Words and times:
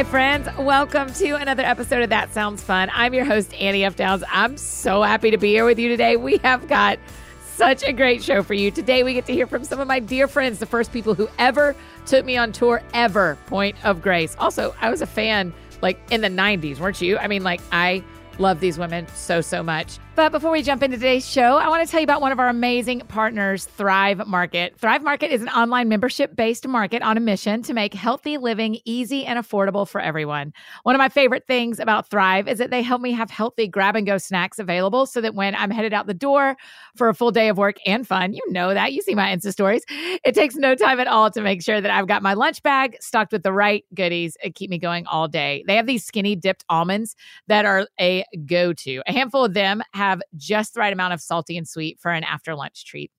Hi, 0.00 0.04
friends. 0.04 0.48
Welcome 0.58 1.12
to 1.12 1.32
another 1.32 1.62
episode 1.62 2.00
of 2.00 2.08
That 2.08 2.32
Sounds 2.32 2.62
Fun. 2.62 2.88
I'm 2.94 3.12
your 3.12 3.26
host, 3.26 3.52
Annie 3.52 3.84
F. 3.84 3.96
Downs. 3.96 4.24
I'm 4.32 4.56
so 4.56 5.02
happy 5.02 5.30
to 5.30 5.36
be 5.36 5.48
here 5.48 5.66
with 5.66 5.78
you 5.78 5.90
today. 5.90 6.16
We 6.16 6.38
have 6.38 6.66
got 6.68 6.98
such 7.44 7.82
a 7.82 7.92
great 7.92 8.24
show 8.24 8.42
for 8.42 8.54
you. 8.54 8.70
Today, 8.70 9.02
we 9.02 9.12
get 9.12 9.26
to 9.26 9.34
hear 9.34 9.46
from 9.46 9.62
some 9.62 9.78
of 9.78 9.86
my 9.86 10.00
dear 10.00 10.26
friends, 10.26 10.58
the 10.58 10.64
first 10.64 10.90
people 10.90 11.12
who 11.12 11.28
ever 11.38 11.76
took 12.06 12.24
me 12.24 12.38
on 12.38 12.50
tour, 12.50 12.82
ever. 12.94 13.36
Point 13.44 13.76
of 13.84 14.00
Grace. 14.00 14.34
Also, 14.38 14.74
I 14.80 14.88
was 14.88 15.02
a 15.02 15.06
fan 15.06 15.52
like 15.82 16.00
in 16.10 16.22
the 16.22 16.28
90s, 16.28 16.80
weren't 16.80 17.02
you? 17.02 17.18
I 17.18 17.28
mean, 17.28 17.42
like, 17.42 17.60
I 17.70 18.02
love 18.38 18.60
these 18.60 18.78
women 18.78 19.06
so, 19.08 19.42
so 19.42 19.62
much. 19.62 19.98
But 20.20 20.32
before 20.32 20.50
we 20.50 20.60
jump 20.60 20.82
into 20.82 20.98
today's 20.98 21.26
show, 21.26 21.56
I 21.56 21.70
want 21.70 21.82
to 21.82 21.90
tell 21.90 21.98
you 21.98 22.04
about 22.04 22.20
one 22.20 22.30
of 22.30 22.38
our 22.38 22.50
amazing 22.50 23.00
partners, 23.08 23.64
Thrive 23.64 24.26
Market. 24.26 24.78
Thrive 24.78 25.02
Market 25.02 25.32
is 25.32 25.40
an 25.40 25.48
online 25.48 25.88
membership 25.88 26.36
based 26.36 26.68
market 26.68 27.00
on 27.00 27.16
a 27.16 27.20
mission 27.20 27.62
to 27.62 27.72
make 27.72 27.94
healthy 27.94 28.36
living 28.36 28.80
easy 28.84 29.24
and 29.24 29.38
affordable 29.38 29.88
for 29.88 29.98
everyone. 29.98 30.52
One 30.82 30.94
of 30.94 30.98
my 30.98 31.08
favorite 31.08 31.46
things 31.46 31.80
about 31.80 32.10
Thrive 32.10 32.48
is 32.48 32.58
that 32.58 32.68
they 32.68 32.82
help 32.82 33.00
me 33.00 33.12
have 33.12 33.30
healthy 33.30 33.66
grab 33.66 33.96
and 33.96 34.06
go 34.06 34.18
snacks 34.18 34.58
available 34.58 35.06
so 35.06 35.22
that 35.22 35.34
when 35.34 35.54
I'm 35.54 35.70
headed 35.70 35.94
out 35.94 36.06
the 36.06 36.12
door 36.12 36.54
for 36.96 37.08
a 37.08 37.14
full 37.14 37.30
day 37.30 37.48
of 37.48 37.56
work 37.56 37.76
and 37.86 38.06
fun, 38.06 38.34
you 38.34 38.42
know 38.50 38.74
that, 38.74 38.92
you 38.92 39.00
see 39.00 39.14
my 39.14 39.34
Insta 39.34 39.52
stories, 39.52 39.86
it 39.88 40.34
takes 40.34 40.54
no 40.54 40.74
time 40.74 41.00
at 41.00 41.06
all 41.06 41.30
to 41.30 41.40
make 41.40 41.62
sure 41.62 41.80
that 41.80 41.90
I've 41.90 42.08
got 42.08 42.22
my 42.22 42.34
lunch 42.34 42.62
bag 42.62 42.94
stocked 43.00 43.32
with 43.32 43.42
the 43.42 43.54
right 43.54 43.86
goodies 43.94 44.36
and 44.44 44.54
keep 44.54 44.68
me 44.68 44.76
going 44.76 45.06
all 45.06 45.28
day. 45.28 45.64
They 45.66 45.76
have 45.76 45.86
these 45.86 46.04
skinny 46.04 46.36
dipped 46.36 46.66
almonds 46.68 47.16
that 47.46 47.64
are 47.64 47.88
a 47.98 48.26
go 48.44 48.74
to. 48.74 49.02
A 49.06 49.14
handful 49.14 49.46
of 49.46 49.54
them 49.54 49.82
have 49.94 50.09
just 50.36 50.74
the 50.74 50.80
right 50.80 50.92
amount 50.92 51.12
of 51.12 51.20
salty 51.20 51.56
and 51.56 51.68
sweet 51.68 51.98
for 52.00 52.10
an 52.10 52.24
after 52.24 52.54
lunch 52.54 52.84
treat. 52.84 53.10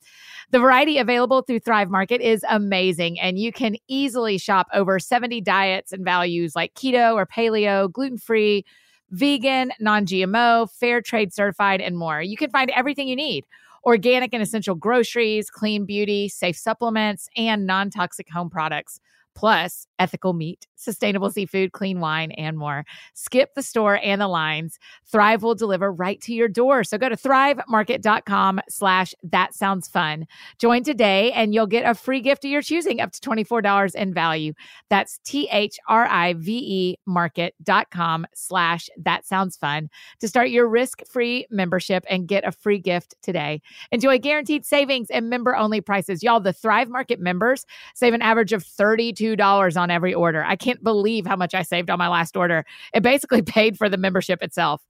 The 0.51 0.59
variety 0.59 0.97
available 0.97 1.41
through 1.41 1.59
Thrive 1.59 1.89
Market 1.89 2.21
is 2.21 2.43
amazing, 2.49 3.19
and 3.19 3.37
you 3.37 3.51
can 3.51 3.75
easily 3.87 4.37
shop 4.37 4.67
over 4.73 4.99
70 4.99 5.41
diets 5.41 5.91
and 5.91 6.03
values 6.03 6.55
like 6.55 6.73
keto 6.73 7.15
or 7.15 7.25
paleo, 7.25 7.91
gluten 7.91 8.17
free, 8.17 8.65
vegan, 9.11 9.71
non 9.79 10.05
GMO, 10.05 10.69
fair 10.71 11.01
trade 11.01 11.33
certified, 11.33 11.81
and 11.81 11.97
more. 11.97 12.21
You 12.21 12.37
can 12.37 12.49
find 12.49 12.69
everything 12.71 13.07
you 13.07 13.15
need 13.15 13.45
organic 13.83 14.33
and 14.33 14.43
essential 14.43 14.75
groceries, 14.75 15.49
clean 15.49 15.85
beauty, 15.85 16.29
safe 16.29 16.57
supplements, 16.57 17.29
and 17.35 17.65
non 17.65 17.89
toxic 17.89 18.29
home 18.29 18.49
products 18.49 18.99
plus 19.33 19.87
ethical 20.01 20.33
meat, 20.33 20.67
sustainable 20.75 21.29
seafood, 21.29 21.71
clean 21.73 21.99
wine, 21.99 22.31
and 22.31 22.57
more. 22.57 22.83
Skip 23.13 23.53
the 23.53 23.61
store 23.61 23.99
and 24.03 24.19
the 24.19 24.27
lines. 24.27 24.79
Thrive 25.05 25.43
will 25.43 25.55
deliver 25.55 25.91
right 25.91 26.19
to 26.21 26.33
your 26.33 26.47
door. 26.47 26.83
So 26.83 26.97
go 26.97 27.07
to 27.07 27.15
thrivemarket.com 27.15 28.61
slash 28.67 29.13
that 29.23 29.53
sounds 29.53 29.87
fun. 29.87 30.25
Join 30.59 30.83
today 30.83 31.31
and 31.33 31.53
you'll 31.53 31.67
get 31.67 31.87
a 31.87 31.93
free 31.93 32.19
gift 32.19 32.43
of 32.45 32.51
your 32.51 32.61
choosing 32.61 32.99
up 32.99 33.11
to 33.11 33.21
$24 33.21 33.95
in 33.95 34.13
value. 34.13 34.53
That's 34.89 35.19
T-H-R-I-V-E 35.23 36.97
market.com 37.05 38.25
slash 38.33 38.89
that 38.97 39.25
sounds 39.25 39.57
fun 39.57 39.89
to 40.19 40.27
start 40.27 40.49
your 40.49 40.67
risk-free 40.67 41.47
membership 41.51 42.03
and 42.09 42.27
get 42.27 42.43
a 42.45 42.51
free 42.51 42.79
gift 42.79 43.15
today. 43.21 43.61
Enjoy 43.91 44.17
guaranteed 44.17 44.65
savings 44.65 45.11
and 45.11 45.29
member-only 45.29 45.79
prices. 45.79 46.23
Y'all, 46.23 46.39
the 46.39 46.53
Thrive 46.53 46.89
Market 46.89 47.19
members 47.19 47.65
save 47.93 48.15
an 48.15 48.21
average 48.21 48.51
of 48.51 48.63
32 48.63 49.21
$2 49.21 49.77
every 49.91 50.13
order. 50.13 50.43
I 50.43 50.55
can't 50.55 50.83
believe 50.83 51.25
how 51.25 51.35
much 51.35 51.53
I 51.53 51.61
saved 51.61 51.89
on 51.89 51.99
my 51.99 52.07
last 52.07 52.35
order. 52.35 52.65
It 52.93 53.03
basically 53.03 53.41
paid 53.41 53.77
for 53.77 53.89
the 53.89 53.97
membership 53.97 54.41
itself. 54.41 54.81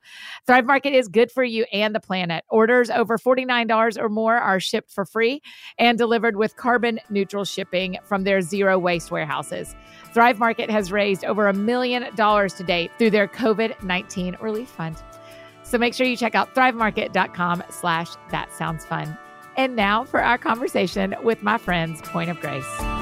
Thrive 0.47 0.65
Market 0.65 0.93
is 0.93 1.07
good 1.07 1.31
for 1.31 1.43
you 1.43 1.65
and 1.71 1.93
the 1.93 1.99
planet. 1.99 2.45
Orders 2.49 2.89
over 2.89 3.17
$49 3.17 3.97
or 3.97 4.09
more 4.09 4.37
are 4.37 4.59
shipped 4.59 4.91
for 4.91 5.05
free 5.05 5.41
and 5.77 5.97
delivered 5.97 6.35
with 6.35 6.55
carbon 6.55 6.99
neutral 7.09 7.45
shipping 7.45 7.97
from 8.05 8.23
their 8.23 8.41
zero 8.41 8.77
waste 8.79 9.11
warehouses. 9.11 9.75
Thrive 10.13 10.39
Market 10.39 10.69
has 10.69 10.91
raised 10.91 11.25
over 11.25 11.47
a 11.47 11.53
million 11.53 12.13
dollars 12.15 12.53
to 12.55 12.63
date 12.63 12.91
through 12.97 13.11
their 13.11 13.27
COVID-19 13.27 14.41
relief 14.41 14.69
fund. 14.69 15.01
So 15.63 15.77
make 15.77 15.93
sure 15.93 16.05
you 16.05 16.17
check 16.17 16.35
out 16.35 16.53
thrivemarket.com 16.53 17.63
slash 17.69 18.09
that 18.29 18.53
sounds 18.53 18.85
fun. 18.85 19.17
And 19.57 19.75
now 19.75 20.03
for 20.03 20.21
our 20.21 20.37
conversation 20.37 21.15
with 21.23 21.43
my 21.43 21.57
friends, 21.57 22.01
Point 22.01 22.29
of 22.29 22.39
Grace. 22.39 23.00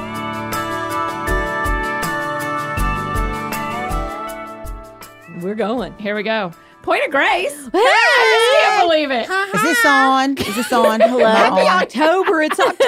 We're 5.41 5.55
going. 5.55 5.97
Here 5.97 6.15
we 6.15 6.23
go. 6.23 6.51
Point 6.81 7.03
of 7.05 7.11
Grace. 7.11 7.53
Hey, 7.71 7.79
I 7.81 8.49
just 8.51 8.65
can't 8.65 8.89
believe 8.89 9.11
it. 9.11 9.29
Is 9.55 9.61
this 9.63 9.85
on? 9.85 10.37
Is 10.37 10.55
this 10.55 10.73
on? 10.73 10.99
Hello. 11.09 11.25
Happy 11.25 11.67
October. 11.67 12.41
It's 12.41 12.59
October. 12.59 12.79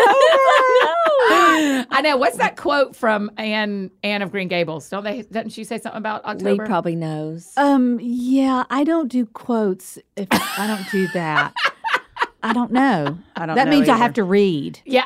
I 1.91 2.01
know. 2.03 2.17
What's 2.17 2.38
that 2.38 2.56
quote 2.57 2.95
from 2.95 3.31
Anne 3.38 3.91
Anne 4.03 4.22
of 4.22 4.31
Green 4.31 4.47
Gables? 4.47 4.89
Don't 4.89 5.03
they? 5.03 5.22
Doesn't 5.23 5.50
she 5.51 5.63
say 5.63 5.78
something 5.78 5.97
about 6.00 6.25
Lee 6.25 6.31
October? 6.31 6.66
probably 6.66 6.95
knows. 6.95 7.51
Um, 7.57 8.00
yeah, 8.01 8.63
I 8.69 8.83
don't 8.83 9.07
do 9.09 9.25
quotes 9.25 9.97
if 10.16 10.28
I 10.31 10.68
don't 10.68 10.89
do 10.91 11.07
that. 11.09 11.53
I 12.44 12.53
don't 12.53 12.72
know. 12.72 13.18
I 13.35 13.45
don't 13.45 13.56
that 13.56 13.66
know 13.68 13.72
means 13.72 13.88
I 13.89 13.97
have 13.97 14.13
to 14.16 14.23
read. 14.23 14.79
yeah, 14.85 15.06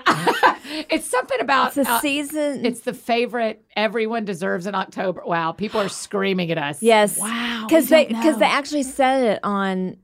it's 0.90 1.08
something 1.08 1.40
about. 1.40 1.76
It's 1.78 1.88
a 1.88 1.92
uh, 1.94 2.00
season. 2.00 2.66
it's 2.66 2.82
the 2.82 2.94
favorite. 2.94 3.64
Everyone 3.76 4.26
deserves 4.26 4.66
an 4.66 4.76
October. 4.76 5.22
Wow, 5.26 5.52
people 5.52 5.80
are 5.82 5.90
screaming 5.90 6.52
at 6.52 6.58
us. 6.58 6.82
yes. 6.84 7.20
Wow, 7.20 7.66
Because 7.68 7.90
they 7.90 8.06
because 8.06 8.38
they 8.40 8.46
actually 8.46 8.84
said 8.84 9.24
it 9.36 9.40
on 9.44 9.98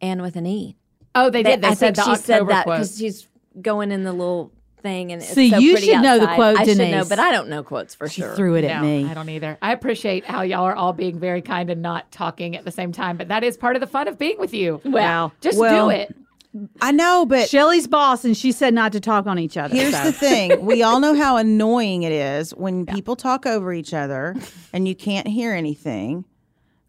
Anne 0.00 0.22
with 0.22 0.36
an 0.36 0.46
E. 0.46 0.76
Oh, 1.14 1.30
they 1.30 1.42
did. 1.42 1.60
They, 1.62 1.68
I 1.68 1.74
said 1.74 1.94
think 1.94 2.06
the 2.06 2.14
she 2.16 2.22
said 2.22 2.46
that 2.48 2.64
because 2.66 2.96
she's 2.98 3.28
going 3.60 3.92
in 3.92 4.02
the 4.04 4.12
little 4.12 4.50
thing 4.82 5.12
and 5.12 5.22
it's 5.22 5.32
See, 5.32 5.50
so 5.50 5.58
you 5.58 5.74
pretty 5.74 5.86
should 5.88 6.00
know 6.02 6.16
the 6.18 6.24
outside. 6.24 6.34
quote, 6.34 6.56
I 6.58 6.64
should 6.64 6.78
know, 6.78 7.04
but 7.08 7.18
I 7.20 7.30
don't 7.30 7.48
know 7.48 7.62
quotes 7.62 7.94
for 7.94 8.08
She 8.08 8.22
sure. 8.22 8.34
threw 8.34 8.56
it 8.56 8.64
at 8.64 8.80
No, 8.80 8.88
me. 8.88 9.04
I 9.04 9.14
don't 9.14 9.28
either. 9.28 9.56
I 9.62 9.72
appreciate 9.72 10.24
how 10.24 10.42
y'all 10.42 10.64
are 10.64 10.74
all 10.74 10.92
being 10.92 11.20
very 11.20 11.40
kind 11.40 11.70
and 11.70 11.82
not 11.82 12.10
talking 12.10 12.56
at 12.56 12.64
the 12.64 12.72
same 12.72 12.90
time, 12.90 13.16
but 13.16 13.28
that 13.28 13.44
is 13.44 13.56
part 13.56 13.76
of 13.76 13.80
the 13.80 13.86
fun 13.86 14.08
of 14.08 14.18
being 14.18 14.38
with 14.40 14.52
you. 14.52 14.80
Well, 14.84 15.32
Just 15.40 15.56
Well, 15.58 15.86
do 15.88 15.94
it. 15.94 16.16
I 16.82 16.90
know, 16.92 17.24
but 17.24 17.48
Shelley's 17.48 17.86
boss, 17.86 18.24
and 18.24 18.36
she 18.36 18.52
said 18.52 18.74
not 18.74 18.92
to 18.92 19.00
talk 19.00 19.26
on 19.26 19.38
each 19.38 19.56
other. 19.56 19.74
here's 19.74 19.96
so. 19.96 20.04
the 20.04 20.12
thing. 20.12 20.64
We 20.72 20.82
all 20.82 21.00
know 21.00 21.14
how 21.14 21.36
annoying 21.38 22.02
it 22.02 22.12
is 22.12 22.50
when 22.54 22.84
people 22.86 23.16
talk 23.16 23.46
over 23.46 23.72
each 23.72 23.94
other 23.94 24.36
and 24.72 24.86
you 24.86 24.94
can't 24.94 25.26
hear 25.26 25.52
anything. 25.54 26.24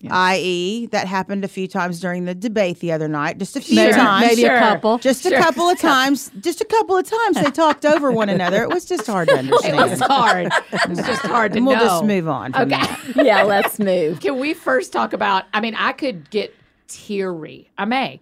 I.e., 0.10 0.88
that 0.88 1.08
happened 1.08 1.46
a 1.46 1.48
few 1.48 1.66
times 1.66 2.02
during 2.02 2.26
the 2.26 2.36
debate 2.36 2.80
the 2.80 2.92
other 2.92 3.08
night. 3.08 3.38
Just 3.38 3.56
a 3.56 3.62
few 3.62 3.78
maybe, 3.78 3.94
times. 3.94 4.28
maybe 4.28 4.42
Sure. 4.42 4.54
a 4.56 4.60
couple. 4.60 4.98
Just 4.98 5.26
a 5.26 5.32
couple 5.32 5.70
of 5.70 5.80
times. 5.80 6.30
Just 6.42 6.60
a 6.60 6.66
couple 6.66 6.98
of 6.98 7.06
times 7.10 7.38
they 7.42 7.50
talked 7.52 7.86
over 7.86 8.12
one 8.12 8.28
another. 8.28 8.64
It 8.64 8.70
was 8.70 8.84
just 8.84 9.08
hard 9.08 9.30
to 9.30 9.36
It 9.36 9.40
understand. 9.40 9.78
was 9.92 10.00
hard. 10.02 10.52
It's 10.74 11.08
just 11.08 11.22
hard 11.26 11.54
to 11.54 11.60
and 11.60 11.68
we'll 11.68 11.78
know. 11.78 11.86
just 11.86 12.04
move 12.04 12.28
on. 12.28 12.52
From 12.52 12.64
Okay. 12.64 12.82
that. 13.14 13.26
yeah, 13.26 13.44
let's 13.44 13.80
move. 13.80 14.20
Can 14.20 14.40
we 14.40 14.54
first 14.54 14.92
talk 14.92 15.14
about? 15.14 15.46
I 15.54 15.62
mean, 15.62 15.76
I 15.76 15.94
could 15.94 16.30
get 16.30 16.54
teary. 16.90 17.70
I 17.78 17.86
may 17.86 18.20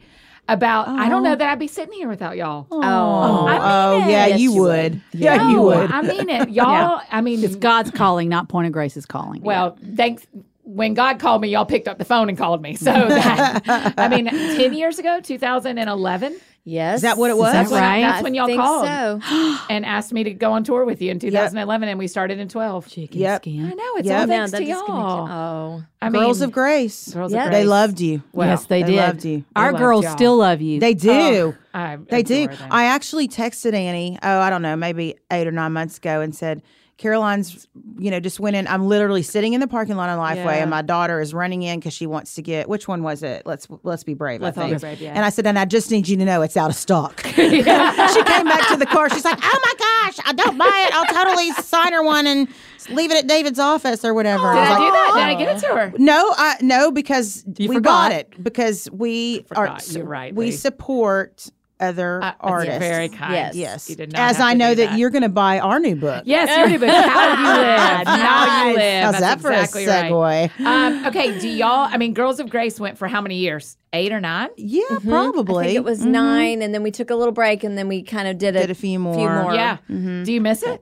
about. 0.47 0.88
I 0.90 1.09
don't 1.09 1.24
know 1.24 1.35
that 1.35 1.50
I'd 1.50 1.59
be 1.59 1.68
sitting 1.68 1.94
here 1.94 2.07
without 2.09 2.35
y'all. 2.38 2.68
Oh, 2.72 2.81
Oh, 2.84 3.47
I 3.47 3.52
mean 3.53 3.62
oh, 4.03 4.07
it. 4.07 4.12
yeah, 4.12 4.25
Yes, 4.28 4.40
you 4.40 4.53
you 4.53 4.62
would. 4.62 4.94
would. 4.94 5.02
Yeah, 5.13 5.35
No, 5.38 5.50
you 5.50 5.62
would. 5.62 5.91
I 5.91 6.02
mean 6.02 6.29
it, 6.29 6.50
y'all. 6.52 7.02
I 7.12 7.22
mean, 7.22 7.44
It's 7.44 7.56
God's 7.56 7.91
calling, 7.91 8.29
not 8.29 8.50
Point 8.50 8.68
of 8.68 8.74
Grace's 8.74 9.06
calling. 9.06 9.41
Well, 9.41 9.78
thanks. 9.96 10.25
When 10.63 10.94
God 10.94 11.19
called 11.19 11.41
me, 11.41 11.50
y'all 11.50 11.66
picked 11.66 11.88
up 11.90 11.97
the 11.97 12.06
phone 12.06 12.30
and 12.30 12.38
called 12.38 12.62
me. 12.62 12.75
So, 12.75 12.91
that, 12.94 13.94
I 13.97 14.07
mean, 14.07 14.25
ten 14.28 14.74
years 14.74 15.00
ago, 15.00 15.19
2011, 15.22 16.40
Yes. 16.64 16.98
Is 16.98 17.02
that 17.02 17.18
what 17.18 17.32
it 17.32 17.38
was? 17.38 17.54
that 17.54 17.70
when 17.70 17.84
I- 17.84 17.88
right? 17.88 18.02
that's 18.02 18.24
when 18.24 18.36
y'all 18.36 18.46
think 18.46 18.62
called. 18.62 18.86
So. 18.86 19.20
and 19.70 19.84
asked 19.86 20.14
me 20.14 20.24
to 20.26 20.32
go 20.34 20.52
on 20.52 20.64
tour 20.64 20.86
with 20.86 21.02
you 21.02 21.10
in 21.10 21.18
2011, 21.18 21.90
and 21.90 21.98
we 21.98 22.08
started 22.08 22.40
in 22.40 22.48
12. 22.50 22.88
chicken 22.88 23.20
Yep. 23.20 23.42
skin. 23.42 23.66
I 23.66 23.70
know 23.74 23.96
it's 23.98 24.08
Yep. 24.08 24.20
all 24.22 24.28
No, 24.28 24.34
thanks 24.36 24.52
that 24.52 24.58
to 24.60 24.64
y'all. 24.66 25.28
Oh. 25.30 25.84
I 26.02 26.10
mean, 26.10 26.22
Girls 26.22 26.42
of 26.42 26.52
Grace. 26.52 27.13
Girls 27.13 27.34
Yeah. 27.34 27.46
of 27.46 27.52
They 27.52 27.63
loved 27.66 28.00
you. 28.00 28.22
Well, 28.31 28.48
yes, 28.48 28.66
they, 28.66 28.84
they 28.84 28.92
did. 28.92 28.98
loved 28.98 29.25
you. 29.25 29.44
Our 29.56 29.72
They 29.74 29.78
girls 29.80 30.06
y'all. 30.06 30.13
still 30.16 30.38
love 30.38 30.62
you. 30.62 30.80
They 30.80 30.94
do. 30.94 31.56
Oh, 31.56 31.56
I 31.74 31.98
They 32.10 32.22
do. 32.24 32.48
them. 32.48 32.58
I 32.69 32.86
actually 32.86 33.28
texted 33.28 33.74
Annie, 33.74 34.19
oh, 34.22 34.40
I 34.40 34.50
don't 34.52 34.62
know, 34.62 34.75
maybe 34.75 35.16
eight 35.31 35.48
or 35.48 35.52
nine 35.52 35.74
months 35.74 35.98
ago 35.98 36.22
and 36.22 36.36
said, 36.36 36.62
Caroline's, 37.01 37.68
you 37.98 38.12
know, 38.12 38.19
just 38.19 38.39
went 38.39 38.56
in. 38.56 38.68
I'm 38.68 38.86
literally 38.88 39.24
sitting 39.24 39.53
in 39.53 39.59
the 39.59 39.68
parking 39.68 39.95
lot 39.95 40.07
on 40.09 40.19
Lifeway, 40.19 40.45
Yeah. 40.45 40.62
and 40.62 40.69
my 40.69 40.83
daughter 40.83 41.19
is 41.19 41.33
running 41.33 41.63
in 41.63 41.80
because 41.80 41.94
she 41.94 42.06
wants 42.06 42.36
to 42.36 42.44
get 42.44 42.69
which 42.69 42.88
one 42.88 43.01
was 43.01 43.24
it? 43.24 43.44
Let's 43.48 43.68
let's 43.81 44.03
be 44.03 44.13
brave. 44.13 44.39
Let's 44.39 44.56
I 44.56 44.68
think. 44.69 44.75
be 44.77 44.80
brave, 44.81 45.01
yeah. 45.01 45.13
And 45.15 45.25
I 45.25 45.31
said, 45.31 45.48
and 45.48 45.57
I 45.57 45.65
just 45.65 45.89
need 45.89 46.07
you 46.07 46.15
to 46.18 46.25
know 46.25 46.44
it's 46.44 46.56
out 46.56 46.69
of 46.69 46.75
stock. 46.75 47.19
she 47.36 47.63
came 47.63 47.63
back 47.63 48.68
to 48.69 48.77
the 48.77 48.86
car. 48.88 49.09
She's 49.09 49.25
like, 49.25 49.39
oh 49.42 49.59
my 49.65 49.74
gosh, 49.80 50.19
I 50.27 50.33
don't 50.33 50.59
buy 50.59 50.86
it. 50.88 50.94
I'll 50.95 51.25
totally 51.25 51.51
sign 51.53 51.92
her 51.94 52.03
one 52.03 52.27
and 52.27 52.48
leave 52.92 53.09
it 53.09 53.18
at 53.18 53.27
David's 53.27 53.57
office 53.57 54.06
or 54.06 54.13
whatever. 54.13 54.54
Did 54.54 54.59
I 54.59 54.69
like, 54.69 54.77
do 54.77 54.92
that? 54.92 55.12
Did 55.15 55.24
I 55.24 55.33
oh. 55.33 55.38
get 55.39 55.57
it 55.57 55.59
to 55.62 55.68
her? 55.75 55.94
no, 55.97 56.33
I 56.38 56.57
no 56.62 56.92
because 56.92 57.44
You 57.57 57.68
we 57.69 57.75
forgot. 57.77 57.89
bought 57.89 58.12
it 58.12 58.44
because 58.44 58.88
we 58.92 59.42
Forgot. 59.47 59.89
are 59.89 59.92
You're 59.97 60.06
right, 60.06 60.36
we 60.36 60.45
Lee. 60.45 60.51
support 60.51 61.50
other 61.81 62.22
Uh, 62.24 62.33
artists. 62.39 62.80
Very 62.80 63.10
kind. 63.10 63.33
Yes. 63.33 63.56
Yes. 63.56 63.89
You 63.89 63.95
did 63.95 64.13
not 64.13 64.22
As 64.22 64.39
I 64.39 64.54
know 64.54 64.75
do 64.75 64.86
that, 64.86 64.98
you're 64.98 65.10
going 65.10 65.24
to 65.24 65.30
buy 65.30 65.60
our 65.60 65.80
new 65.80 65.95
book. 65.95 66.24
Yes, 66.25 66.48
you're 66.69 66.80
but 66.80 66.89
how 66.89 67.30
you 67.30 67.44
live. 67.62 68.07
How 68.07 68.68
you 68.69 68.75
live. 68.75 69.04
How's 69.04 69.12
That's 69.13 69.19
that 69.22 69.42
for 69.42 69.51
exactly 69.51 69.86
a 69.86 69.88
segue? 69.88 70.12
right. 70.22 70.51
Um, 70.66 71.06
okay, 71.07 71.39
do 71.39 71.48
y'all? 71.50 71.88
I 71.92 71.98
mean, 71.98 72.13
Girls 72.13 72.39
of 72.39 72.50
Grace 72.50 72.80
went 72.80 72.98
for 72.98 73.07
how 73.07 73.19
many 73.22 73.38
years? 73.38 73.78
Eight 73.94 74.13
or 74.13 74.22
nine? 74.22 74.50
Yeah, 74.57 74.83
probably. 74.88 75.10
I 75.10 75.31
probably. 75.31 75.66
think 75.66 75.75
it 75.78 75.83
was 75.83 76.06
nine, 76.06 76.62
and 76.62 76.74
then 76.74 76.83
we 76.83 76.92
took 76.92 77.10
a 77.10 77.16
little 77.16 77.33
break, 77.33 77.63
and 77.63 77.78
then 77.78 77.88
we 77.88 78.04
kind 78.04 78.28
of 78.28 78.38
did, 78.38 78.54
Did 78.54 78.72
a 78.72 78.75
few 78.75 79.00
more. 79.00 79.44
more. 79.44 79.54
Yeah. 79.54 79.78
Do 79.89 80.31
you 80.31 80.39
miss 80.42 80.63
it? 80.63 80.81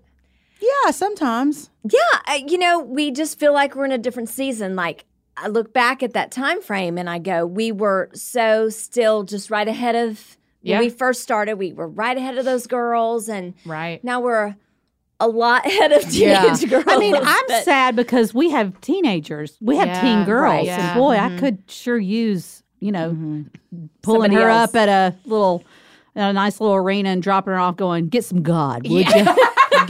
Yeah, 0.61 0.91
sometimes. 0.91 1.69
Yeah, 1.83 1.99
I- 2.25 2.43
you 2.47 2.57
know, 2.57 2.79
we 2.79 3.11
just 3.11 3.39
feel 3.39 3.53
like 3.53 3.75
we're 3.75 3.85
in 3.85 3.91
a 3.93 3.97
different 3.97 4.27
season. 4.29 4.75
Like 4.75 5.05
I 5.37 5.47
look 5.47 5.73
back 5.73 6.03
at 6.03 6.11
that 6.13 6.31
time 6.31 6.61
frame 6.61 6.97
and 6.97 7.09
I 7.09 7.17
go, 7.17 7.45
we 7.45 7.71
were 7.71 8.09
so 8.13 8.67
still 8.67 9.23
just 9.23 9.49
right 9.49 9.67
ahead 9.67 9.95
of 9.95 10.37
Yeah. 10.61 10.79
we 10.79 10.89
first 10.89 11.21
started. 11.21 11.55
We 11.55 11.73
were 11.73 11.87
right 11.87 12.17
ahead 12.17 12.37
of 12.37 12.45
those 12.45 12.67
girls, 12.67 13.29
and 13.29 13.53
Right. 13.65 14.03
now 14.03 14.19
we're 14.19 14.55
a 15.19 15.27
lot 15.27 15.65
ahead 15.67 15.91
of 15.91 16.11
Yeah. 16.11 16.41
teenage 16.41 16.69
girls. 16.69 16.83
I 16.87 16.97
mean, 16.97 17.15
I'm 17.15 17.43
but- 17.47 17.63
sad 17.63 17.95
because 17.95 18.33
we 18.33 18.49
have 18.51 18.79
teenagers. 18.81 19.57
We 19.61 19.77
have 19.77 19.87
Yeah, 19.87 20.01
teen 20.01 20.25
girls. 20.25 20.43
right, 20.43 20.65
yeah. 20.65 20.91
And 20.91 20.99
boy, 20.99 21.13
I 21.15 21.29
mm-hmm. 21.29 21.39
could 21.39 21.63
sure 21.67 21.97
use, 21.97 22.63
you 22.79 22.91
know, 22.91 23.11
mm-hmm. 23.11 23.41
Somebody 23.71 23.89
pulling 24.01 24.31
her 24.33 24.49
else. 24.49 24.69
up 24.69 24.75
at 24.75 24.89
a 24.89 25.15
little, 25.25 25.63
at 26.15 26.29
a 26.29 26.33
nice 26.33 26.59
little 26.59 26.75
arena 26.75 27.09
and 27.09 27.21
dropping 27.21 27.53
her 27.53 27.59
off 27.59 27.75
going, 27.77 28.07
get 28.09 28.23
some 28.25 28.41
God, 28.43 28.87
would 28.87 29.07
you? 29.07 29.25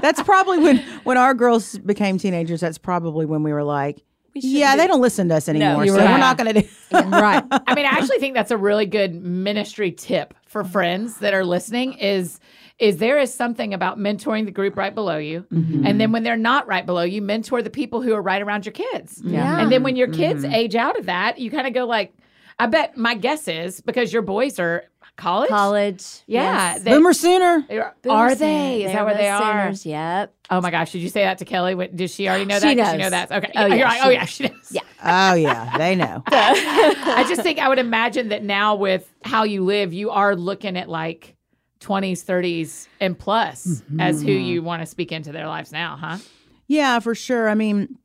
That's 0.00 0.22
probably 0.22 0.58
when 0.58 0.78
when 1.04 1.16
our 1.16 1.34
girls 1.34 1.78
became 1.78 2.18
teenagers. 2.18 2.60
That's 2.60 2.78
probably 2.78 3.26
when 3.26 3.42
we 3.42 3.52
were 3.52 3.64
like, 3.64 4.02
yeah, 4.34 4.76
they 4.76 4.86
don't 4.86 5.00
listen 5.00 5.28
to 5.28 5.36
us 5.36 5.48
anymore, 5.48 5.84
you're 5.84 5.94
so 5.94 6.04
right. 6.04 6.12
we're 6.12 6.18
not 6.18 6.38
going 6.38 6.54
to 6.54 6.62
do. 6.62 6.68
right. 6.92 7.44
I 7.50 7.74
mean, 7.74 7.86
I 7.86 7.90
actually 7.90 8.18
think 8.18 8.34
that's 8.34 8.50
a 8.50 8.56
really 8.56 8.86
good 8.86 9.14
ministry 9.14 9.92
tip 9.92 10.34
for 10.46 10.64
friends 10.64 11.18
that 11.18 11.34
are 11.34 11.44
listening 11.44 11.94
is 11.94 12.40
is 12.78 12.96
there 12.96 13.18
is 13.18 13.32
something 13.32 13.74
about 13.74 13.98
mentoring 13.98 14.46
the 14.46 14.50
group 14.50 14.74
right 14.74 14.94
below 14.94 15.18
you. 15.18 15.44
Mm-hmm. 15.52 15.86
And 15.86 16.00
then 16.00 16.12
when 16.12 16.22
they're 16.22 16.34
not 16.34 16.66
right 16.66 16.86
below 16.86 17.02
you, 17.02 17.20
mentor 17.20 17.60
the 17.60 17.68
people 17.68 18.00
who 18.00 18.14
are 18.14 18.22
right 18.22 18.40
around 18.40 18.64
your 18.64 18.72
kids. 18.72 19.20
Yeah. 19.22 19.60
And 19.60 19.70
then 19.70 19.82
when 19.82 19.96
your 19.96 20.08
kids 20.08 20.44
mm-hmm. 20.44 20.54
age 20.54 20.74
out 20.74 20.98
of 20.98 21.04
that, 21.04 21.38
you 21.38 21.50
kind 21.50 21.66
of 21.66 21.74
go 21.74 21.84
like 21.84 22.14
I 22.58 22.66
bet 22.66 22.96
my 22.96 23.14
guess 23.14 23.48
is 23.48 23.80
because 23.80 24.12
your 24.12 24.22
boys 24.22 24.58
are 24.58 24.84
college. 25.20 25.50
college. 25.50 26.22
Yeah. 26.26 26.72
yes. 26.74 26.82
they- 26.82 26.90
Boomer 26.90 27.12
sooner. 27.12 27.66
are 27.70 27.94
Boomer 28.02 28.34
they? 28.34 28.84
Is 28.84 28.90
Sooners. 28.90 28.92
that 28.92 29.04
where 29.04 29.14
they 29.14 29.22
They're? 29.22 29.38
Sooners, 29.38 29.86
Yep. 29.86 30.34
Oh 30.52 30.60
my 30.60 30.72
gosh! 30.72 30.90
Did 30.90 31.02
you 31.02 31.08
say 31.08 31.22
that 31.22 31.38
to 31.38 31.44
Kelly? 31.44 31.76
What, 31.76 31.94
does 31.94 32.12
she 32.12 32.28
already 32.28 32.44
know 32.44 32.58
She 32.58 32.74
that? 32.74 32.76
Does 32.76 32.90
She 32.90 32.96
know 32.98 33.10
that. 33.10 33.30
Okay. 33.30 33.52
Oh, 33.54 33.66
You're 33.66 33.76
yeah, 33.76 33.94
she 33.94 34.00
oh 34.02 34.08
yeah, 34.10 34.24
she 34.24 34.42
knows. 34.48 34.72
Yeah. 34.72 34.80
Oh 35.02 35.32
yeah, 35.34 35.78
they 35.78 35.96
know. 35.96 36.22
I 36.26 37.24
just 37.26 37.40
think 37.40 37.58
I 37.58 37.70
would 37.70 37.78
imagine 37.78 38.28
that 38.28 38.44
now 38.44 38.74
with 38.74 39.10
how 39.24 39.44
you 39.44 39.64
live, 39.64 39.94
you 39.94 40.10
are 40.10 40.36
looking 40.36 40.76
at 40.76 40.90
like 40.90 41.36
20s, 41.80 42.22
30s, 42.22 42.86
and 43.00 43.18
plus 43.18 43.82
as 43.98 44.20
who 44.20 44.28
mm-hmm. 44.28 44.44
you 44.44 44.62
want 44.62 44.82
to 44.82 44.86
speak 44.86 45.10
into 45.10 45.32
their 45.32 45.46
lives 45.46 45.72
now, 45.72 45.96
huh? 45.98 46.18
Yeah, 46.66 46.98
for 46.98 47.14
sure. 47.14 47.48
I 47.48 47.54
mean, 47.54 47.96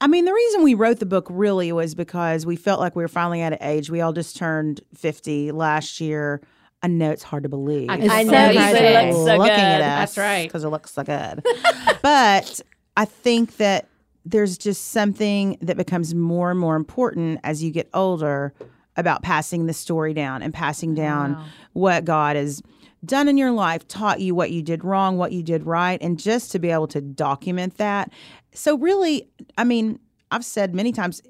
I 0.00 0.06
mean, 0.06 0.24
the 0.24 0.32
reason 0.32 0.62
we 0.62 0.74
wrote 0.74 1.00
the 1.00 1.06
book 1.06 1.26
really 1.28 1.72
was 1.72 1.94
because 1.94 2.46
we 2.46 2.56
felt 2.56 2.78
like 2.78 2.94
we 2.94 3.02
were 3.02 3.08
finally 3.08 3.40
at 3.42 3.52
an 3.52 3.58
age. 3.60 3.90
We 3.90 4.00
all 4.00 4.12
just 4.12 4.36
turned 4.36 4.80
fifty 4.94 5.50
last 5.50 6.00
year. 6.00 6.40
I 6.82 6.86
know 6.86 7.10
it's 7.10 7.24
hard 7.24 7.42
to 7.42 7.48
believe. 7.48 7.90
I 7.90 7.94
I 7.94 8.22
know 8.22 8.50
you 8.50 8.58
crazy. 8.58 8.76
say 8.76 8.94
it 8.94 9.12
looks 9.12 9.26
so 9.26 9.36
looking 9.36 9.54
good. 9.54 9.58
at 9.58 9.80
us. 9.80 10.14
That's 10.14 10.18
right. 10.18 10.46
because 10.46 10.62
it 10.64 10.68
looks 10.68 10.92
so 10.92 11.02
good. 11.02 11.44
but 12.02 12.60
I 12.96 13.04
think 13.04 13.56
that 13.56 13.88
there's 14.24 14.56
just 14.58 14.88
something 14.90 15.58
that 15.60 15.76
becomes 15.76 16.14
more 16.14 16.50
and 16.50 16.60
more 16.60 16.76
important 16.76 17.40
as 17.42 17.62
you 17.62 17.70
get 17.70 17.88
older 17.94 18.52
about 18.96 19.22
passing 19.22 19.66
the 19.66 19.72
story 19.72 20.12
down 20.12 20.42
and 20.42 20.52
passing 20.52 20.94
down 20.94 21.42
what 21.72 22.04
God 22.04 22.36
has 22.36 22.62
done 23.04 23.28
in 23.28 23.38
your 23.38 23.52
life, 23.52 23.86
taught 23.86 24.20
you 24.20 24.34
what 24.34 24.50
you 24.50 24.62
did 24.62 24.84
wrong, 24.84 25.16
what 25.16 25.32
you 25.32 25.42
did 25.42 25.64
right, 25.64 26.00
and 26.02 26.18
just 26.18 26.50
to 26.52 26.58
be 26.58 26.70
able 26.70 26.88
to 26.88 27.00
document 27.00 27.78
that. 27.78 28.12
So, 28.58 28.76
really, 28.76 29.28
I 29.56 29.64
mean, 29.64 30.00
I've 30.30 30.44
said 30.44 30.74
many 30.74 30.92
times, 30.92 31.22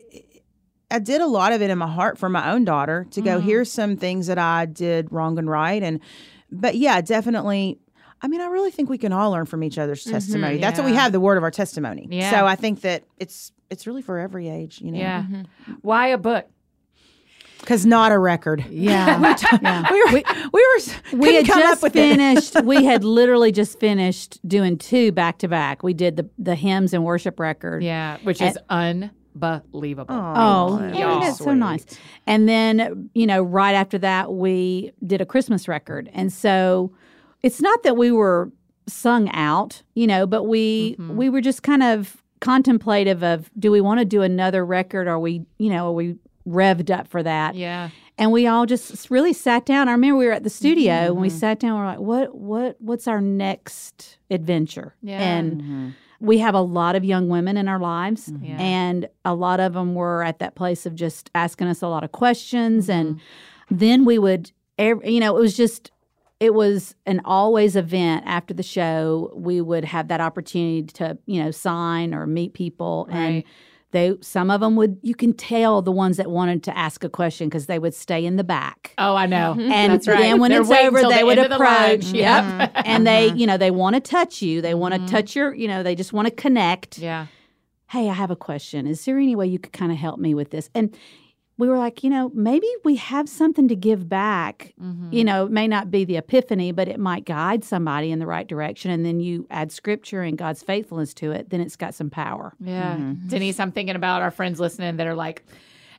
I 0.91 0.99
did 0.99 1.21
a 1.21 1.27
lot 1.27 1.53
of 1.53 1.61
it 1.61 1.69
in 1.69 1.77
my 1.79 1.87
heart 1.87 2.19
for 2.19 2.29
my 2.29 2.51
own 2.51 2.65
daughter 2.65 3.07
to 3.11 3.21
go, 3.21 3.37
mm-hmm. 3.37 3.47
here's 3.47 3.71
some 3.71 3.97
things 3.97 4.27
that 4.29 4.39
I 4.39 4.65
did 4.67 5.13
wrong 5.13 5.39
and 5.39 5.49
right. 5.49 5.83
And, 5.83 6.01
but 6.51 6.77
yeah, 6.77 7.01
definitely. 7.03 7.79
I 8.23 8.29
mean, 8.29 8.41
I 8.41 8.47
really 8.47 8.71
think 8.71 8.89
we 8.89 8.99
can 8.99 9.13
all 9.13 9.31
learn 9.31 9.45
from 9.45 9.63
each 9.63 9.79
other's 9.79 10.03
mm-hmm. 10.03 10.13
testimony. 10.13 10.57
That's 10.59 10.79
what 10.79 10.87
we 10.87 10.95
have, 10.95 11.13
the 11.13 11.21
word 11.21 11.37
of 11.37 11.45
our 11.45 11.51
testimony. 11.51 12.09
Yeah. 12.11 12.31
So 12.31 12.47
I 12.47 12.57
think 12.57 12.81
that 12.81 13.05
it's 13.19 13.53
it's 13.71 13.87
really 13.87 14.03
for 14.03 14.19
every 14.19 14.49
age, 14.49 14.81
you 14.81 14.91
know. 14.91 14.99
Yeah. 14.99 15.23
Mm-hmm. 15.23 15.73
Why 15.83 16.09
a 16.09 16.19
book? 16.19 16.47
Because 17.61 17.85
not 17.85 18.13
a 18.13 18.19
record. 18.19 18.65
Yeah. 18.71 19.37
yeah. 19.63 19.91
We 19.91 20.05
were 20.05 20.13
we, 20.13 20.23
were 20.53 21.19
we 21.19 21.35
had 21.35 21.47
come 21.47 21.61
just 21.61 21.79
up 21.79 21.83
with 21.83 21.93
finished 21.93 22.63
we 22.63 22.85
had 22.85 23.05
literally 23.05 23.53
just 23.53 23.79
finished 23.79 24.39
doing 24.49 24.79
two 24.79 25.13
back 25.13 25.39
to 25.39 25.49
back 25.49 25.83
we 25.83 25.93
did 25.93 26.17
the 26.17 26.29
the 26.39 26.55
hymns 26.55 26.95
and 26.95 27.05
worship 27.05 27.39
record 27.41 27.83
Yeah, 27.83 28.19
which 28.23 28.41
is 28.41 28.59
unbelievable. 28.71 30.15
Oh, 30.15 30.33
oh 30.37 30.79
Aw, 30.81 30.93
yeah, 30.93 31.21
that's 31.21 31.39
so 31.39 31.55
nice. 31.55 31.85
And 32.27 32.49
then, 32.49 33.11
you 33.15 33.27
know, 33.27 33.43
right 33.43 33.75
after 33.75 33.99
that, 33.99 34.33
we 34.33 34.93
did 35.07 35.21
a 35.21 35.27
Christmas 35.27 35.69
record. 35.69 36.11
And 36.13 36.33
so 36.33 36.93
it's 37.43 37.61
not 37.61 37.83
that 37.83 37.97
we 37.97 38.11
were 38.11 38.51
sung 38.89 39.31
out, 39.33 39.83
you 39.95 40.07
know, 40.07 40.27
but 40.27 40.45
we 40.45 40.93
mm-hmm. 40.93 41.17
we 41.17 41.29
were 41.29 41.41
just 41.41 41.63
kind 41.63 41.83
of 41.83 42.23
contemplative 42.41 43.23
of 43.23 43.51
do 43.59 43.71
we 43.71 43.81
want 43.81 44.01
to 44.01 44.05
do 44.05 44.23
another 44.23 44.65
record? 44.65 45.09
Are 45.09 45.19
we, 45.19 45.45
you 45.59 45.71
know, 45.71 45.89
are 45.89 45.93
we 45.93 46.17
revved 46.49 46.91
up 46.97 47.09
for 47.09 47.23
that? 47.23 47.55
Yeah. 47.55 47.91
And 48.17 48.33
we 48.33 48.47
all 48.49 48.67
just 48.67 49.11
really 49.11 49.33
sat 49.33 49.65
down. 49.67 49.89
I 49.89 49.93
remember 49.93 50.17
we 50.19 50.27
were 50.27 50.33
at 50.33 50.43
the 50.43 50.51
studio 50.51 50.93
and 50.93 51.11
Mm-hmm. 51.13 51.21
we 51.23 51.31
sat 51.31 51.61
down. 51.61 51.79
We're 51.79 51.87
like, 51.87 52.01
what, 52.01 52.35
what, 52.35 52.81
what's 52.81 53.07
our 53.07 53.21
next 53.21 54.19
adventure? 54.31 54.95
Yeah. 55.03 55.21
And 55.21 55.95
we 56.21 56.39
have 56.39 56.55
a 56.55 56.61
lot 56.61 56.97
of 56.97 57.05
young 57.05 57.29
women 57.29 57.57
in 57.57 57.69
our 57.69 57.79
lives, 57.79 58.33
Yeah. 58.43 58.57
and 58.59 59.09
a 59.25 59.35
lot 59.37 59.61
of 59.61 59.75
them 59.75 59.95
were 59.95 60.25
at 60.25 60.41
that 60.41 60.57
place 60.57 60.85
of 60.85 60.97
just 60.97 61.31
asking 61.35 61.69
us 61.69 61.81
a 61.81 61.87
lot 61.87 62.03
of 62.03 62.11
questions. 62.11 62.89
And 62.91 63.17
Mm-hmm. 63.17 63.77
then 63.79 64.05
we 64.05 64.19
would, 64.19 64.51
you 64.79 65.21
know, 65.21 65.37
it 65.37 65.41
was 65.41 65.57
just, 65.57 65.93
it 66.41 66.55
was 66.55 66.95
an 67.07 67.21
always 67.25 67.77
event 67.77 68.25
after 68.27 68.53
the 68.55 68.63
show. 68.65 69.31
We 69.35 69.61
would 69.61 69.85
have 69.85 70.09
that 70.09 70.21
opportunity 70.21 70.83
to, 70.95 71.19
you 71.27 71.41
know, 71.43 71.51
sign 71.53 72.15
or 72.15 72.27
meet 72.27 72.53
people. 72.55 73.07
And 73.13 73.35
Right. 73.37 73.47
They, 73.91 74.17
some 74.21 74.51
of 74.51 74.61
them 74.61 74.77
would, 74.77 74.99
you 75.03 75.15
can 75.15 75.33
tell 75.33 75.81
the 75.81 75.93
ones 75.93 76.19
that 76.19 76.31
wanted 76.31 76.63
to 76.65 76.77
ask 76.77 77.05
a 77.05 77.09
question 77.09 77.49
because 77.49 77.67
they 77.67 77.79
would 77.79 77.95
stay 77.95 78.25
in 78.27 78.37
the 78.37 78.45
back. 78.45 78.93
Oh, 78.99 79.15
I 79.17 79.27
know. 79.27 79.55
Mm-hmm. 79.57 79.73
And 79.73 79.93
That's 79.95 80.07
right. 80.09 80.19
then 80.19 80.41
when 80.41 80.51
They're 80.51 80.61
it's 80.61 80.71
over, 80.71 81.01
they 81.03 81.21
the 81.21 81.27
would 81.27 81.39
end 81.39 81.53
of 81.53 81.59
the 81.59 81.65
line. 81.65 81.85
approach. 81.93 82.05
Yeah. 82.07 82.59
Yep. 82.59 82.75
Mm-hmm. 82.75 82.83
and 82.85 83.07
they, 83.07 83.33
you 83.33 83.47
know, 83.47 83.57
they 83.57 83.71
want 83.71 83.95
to 83.95 84.01
touch 84.01 84.43
you. 84.43 84.61
They 84.61 84.75
want 84.75 84.95
to 84.95 85.07
touch 85.11 85.35
your, 85.35 85.55
you 85.55 85.69
know, 85.69 85.83
they 85.83 85.95
just 85.95 86.13
want 86.13 86.29
to 86.29 86.35
connect. 86.35 86.99
Yeah. 86.99 87.27
Hey, 87.89 88.11
I 88.11 88.13
have 88.13 88.31
a 88.31 88.37
question. 88.37 88.87
Is 88.87 89.05
there 89.07 89.17
any 89.19 89.35
way 89.35 89.47
you 89.47 89.59
could 89.59 89.73
kind 89.73 89.91
of 89.91 89.97
help 89.97 90.19
me 90.21 90.35
with 90.35 90.51
this? 90.51 90.69
And 90.75 90.95
we 91.59 91.69
were 91.69 91.77
like, 91.77 92.05
you 92.05 92.09
know, 92.09 92.31
maybe 92.35 92.69
we 92.85 92.97
have 92.97 93.29
something 93.29 93.67
to 93.67 93.75
give 93.75 94.09
back. 94.09 94.73
You 94.79 94.85
mm-hmm. 94.85 95.23
know, 95.23 95.47
it 95.47 95.51
may 95.51 95.67
not 95.67 95.91
be 95.91 96.05
the 96.05 96.17
epiphany, 96.17 96.71
but 96.71 96.87
it 96.87 97.01
might 97.01 97.25
guide 97.25 97.65
somebody 97.65 98.13
in 98.13 98.21
the 98.21 98.27
right 98.27 98.47
direction. 98.47 98.93
And 98.93 99.05
then 99.05 99.19
you 99.19 99.47
add 99.51 99.73
scripture 99.73 100.23
and 100.23 100.39
God's 100.39 100.63
faithfulness 100.63 101.13
to 101.15 101.33
it, 101.33 101.51
then 101.51 101.61
it's 101.61 101.75
got 101.75 101.95
some 101.95 102.11
power. 102.11 102.55
Yeah. 102.61 102.95
Mm-hmm. 102.95 103.27
Denise, 103.27 103.59
I'm 103.59 103.73
thinking 103.73 103.97
about 103.97 104.23
our 104.23 104.31
friends 104.31 104.61
listening 104.61 104.97
that 104.99 105.07
are 105.09 105.17
like 105.17 105.45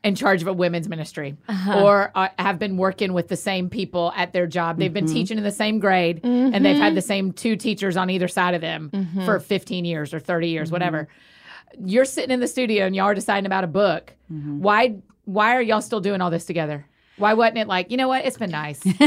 in 0.02 0.16
charge 0.16 0.42
of 0.42 0.48
a 0.48 0.54
women's 0.54 0.88
ministry 0.88 1.36
uh-huh. 1.50 1.84
or 1.84 2.12
uh, 2.16 2.30
have 2.40 2.58
been 2.58 2.78
working 2.78 3.12
with 3.12 3.28
the 3.28 3.36
same 3.36 3.70
people 3.70 4.14
at 4.16 4.32
their 4.32 4.48
job. 4.48 4.78
They've 4.78 4.94
been 4.94 5.06
mm-hmm. 5.06 5.14
teaching 5.14 5.38
in 5.38 5.44
the 5.44 5.52
same 5.52 5.80
grade 5.80 6.22
and 6.24 6.64
they've 6.64 6.78
had 6.78 6.96
the 6.96 7.02
same 7.02 7.34
two 7.34 7.58
teachers 7.58 7.98
on 7.98 8.10
either 8.10 8.30
side 8.30 8.56
of 8.56 8.62
them 8.62 8.92
for 9.26 9.42
15 9.42 9.84
years 9.84 10.14
or 10.14 10.22
30 10.22 10.48
years, 10.48 10.72
whatever. 10.72 11.10
You're 11.78 12.06
sitting 12.06 12.32
in 12.32 12.40
the 12.40 12.48
studio 12.48 12.86
and 12.86 12.96
y'all 12.96 13.06
are 13.06 13.16
deciding 13.16 13.46
about 13.46 13.64
a 13.64 13.68
book. 13.68 14.14
Why 14.28 14.96
why 15.26 15.56
are 15.56 15.62
y'all 15.62 15.82
still 15.82 16.02
doing 16.02 16.22
all 16.22 16.30
this 16.32 16.46
together? 16.46 16.86
Why 17.18 17.34
wasn't 17.34 17.58
it 17.58 17.68
like, 17.68 17.92
you 17.92 17.98
know 17.98 18.08
what? 18.08 18.24
It's 18.26 18.38
been 18.38 18.50
nice. 18.50 18.80
it's 18.86 18.98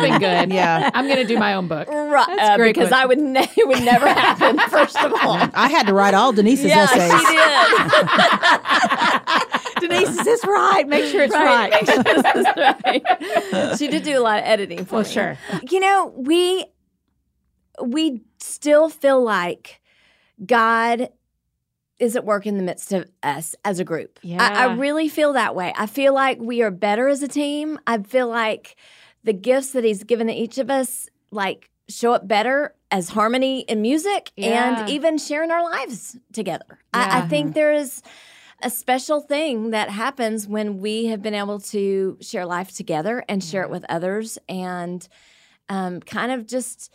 been 0.00 0.18
good. 0.20 0.52
Yeah. 0.52 0.90
I'm 0.94 1.06
going 1.06 1.16
to 1.18 1.26
do 1.26 1.36
my 1.40 1.54
own 1.54 1.66
book. 1.66 1.88
Right, 1.88 2.38
uh, 2.38 2.56
great 2.56 2.72
because 2.72 2.92
I 2.92 3.04
would 3.04 3.18
ne- 3.18 3.50
it 3.56 3.66
would 3.66 3.82
never 3.82 4.06
happen. 4.06 4.58
First 4.70 4.96
of 4.96 5.12
all, 5.14 5.36
I 5.52 5.68
had 5.68 5.88
to 5.88 5.92
write 5.92 6.14
all 6.14 6.32
Denise's 6.32 6.66
yeah, 6.66 6.84
essays. 6.84 7.10
she 7.20 7.34
did. 9.82 9.88
Denise, 9.90 10.08
is 10.20 10.24
this 10.24 10.44
right? 10.44 10.86
Make 10.86 11.10
sure 11.10 11.22
it's 11.22 11.34
Right. 11.34 11.72
right. 11.72 11.86
That's 11.86 12.56
right. 13.56 13.78
She 13.78 13.88
did 13.88 14.04
do 14.04 14.16
a 14.16 14.22
lot 14.22 14.38
of 14.38 14.44
editing 14.44 14.84
for 14.84 14.94
Well, 14.96 15.04
me. 15.04 15.08
sure. 15.10 15.36
You 15.68 15.80
know, 15.80 16.12
we 16.16 16.64
we 17.82 18.22
still 18.38 18.88
feel 18.88 19.20
like 19.22 19.80
God 20.46 21.08
is 22.00 22.16
at 22.16 22.24
work 22.24 22.46
in 22.46 22.56
the 22.56 22.62
midst 22.62 22.92
of 22.92 23.08
us 23.22 23.54
as 23.64 23.78
a 23.78 23.84
group. 23.84 24.18
I, 24.24 24.64
I 24.64 24.64
really 24.74 25.08
feel 25.08 25.34
that 25.34 25.54
way. 25.54 25.72
I 25.76 25.86
feel 25.86 26.14
like 26.14 26.38
we 26.40 26.62
are 26.62 26.70
better 26.70 27.08
as 27.08 27.22
a 27.22 27.28
team. 27.28 27.78
I 27.86 27.98
feel 28.02 28.28
like 28.28 28.76
the 29.22 29.32
gifts 29.34 29.72
that 29.72 29.84
He's 29.84 30.02
given 30.02 30.26
to 30.28 30.32
each 30.32 30.58
of 30.58 30.70
us, 30.70 31.08
like 31.30 31.70
show 31.88 32.12
up 32.12 32.26
better 32.26 32.74
as 32.90 33.10
harmony 33.10 33.60
in 33.60 33.82
music 33.82 34.32
Yeah. 34.36 34.78
and 34.80 34.88
even 34.88 35.18
sharing 35.18 35.50
our 35.50 35.62
lives 35.62 36.16
together. 36.32 36.78
I, 36.92 37.02
I 37.02 37.04
Yeah. 37.18 37.28
think 37.28 37.54
there 37.54 37.72
is 37.72 38.02
a 38.62 38.70
special 38.70 39.20
thing 39.20 39.70
that 39.70 39.90
happens 39.90 40.46
when 40.46 40.78
we 40.78 41.06
have 41.06 41.22
been 41.22 41.34
able 41.34 41.60
to 41.60 42.16
share 42.20 42.46
life 42.46 42.74
together 42.76 43.24
and 43.28 43.42
share 43.42 43.62
it 43.62 43.70
with 43.70 43.84
others 43.88 44.38
and 44.48 45.06
um, 45.68 46.00
kind 46.00 46.32
of 46.32 46.46
just 46.46 46.92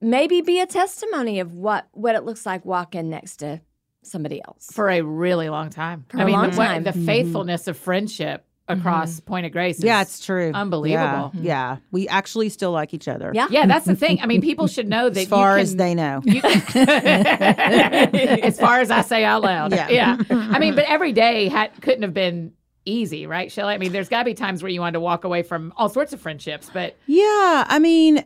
maybe 0.00 0.40
be 0.42 0.60
a 0.60 0.66
testimony 0.66 1.40
of 1.40 1.54
what 1.54 1.88
what 1.92 2.14
it 2.14 2.24
looks 2.24 2.44
like 2.44 2.64
walking 2.64 3.08
next 3.08 3.36
to 3.38 3.60
somebody 4.06 4.40
else. 4.42 4.70
for 4.72 4.88
a 4.88 5.02
really 5.02 5.48
long 5.48 5.70
time. 5.70 6.04
For 6.08 6.18
I 6.18 6.22
a 6.22 6.26
mean, 6.26 6.34
long 6.34 6.50
the, 6.50 6.56
time. 6.56 6.84
the 6.84 6.90
mm-hmm. 6.90 7.06
faithfulness 7.06 7.68
of 7.68 7.76
friendship 7.76 8.46
across 8.68 9.16
mm-hmm. 9.16 9.26
Point 9.26 9.46
of 9.46 9.52
Grace. 9.52 9.82
Yeah, 9.82 10.02
is- 10.02 10.08
it's 10.08 10.24
true. 10.24 10.50
Unbelievable. 10.52 11.32
Yeah, 11.34 11.42
yeah. 11.42 11.76
we 11.90 12.08
actually 12.08 12.48
still 12.48 12.72
like 12.72 12.94
each 12.94 13.08
other. 13.08 13.30
Yeah. 13.34 13.48
Yeah, 13.50 13.66
that's 13.66 13.86
the 13.86 13.96
thing. 13.96 14.20
I 14.20 14.26
mean, 14.26 14.42
people 14.50 14.66
should 14.66 14.88
know 14.88 15.08
that 15.08 15.20
as 15.20 15.28
far 15.28 15.56
you 15.56 15.62
as 15.62 15.76
they 15.76 15.94
know. 15.94 16.20
You, 16.24 16.40
as 16.44 18.58
far 18.58 18.80
as 18.80 18.90
I 18.90 19.02
say 19.02 19.24
out 19.24 19.42
loud. 19.42 19.72
Yeah. 19.72 19.88
yeah. 19.88 20.16
I 20.30 20.58
mean, 20.58 20.74
but 20.74 20.84
every 20.86 21.12
day 21.12 21.48
had, 21.48 21.80
couldn't 21.80 22.02
have 22.02 22.14
been 22.14 22.52
easy, 22.84 23.26
right, 23.26 23.50
Shelley? 23.50 23.74
I 23.74 23.78
mean, 23.78 23.92
there's 23.92 24.08
got 24.08 24.20
to 24.20 24.24
be 24.24 24.34
times 24.34 24.62
where 24.62 24.70
you 24.70 24.80
wanted 24.80 24.94
to 24.94 25.00
walk 25.00 25.24
away 25.24 25.42
from 25.42 25.72
all 25.76 25.88
sorts 25.88 26.12
of 26.12 26.20
friendships, 26.20 26.70
but 26.72 26.96
Yeah, 27.06 27.64
I 27.68 27.78
mean, 27.80 28.24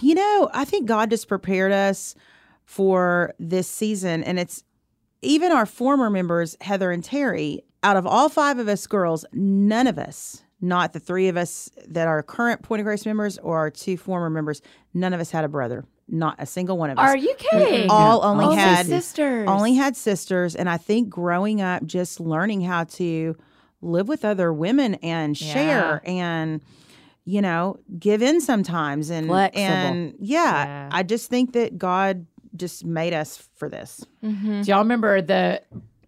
you 0.00 0.14
know, 0.14 0.50
I 0.52 0.64
think 0.64 0.86
God 0.86 1.10
just 1.10 1.28
prepared 1.28 1.72
us 1.72 2.14
for 2.64 3.34
this 3.38 3.68
season, 3.68 4.22
and 4.22 4.38
it's 4.38 4.62
even 5.22 5.52
our 5.52 5.66
former 5.66 6.10
members, 6.10 6.56
Heather 6.60 6.90
and 6.90 7.02
Terry. 7.02 7.62
Out 7.84 7.96
of 7.96 8.06
all 8.06 8.28
five 8.28 8.58
of 8.58 8.68
us 8.68 8.86
girls, 8.86 9.24
none 9.32 9.86
of 9.88 9.98
us, 9.98 10.44
not 10.60 10.92
the 10.92 11.00
three 11.00 11.26
of 11.28 11.36
us 11.36 11.68
that 11.88 12.06
are 12.06 12.22
current 12.22 12.62
Point 12.62 12.78
of 12.80 12.84
Grace 12.84 13.04
members 13.06 13.38
or 13.38 13.58
our 13.58 13.70
two 13.70 13.96
former 13.96 14.30
members, 14.30 14.62
none 14.94 15.12
of 15.12 15.18
us 15.20 15.30
had 15.32 15.42
a 15.44 15.48
brother. 15.48 15.84
Not 16.08 16.36
a 16.38 16.46
single 16.46 16.76
one 16.78 16.90
of 16.90 16.98
us. 16.98 17.08
are 17.08 17.16
you 17.16 17.34
kidding? 17.38 17.88
all 17.90 18.22
only 18.24 18.44
Only 18.44 18.56
had 18.56 18.86
sisters. 18.86 19.48
only 19.48 19.74
had 19.74 19.96
sisters 19.96 20.54
and 20.54 20.68
i 20.68 20.76
think 20.76 21.08
growing 21.08 21.62
up 21.62 21.86
just 21.86 22.20
learning 22.20 22.60
how 22.60 22.84
to 22.84 23.34
live 23.80 24.08
with 24.08 24.24
other 24.24 24.52
women 24.52 24.94
and 24.96 25.38
share 25.38 26.02
and 26.04 26.60
you 27.24 27.40
know 27.40 27.78
give 27.98 28.20
in 28.20 28.40
sometimes 28.42 29.08
and 29.10 29.26
Flexible. 29.28 29.64
and 29.64 30.14
yeah, 30.18 30.64
Yeah. 30.64 30.88
i 30.92 31.02
just 31.02 31.30
think 31.30 31.52
that 31.54 31.78
god 31.78 32.26
just 32.56 32.84
made 32.84 33.12
us 33.14 33.48
for 33.56 33.68
this 33.68 34.04
Do 34.22 34.28
y'all 34.66 34.78
remember 34.80 35.22
the 35.22 35.62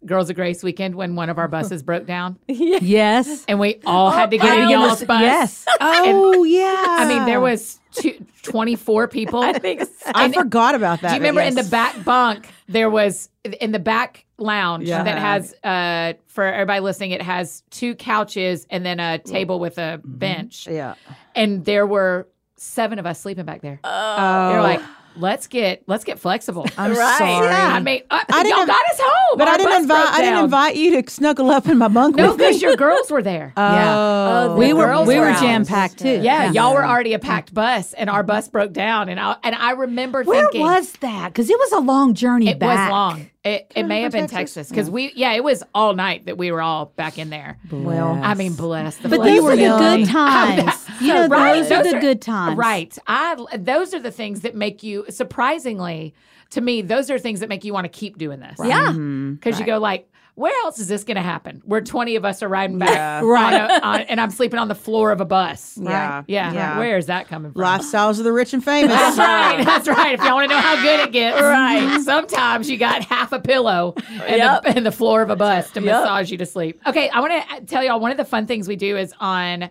Girls 0.07 0.29
of 0.29 0.37
Grace 0.37 0.63
weekend 0.63 0.95
when 0.97 1.17
one 1.17 1.31
of 1.31 1.39
our 1.39 1.49
buses 1.49 1.83
broke 1.91 2.07
down 2.07 2.39
Yes. 2.49 3.45
and 3.49 3.59
we 3.59 3.81
all 3.87 4.11
had 4.11 4.31
to 4.33 4.39
get 4.39 4.59
in 4.59 4.69
y'all's 4.69 5.03
bus? 5.05 5.21
Yes. 5.23 5.65
oh 5.81 6.45
yeah 6.45 6.85
I 6.89 7.07
mean, 7.09 7.25
there 7.25 7.41
was 7.41 7.81
two, 7.93 8.25
24 8.43 9.09
people. 9.09 9.41
I 9.43 9.55
think 9.55 9.81
so. 9.83 10.13
i 10.15 10.31
forgot 10.31 10.75
about 10.75 11.01
that 11.01 11.09
Do 11.11 11.15
you 11.15 11.21
but 11.21 11.29
remember 11.29 11.41
in 11.43 11.55
the 11.55 11.71
back 11.71 12.05
bunk 12.05 12.49
there 12.69 12.91
was 12.91 13.31
in 13.61 13.73
the 13.73 13.79
back 13.79 14.27
lounge 14.37 14.89
Yeah. 14.89 15.05
that 15.05 15.17
has 15.19 15.55
uh 15.65 16.15
for 16.27 16.45
everybody 16.45 16.81
listening 16.81 17.13
it 17.13 17.23
has 17.23 17.63
two 17.71 17.95
couches 17.95 18.67
and 18.69 18.85
then 18.85 19.01
a 19.01 19.19
table 19.19 19.59
with 19.61 19.79
a 19.79 20.01
Mm-hmm. 20.05 20.19
bench 20.19 20.67
yeah 20.71 20.95
and 21.35 21.65
there 21.65 21.87
were 21.87 22.27
seven 22.57 22.99
of 22.99 23.07
us 23.07 23.21
sleeping 23.21 23.45
back 23.45 23.61
there. 23.63 23.79
oh 23.85 24.49
They're 24.51 24.63
like, 24.63 24.81
let's 25.17 25.47
get 25.47 25.83
let's 25.87 26.05
get 26.05 26.19
flexible. 26.19 26.67
i'm 26.77 26.93
Right. 26.93 27.19
sorry 27.19 27.47
I 27.49 27.81
mean, 27.81 28.03
uh, 28.11 28.25
I 28.31 28.43
didn't 28.43 28.57
y'all 28.59 28.65
inv- 28.65 28.69
got 28.69 28.85
us 28.87 29.01
home, 29.03 29.39
but 29.39 29.49
Our 29.49 29.55
i 29.55 29.57
didn't 29.57 29.83
invite 29.83 30.09
i 30.09 30.21
didn't 30.23 30.45
invite 30.45 30.77
you 30.77 31.03
to 31.03 31.11
snuggle 31.11 31.51
up 31.51 31.69
in 31.69 31.79
my 31.79 31.89
bunk 31.89 32.17
No, 32.17 32.37
because 32.37 32.61
your 32.63 32.77
girls 32.77 33.11
were 33.11 33.23
there. 33.23 33.53
Yeah. 33.57 33.95
oh, 34.51 34.57
we 34.57 34.73
were 34.73 35.05
we 35.05 35.19
were 35.19 35.27
were 35.27 35.33
jam 35.39 35.65
packed 35.65 35.99
too. 35.99 36.21
yeah, 36.21 36.51
y'all 36.53 36.75
were 36.75 36.85
already 36.85 37.13
a 37.15 37.19
packed 37.19 37.53
bus, 37.55 37.93
and 37.95 38.09
our 38.11 38.23
bus 38.23 38.49
broke 38.49 38.73
down, 38.73 39.09
and 39.09 39.19
I 39.21 39.37
and 39.43 39.55
I 39.55 39.73
remember 39.73 40.25
thinking 40.25 40.35
Where 40.35 40.45
thinking 40.47 40.61
was 40.63 40.93
that? 41.01 41.29
Because 41.29 41.49
it 41.51 41.59
was 41.59 41.73
a 41.73 41.81
long 41.81 42.15
journey 42.15 42.49
it 42.49 42.59
back. 42.59 42.91
was 42.91 42.93
long. 42.93 43.31
It 43.45 43.71
it 43.77 43.83
may 43.83 44.01
have 44.01 44.13
been 44.13 44.27
Texas 44.27 44.71
because 44.71 44.89
we 44.89 45.13
yeah 45.15 45.33
it 45.35 45.45
was 45.45 45.63
all 45.75 45.93
night 45.93 46.25
that 46.27 46.39
we 46.39 46.51
were 46.51 46.63
all 46.63 46.87
back 46.97 47.19
in 47.19 47.29
there. 47.29 47.59
well 47.71 48.19
I 48.23 48.33
mean, 48.35 48.55
bless 48.55 48.97
the 48.97 49.09
But 49.11 49.17
bless 49.17 49.29
these 49.29 49.41
the 49.41 49.45
were 49.45 49.57
the 49.57 49.79
good 49.79 50.07
times. 50.09 50.87
You 51.01 51.13
know, 51.13 51.27
Right, 51.27 51.55
those 51.61 51.71
are 51.73 51.83
the 51.83 51.97
are- 51.97 52.01
good 52.01 52.23
times. 52.23 52.57
Right. 52.57 52.97
I 53.07 53.37
those 53.59 53.93
are 53.93 54.01
the 54.01 54.11
things 54.13 54.41
that 54.43 54.55
make 54.55 54.83
you 54.83 55.05
surprisingly 55.11 56.15
to 56.51 56.61
me 56.61 56.81
those 56.83 57.11
are 57.11 57.19
things 57.19 57.41
that 57.41 57.49
make 57.49 57.65
you 57.65 57.73
want 57.75 57.85
to 57.85 57.89
keep 57.91 58.17
doing 58.17 58.41
this. 58.41 58.57
Yeah. 58.65 58.93
Mhm. 58.93 59.35
Because 59.41 59.61
you 59.61 59.67
go 59.67 59.79
like, 59.79 60.09
where 60.35 60.53
else 60.65 60.79
is 60.81 60.89
this 60.89 61.05
going 61.05 61.17
to 61.17 61.23
happen? 61.23 61.63
Where 61.65 61.81
20 61.81 62.17
of 62.17 62.25
us 62.25 62.43
are 62.43 62.49
riding 62.49 62.79
back 62.79 62.91
Yeah. 62.95 63.21
on 63.23 63.55
a, 63.55 63.85
on, 63.87 64.01
and 64.03 64.21
I'm 64.21 64.31
sleeping 64.31 64.59
on 64.59 64.69
the 64.69 64.75
floor 64.75 65.13
of 65.13 65.21
a 65.21 65.25
bus. 65.25 65.79
Yeah. 65.81 66.25
Yeah. 66.27 66.53
Yeah. 66.53 66.79
Where 66.79 66.99
is 66.99 67.07
that 67.07 67.29
coming 67.29 67.53
from? 67.53 67.63
lifestyles 67.63 68.19
of 68.19 68.25
the 68.25 68.33
rich 68.33 68.53
and 68.53 68.63
famous 68.73 68.91
That's 68.93 69.17
right. 69.19 69.65
That's 69.65 69.87
right. 69.89 70.15
If 70.15 70.25
y'all 70.25 70.35
want 70.35 70.51
to 70.51 70.55
know 70.57 70.61
how 70.61 70.83
good 70.83 71.01
it 71.01 71.13
gets, 71.13 71.41
right. 71.41 72.01
Sometimes 72.01 72.69
you 72.69 72.77
got 72.79 73.05
half 73.05 73.33
a 73.33 73.41
pillow 73.41 73.95
in, 74.27 74.39
Yep. 74.39 74.63
the, 74.65 74.77
in 74.79 74.85
the 74.85 74.93
floor 74.93 75.23
of 75.23 75.31
a 75.31 75.37
bus 75.37 75.71
to 75.73 75.81
Yep. 75.81 75.85
massage 76.03 76.31
you 76.31 76.39
to 76.39 76.47
sleep. 76.47 76.81
Okay, 76.87 77.09
I 77.09 77.21
want 77.21 77.33
to 77.49 77.67
tell 77.67 77.85
y'all 77.85 78.01
one 78.01 78.11
of 78.11 78.17
the 78.17 78.25
fun 78.25 78.47
things 78.47 78.67
we 78.67 78.77
do 78.77 78.97
is 78.97 79.15
on 79.21 79.71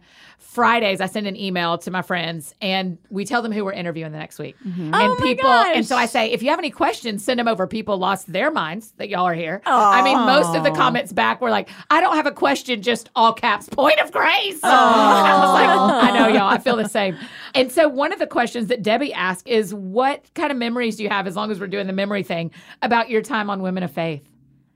Fridays 0.53 1.01
I 1.01 1.07
send 1.07 1.25
an 1.25 1.35
email 1.35 1.77
to 1.79 1.89
my 1.89 2.03
friends 2.03 2.53
and 2.61 2.99
we 3.09 3.25
tell 3.25 3.41
them 3.41 3.51
who 3.51 3.65
we're 3.65 3.73
interviewing 3.73 4.11
the 4.11 4.19
next 4.19 4.37
week. 4.37 4.55
Mm-hmm. 4.65 4.93
And 4.93 4.95
Oh 4.95 5.15
my 5.19 5.25
people 5.25 5.49
and 5.49 5.85
so 5.85 5.95
I 5.95 6.05
say 6.05 6.31
if 6.31 6.43
you 6.43 6.49
have 6.51 6.59
any 6.59 6.69
questions, 6.69 7.25
send 7.25 7.39
them 7.39 7.47
over. 7.47 7.65
People 7.65 7.97
lost 7.97 8.31
their 8.31 8.51
minds 8.51 8.91
that 8.97 9.09
y'all 9.09 9.25
are 9.25 9.33
here. 9.33 9.61
I 9.65 10.03
mean, 10.03 10.17
most 10.17 10.55
of 10.55 10.63
the 10.63 10.71
comments 10.71 11.11
back 11.11 11.41
were 11.41 11.49
like, 11.49 11.69
I 11.89 12.01
don't 12.01 12.15
have 12.15 12.27
a 12.27 12.31
question, 12.31 12.81
just 12.81 13.09
all 13.15 13.33
caps, 13.33 13.67
point 13.69 13.99
of 13.99 14.11
grace. 14.11 14.59
And 14.63 14.71
I 14.71 15.39
was 15.39 15.53
like, 15.53 16.13
I 16.13 16.17
know 16.17 16.27
y'all, 16.27 16.47
I 16.47 16.59
feel 16.59 16.75
the 16.75 16.87
same. 16.87 17.17
And 17.55 17.71
so 17.71 17.87
one 17.87 18.13
of 18.13 18.19
the 18.19 18.27
questions 18.27 18.67
that 18.67 18.83
Debbie 18.83 19.13
asked 19.13 19.47
is 19.47 19.73
what 19.73 20.31
kind 20.35 20.51
of 20.51 20.57
memories 20.57 20.97
do 20.97 21.03
you 21.03 21.09
have, 21.09 21.25
as 21.27 21.35
long 21.35 21.49
as 21.51 21.59
we're 21.59 21.67
doing 21.67 21.87
the 21.87 21.93
memory 21.93 22.23
thing, 22.23 22.51
about 22.81 23.09
your 23.09 23.21
time 23.21 23.49
on 23.49 23.61
Women 23.61 23.83
of 23.83 23.91
Faith? 23.91 24.23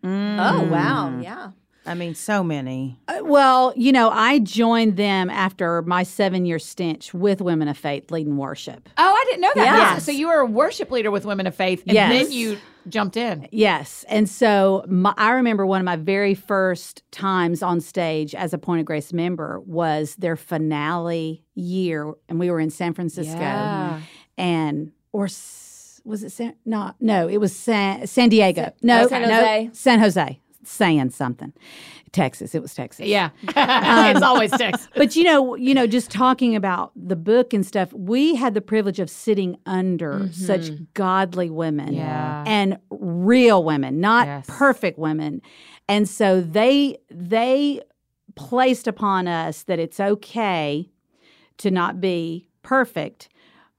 Mm. 0.03 0.37
Oh 0.39 0.71
wow. 0.71 1.19
Yeah. 1.19 1.51
I 1.87 1.93
mean 1.93 2.13
so 2.15 2.43
many 2.43 2.99
Uh, 3.07 3.19
Well, 3.23 3.73
you 3.75 3.91
know, 3.91 4.09
I 4.09 4.39
joined 4.39 4.97
them 4.97 5.29
after 5.29 5.81
my 5.83 6.03
seven 6.03 6.45
year 6.45 6.59
stint 6.59 7.13
with 7.13 7.41
Women 7.41 7.67
of 7.67 7.77
Faith 7.77 8.11
leading 8.11 8.37
worship. 8.37 8.87
Oh, 8.97 9.13
I 9.19 9.23
didn't 9.27 9.41
know 9.41 9.51
that. 9.55 9.65
Yes. 9.95 10.05
So 10.05 10.11
you 10.11 10.27
were 10.27 10.39
a 10.39 10.45
worship 10.45 10.91
leader 10.91 11.11
with 11.11 11.25
Women 11.25 11.47
of 11.47 11.55
Faith, 11.55 11.83
and 11.87 11.93
Yes. 11.93 12.11
then 12.11 12.31
you 12.31 12.57
jumped 12.89 13.17
in. 13.17 13.47
Yes. 13.51 14.05
And 14.07 14.29
so 14.29 14.85
my, 14.87 15.13
I 15.17 15.31
remember 15.31 15.65
one 15.65 15.81
of 15.81 15.85
my 15.85 15.97
very 15.97 16.33
first 16.35 17.03
times 17.11 17.61
on 17.61 17.81
stage 17.81 18.33
as 18.33 18.53
a 18.53 18.57
Point 18.57 18.79
of 18.79 18.85
Grace 18.85 19.11
member 19.11 19.59
was 19.65 20.15
their 20.15 20.35
finale 20.37 21.43
year. 21.55 22.13
And 22.29 22.39
we 22.39 22.49
were 22.49 22.59
in 22.61 22.69
San 22.69 22.93
Francisco. 22.93 23.39
Yeah. 23.39 24.01
And, 24.37 24.91
or 25.11 25.23
was 26.05 26.23
it 26.23 26.31
San? 26.31 26.55
No, 26.65 26.93
no, 27.01 27.27
it 27.27 27.37
was 27.37 27.53
San, 27.53 28.07
San 28.07 28.29
Diego. 28.29 28.71
No, 28.81 29.03
oh, 29.03 29.07
San 29.07 29.21
no, 29.23 29.33
Jose. 29.35 29.69
San 29.73 29.99
Jose. 29.99 30.39
Saying 30.67 31.11
something. 31.11 31.53
Texas. 32.11 32.53
It 32.53 32.61
was 32.61 32.73
Texas. 32.73 33.05
Yeah, 33.05 33.29
um, 33.55 34.15
it's 34.15 34.21
always 34.21 34.51
Texas. 34.51 34.87
But 34.95 35.15
you 35.15 35.23
know, 35.23 35.55
you 35.55 35.73
know, 35.73 35.87
just 35.87 36.11
talking 36.11 36.55
about 36.55 36.91
the 36.95 37.15
book 37.15 37.53
and 37.53 37.65
stuff, 37.65 37.93
we 37.93 38.35
had 38.35 38.53
the 38.53 38.61
privilege 38.61 38.99
of 38.99 39.09
sitting 39.09 39.57
under 39.65 40.13
mm-hmm. 40.13 40.31
such 40.31 40.71
godly 40.93 41.49
women 41.49 41.93
Yeah. 41.93 42.43
and 42.45 42.77
real 42.89 43.63
women, 43.63 43.99
not 43.99 44.27
Yes. 44.27 44.45
perfect 44.47 44.99
women. 44.99 45.41
And 45.87 46.07
so 46.07 46.41
they 46.41 46.97
they 47.09 47.81
placed 48.35 48.87
upon 48.87 49.27
us 49.27 49.63
that 49.63 49.79
it's 49.79 49.99
okay 49.99 50.89
to 51.57 51.71
not 51.71 51.99
be 52.01 52.49
perfect, 52.61 53.29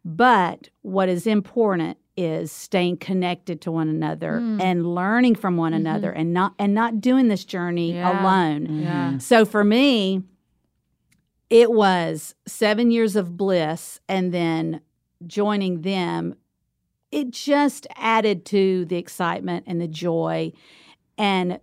but 0.04 0.68
what 0.82 1.08
is 1.08 1.26
important 1.26 1.98
is 2.18 2.50
staying 2.50 2.96
connected 2.96 3.60
to 3.60 3.70
one 3.70 3.88
another 3.88 4.40
mm. 4.40 4.60
and 4.60 4.92
learning 4.92 5.36
from 5.36 5.56
one 5.56 5.70
mm-hmm. 5.70 5.86
another 5.86 6.10
and 6.10 6.34
not 6.34 6.52
and 6.58 6.74
not 6.74 7.00
doing 7.00 7.28
this 7.28 7.44
journey 7.44 7.92
Yeah. 7.92 8.20
alone. 8.20 8.82
Yeah. 8.82 9.08
Mm-hmm. 9.10 9.18
So 9.20 9.44
for 9.44 9.62
me, 9.62 10.24
it 11.48 11.70
was 11.70 12.34
seven 12.44 12.90
years 12.90 13.14
of 13.14 13.36
bliss 13.36 14.00
and 14.08 14.34
then 14.34 14.80
joining 15.28 15.82
them. 15.82 16.34
It 17.12 17.30
just 17.30 17.86
added 17.94 18.44
to 18.46 18.84
the 18.86 18.96
excitement 18.96 19.64
and 19.68 19.80
the 19.80 19.88
joy. 19.88 20.52
And 21.16 21.60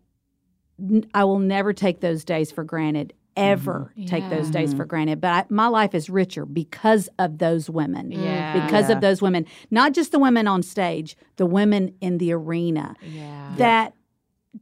I 1.13 1.25
will 1.25 1.39
never 1.39 1.73
take 1.73 1.99
those 1.99 2.23
days 2.23 2.49
for 2.51 2.63
granted, 2.63 3.13
ever 3.35 3.91
take 4.07 4.29
those 4.29 4.49
days 4.49 4.73
for 4.73 4.85
granted. 4.85 5.19
But 5.21 5.31
I, 5.31 5.45
my 5.49 5.67
life 5.67 5.93
is 5.93 6.09
richer 6.09 6.45
because 6.45 7.09
of 7.19 7.37
those 7.37 7.69
women. 7.69 8.11
Yeah. 8.11 8.65
Because 8.65 8.89
Yeah. 8.89 8.95
of 8.95 9.01
those 9.01 9.21
women, 9.21 9.45
not 9.71 9.93
just 9.93 10.11
the 10.11 10.19
women 10.19 10.47
on 10.47 10.63
stage, 10.63 11.15
the 11.35 11.45
women 11.45 11.93
in 12.01 12.17
the 12.17 12.31
arena 12.33 12.95
Yeah. 13.01 13.53
that 13.57 13.93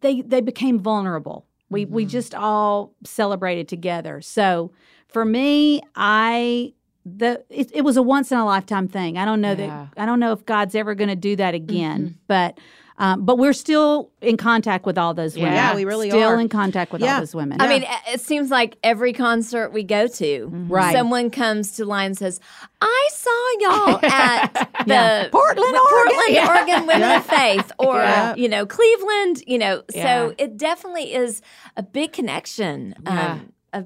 they 0.01 0.21
they 0.21 0.41
became 0.41 0.79
vulnerable. 0.79 1.45
We 1.69 1.85
Mm-hmm. 1.85 1.93
we 1.95 2.05
just 2.05 2.33
all 2.35 2.93
celebrated 3.03 3.67
together. 3.67 4.21
So 4.21 4.71
for 5.07 5.23
me, 5.25 5.81
I 5.95 6.73
the 7.05 7.43
it, 7.49 7.69
it 7.73 7.81
was 7.81 7.97
a 7.97 8.01
once 8.01 8.31
in 8.31 8.37
a 8.37 8.45
lifetime 8.45 8.87
thing. 8.87 9.17
I 9.17 9.25
don't 9.25 9.41
know 9.41 9.51
Yeah. 9.51 9.87
that 9.95 10.01
I 10.01 10.05
don't 10.05 10.19
know 10.19 10.31
if 10.31 10.45
God's 10.45 10.73
ever 10.75 10.95
going 10.95 11.09
to 11.09 11.15
do 11.15 11.35
that 11.35 11.53
again, 11.53 12.01
Mm-hmm. 12.01 12.13
but 12.27 12.57
um, 12.97 13.25
but 13.25 13.37
we're 13.37 13.53
still 13.53 14.11
in 14.21 14.37
contact 14.37 14.85
with 14.85 14.97
all 14.97 15.13
those 15.13 15.35
women. 15.35 15.53
Yeah, 15.53 15.75
we 15.75 15.85
really 15.85 16.09
are 16.09 16.11
still 16.11 16.29
are. 16.29 16.39
in 16.39 16.49
contact 16.49 16.91
with 16.91 17.01
Yeah. 17.01 17.15
all 17.15 17.19
those 17.21 17.33
women. 17.35 17.59
I 17.61 17.67
mean, 17.67 17.83
it- 17.83 18.13
it 18.15 18.21
seems 18.21 18.51
like 18.51 18.77
every 18.83 19.13
concert 19.13 19.71
we 19.73 19.83
go 19.83 20.07
to, 20.07 20.47
Right. 20.69 20.95
someone 20.95 21.29
comes 21.29 21.71
to 21.73 21.85
line 21.85 22.07
and 22.07 22.17
says, 22.17 22.39
"I 22.81 23.09
saw 23.11 23.49
y'all 23.59 23.99
at 24.03 24.53
the 24.85 24.93
Yeah. 24.93 25.27
Portland, 25.29 25.75
Oregon." 25.75 26.15
Portland, 26.15 26.47
Oregon 26.49 26.87
Women 26.87 27.11
of 27.17 27.25
Faith, 27.25 27.71
or 27.79 27.97
Yeah. 27.97 28.35
you 28.35 28.47
know, 28.49 28.65
Cleveland." 28.65 29.43
You 29.47 29.57
know, 29.57 29.81
Yeah. 29.93 30.03
so 30.27 30.35
it 30.37 30.57
definitely 30.57 31.13
is 31.13 31.41
a 31.77 31.83
big 31.83 32.13
connection 32.13 32.95
Yeah. 33.05 33.31
um, 33.33 33.53
of 33.73 33.85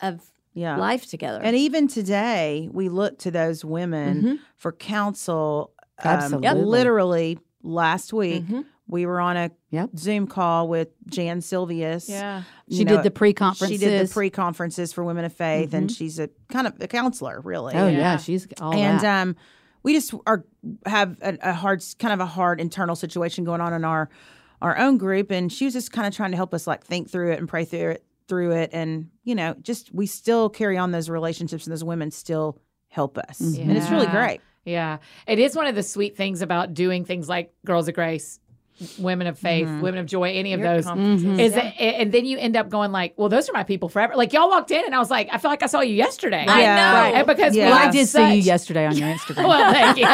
of 0.00 0.20
yeah 0.54 0.76
life 0.76 1.08
together. 1.08 1.40
And 1.42 1.56
even 1.56 1.86
today, 1.88 2.68
we 2.72 2.88
look 2.88 3.18
to 3.20 3.30
those 3.30 3.64
women 3.64 4.40
for 4.56 4.72
counsel. 4.72 5.72
Um, 6.04 6.10
Absolutely. 6.12 6.64
Literally, 6.64 7.38
last 7.68 8.12
week, 8.12 8.42
mm-hmm. 8.44 8.62
We 8.88 9.04
were 9.04 9.20
on 9.20 9.36
a 9.36 9.50
Yep. 9.70 9.90
Zoom 9.98 10.26
call 10.26 10.66
with 10.66 10.88
Jan 11.10 11.42
Silvious. 11.42 12.08
Yeah. 12.08 12.42
You 12.66 12.78
She 12.78 12.84
know, 12.84 12.96
did 12.96 13.02
the 13.02 13.10
pre-conferences. 13.10 13.68
She 13.68 13.76
did 13.76 14.08
the 14.08 14.10
pre-conferences 14.10 14.94
for 14.94 15.04
women 15.04 15.26
of 15.26 15.32
faith, 15.34 15.74
and 15.74 15.90
mm-hmm. 15.90 15.94
she's 15.94 16.18
a 16.18 16.30
kind 16.48 16.66
of 16.66 16.80
a 16.80 16.88
counselor, 16.88 17.42
really. 17.42 17.74
Oh 17.74 17.86
yeah, 17.86 17.98
Yeah. 17.98 18.16
she's 18.16 18.48
all 18.62 18.72
and 18.72 19.00
that. 19.00 19.22
um, 19.22 19.36
we 19.82 19.92
just 19.92 20.14
are 20.26 20.46
have 20.86 21.18
a, 21.20 21.36
a 21.42 21.52
hard, 21.52 21.84
kind 21.98 22.14
of 22.14 22.20
a 22.20 22.26
hard 22.26 22.62
internal 22.62 22.96
situation 22.96 23.44
going 23.44 23.60
on 23.60 23.74
in 23.74 23.84
our 23.84 24.08
our 24.62 24.78
own 24.78 24.96
group, 24.96 25.30
and 25.30 25.52
she 25.52 25.66
was 25.66 25.74
just 25.74 25.92
kind 25.92 26.06
of 26.06 26.16
trying 26.16 26.30
to 26.30 26.38
help 26.38 26.54
us 26.54 26.66
like 26.66 26.82
think 26.82 27.10
through 27.10 27.32
it 27.32 27.38
and 27.38 27.46
pray 27.46 27.66
through 27.66 27.90
it 27.90 28.04
through 28.26 28.52
it, 28.52 28.70
and 28.72 29.10
you 29.22 29.34
know, 29.34 29.54
just 29.60 29.94
we 29.94 30.06
still 30.06 30.48
carry 30.48 30.78
on 30.78 30.92
those 30.92 31.10
relationships, 31.10 31.66
and 31.66 31.72
those 31.72 31.84
women 31.84 32.10
still 32.10 32.58
help 32.88 33.18
us, 33.18 33.38
mm-hmm. 33.38 33.68
and 33.68 33.76
it's 33.76 33.90
really 33.90 34.06
great. 34.06 34.40
Yeah. 34.68 34.98
It 35.26 35.38
is 35.38 35.56
one 35.56 35.66
of 35.66 35.74
the 35.74 35.82
sweet 35.82 36.16
things 36.16 36.42
about 36.42 36.74
doing 36.74 37.04
things 37.04 37.28
like 37.28 37.52
Girls 37.64 37.88
of 37.88 37.94
Grace, 37.94 38.38
Women 38.98 39.26
of 39.26 39.36
Faith, 39.38 39.66
Women 39.66 39.98
of 39.98 40.06
Joy, 40.06 40.30
any 40.34 40.52
of 40.52 40.60
Your 40.60 40.74
those. 40.76 40.84
conferences, 40.84 41.24
Is 41.40 41.52
yeah. 41.56 41.62
that, 41.64 41.80
and 41.80 42.12
then 42.12 42.24
you 42.26 42.38
end 42.38 42.56
up 42.56 42.68
going 42.68 42.92
like, 42.92 43.14
well, 43.16 43.28
those 43.28 43.48
are 43.48 43.52
my 43.52 43.64
people 43.64 43.88
forever. 43.88 44.14
Like 44.14 44.32
y'all 44.32 44.48
walked 44.48 44.70
in 44.70 44.84
and 44.84 44.94
I 44.94 44.98
was 44.98 45.10
like, 45.10 45.28
I 45.32 45.38
feel 45.38 45.50
like 45.50 45.64
I 45.64 45.66
saw 45.66 45.80
you 45.80 45.94
yesterday. 45.94 46.44
I 46.46 46.60
Yeah, 46.60 46.76
know. 46.76 46.92
right. 47.00 47.14
And 47.16 47.26
because 47.26 47.56
Yeah. 47.56 47.70
well, 47.70 47.78
I 47.78 47.82
like 47.84 47.92
did 47.92 48.06
see 48.06 48.34
you 48.34 48.42
yesterday 48.42 48.86
on 48.86 48.96
your 48.96 49.08
Instagram. 49.14 49.48
well, 49.48 49.72
thank 49.72 49.98
you. 49.98 50.04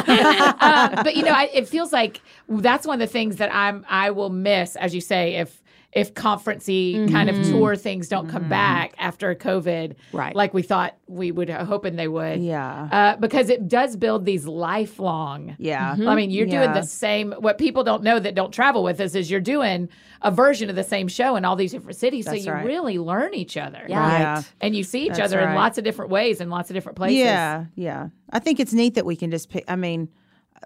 um, 0.67 0.95
but 1.05 1.15
you 1.17 1.25
know, 1.25 1.33
I, 1.33 1.51
it 1.53 1.69
feels 1.69 1.93
like 1.93 2.23
that's 2.49 2.87
one 2.87 3.01
of 3.03 3.07
the 3.07 3.13
things 3.13 3.37
that 3.37 3.55
I'm 3.55 3.85
I 3.89 4.13
will 4.13 4.31
miss, 4.31 4.77
as 4.77 4.95
you 4.95 5.01
say, 5.03 5.35
if 5.37 5.63
if 5.95 6.13
conferencey 6.13 7.11
kind 7.13 7.31
of 7.31 7.37
tour 7.47 7.77
things 7.77 8.09
don't 8.09 8.29
come 8.29 8.49
back 8.49 8.95
after 8.99 9.33
COVID, 9.35 9.95
Right. 10.13 10.35
Like 10.35 10.53
we 10.53 10.63
thought 10.63 10.97
we 11.07 11.31
would, 11.31 11.49
uh, 11.51 11.65
hoping 11.65 11.95
they 11.95 12.09
would, 12.09 12.41
Yeah, 12.41 12.89
uh, 12.91 13.17
because 13.17 13.49
it 13.49 13.69
does 13.69 13.97
build 13.97 14.25
these 14.25 14.45
lifelong. 14.47 15.57
yeah, 15.59 15.95
I 15.99 16.15
mean, 16.15 16.31
you're 16.31 16.47
doing 16.47 16.73
the 16.73 16.83
same. 16.83 17.33
What 17.33 17.59
people 17.59 17.85
don't 17.85 18.03
know 18.03 18.19
that 18.19 18.35
don't 18.35 18.53
travel 18.53 18.83
with 18.83 19.01
us 19.01 19.15
is 19.15 19.31
you're 19.31 19.41
doing 19.41 19.89
a 20.23 20.31
version 20.31 20.69
of 20.69 20.77
the 20.77 20.83
same 20.85 21.07
show 21.09 21.37
in 21.37 21.45
all 21.45 21.55
these 21.57 21.73
different 21.73 21.97
cities, 21.97 22.25
That's 22.25 22.43
so 22.45 22.51
you 22.51 22.53
right. 22.53 22.67
really 22.67 22.99
learn 22.99 23.35
each 23.35 23.57
other, 23.57 23.85
Yeah. 23.89 24.19
yeah. 24.19 24.43
and 24.61 24.75
you 24.75 24.83
see 24.83 25.05
each 25.07 25.15
That's 25.17 25.33
other 25.33 25.41
in 25.41 25.55
lots 25.55 25.79
of 25.79 25.85
different 25.85 26.11
ways 26.11 26.41
in 26.41 26.51
lots 26.51 26.71
of 26.71 26.75
different 26.75 26.97
places. 26.97 27.19
Yeah, 27.19 27.67
yeah. 27.77 28.09
I 28.31 28.41
think 28.41 28.59
it's 28.59 28.73
neat 28.73 28.95
that 28.95 29.07
we 29.07 29.17
can 29.17 29.31
just 29.31 29.49
pick. 29.51 29.65
I 29.69 29.77
mean, 29.77 30.09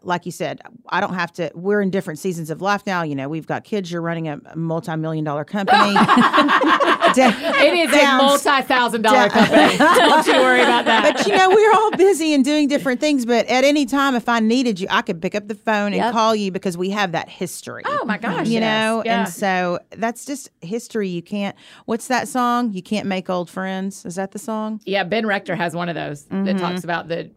like 0.03 0.27
you 0.27 0.33
said, 0.33 0.61
I 0.89 1.01
don't 1.01 1.15
have 1.15 1.33
to. 1.35 1.51
We're 1.55 1.81
in 1.81 1.91
different 1.91 2.19
seasons 2.19 2.51
of 2.51 2.61
life 2.63 2.87
now. 2.87 3.03
You 3.03 3.15
know, 3.15 3.29
we've 3.29 3.47
got 3.47 3.65
kids. 3.65 3.91
You're 3.91 4.03
running 4.03 4.29
a 4.29 4.41
multi-million 4.57 5.25
dollar 5.25 5.45
company. 5.45 5.95
It 7.17 7.75
is 7.75 7.95
a 7.95 8.17
multi-thousand 8.19 9.03
dollar 9.03 9.29
down- 9.29 9.31
company. 9.31 9.77
Don't 9.79 10.27
you 10.27 10.35
worry 10.35 10.61
about 10.63 10.85
that. 10.85 11.15
But 11.17 11.27
you 11.27 11.37
know, 11.37 11.49
we're 11.51 11.73
all 11.73 11.91
busy 11.93 12.35
and 12.35 12.45
doing 12.45 12.69
different 12.69 13.01
things. 13.01 13.25
But 13.27 13.47
at 13.47 13.65
any 13.65 13.87
time, 13.87 14.15
if 14.15 14.29
I 14.29 14.41
needed 14.41 14.79
you, 14.79 14.87
I 14.91 15.03
could 15.03 15.21
pick 15.21 15.35
up 15.35 15.49
the 15.49 15.55
phone 15.55 15.95
and 15.95 16.13
call 16.13 16.35
you 16.37 16.53
because 16.53 16.77
we 16.77 16.91
have 16.91 17.13
that 17.13 17.29
history. 17.29 17.83
oh 17.87 18.05
my 18.05 18.19
gosh, 18.19 18.47
You 18.47 18.61
yes. 18.61 18.61
know, 18.61 19.03
Yeah. 19.05 19.21
and 19.25 19.29
so 19.33 19.79
that's 19.97 20.25
just 20.25 20.51
history. 20.61 21.09
You 21.09 21.23
can't. 21.23 21.57
What's 21.87 22.09
that 22.09 22.29
song? 22.29 22.73
You 22.73 22.83
can't 22.83 23.07
make 23.07 23.31
old 23.31 23.49
friends. 23.51 24.05
Is 24.05 24.17
that 24.17 24.33
the 24.33 24.39
song? 24.39 24.81
yeah, 24.85 25.03
Ben 25.05 25.27
Rector 25.27 25.57
has 25.57 25.75
one 25.75 25.89
of 25.89 25.95
those 25.95 26.25
that 26.27 26.35
mm-hmm. 26.35 26.59
talks 26.59 26.85
about 26.85 27.09
the. 27.09 27.31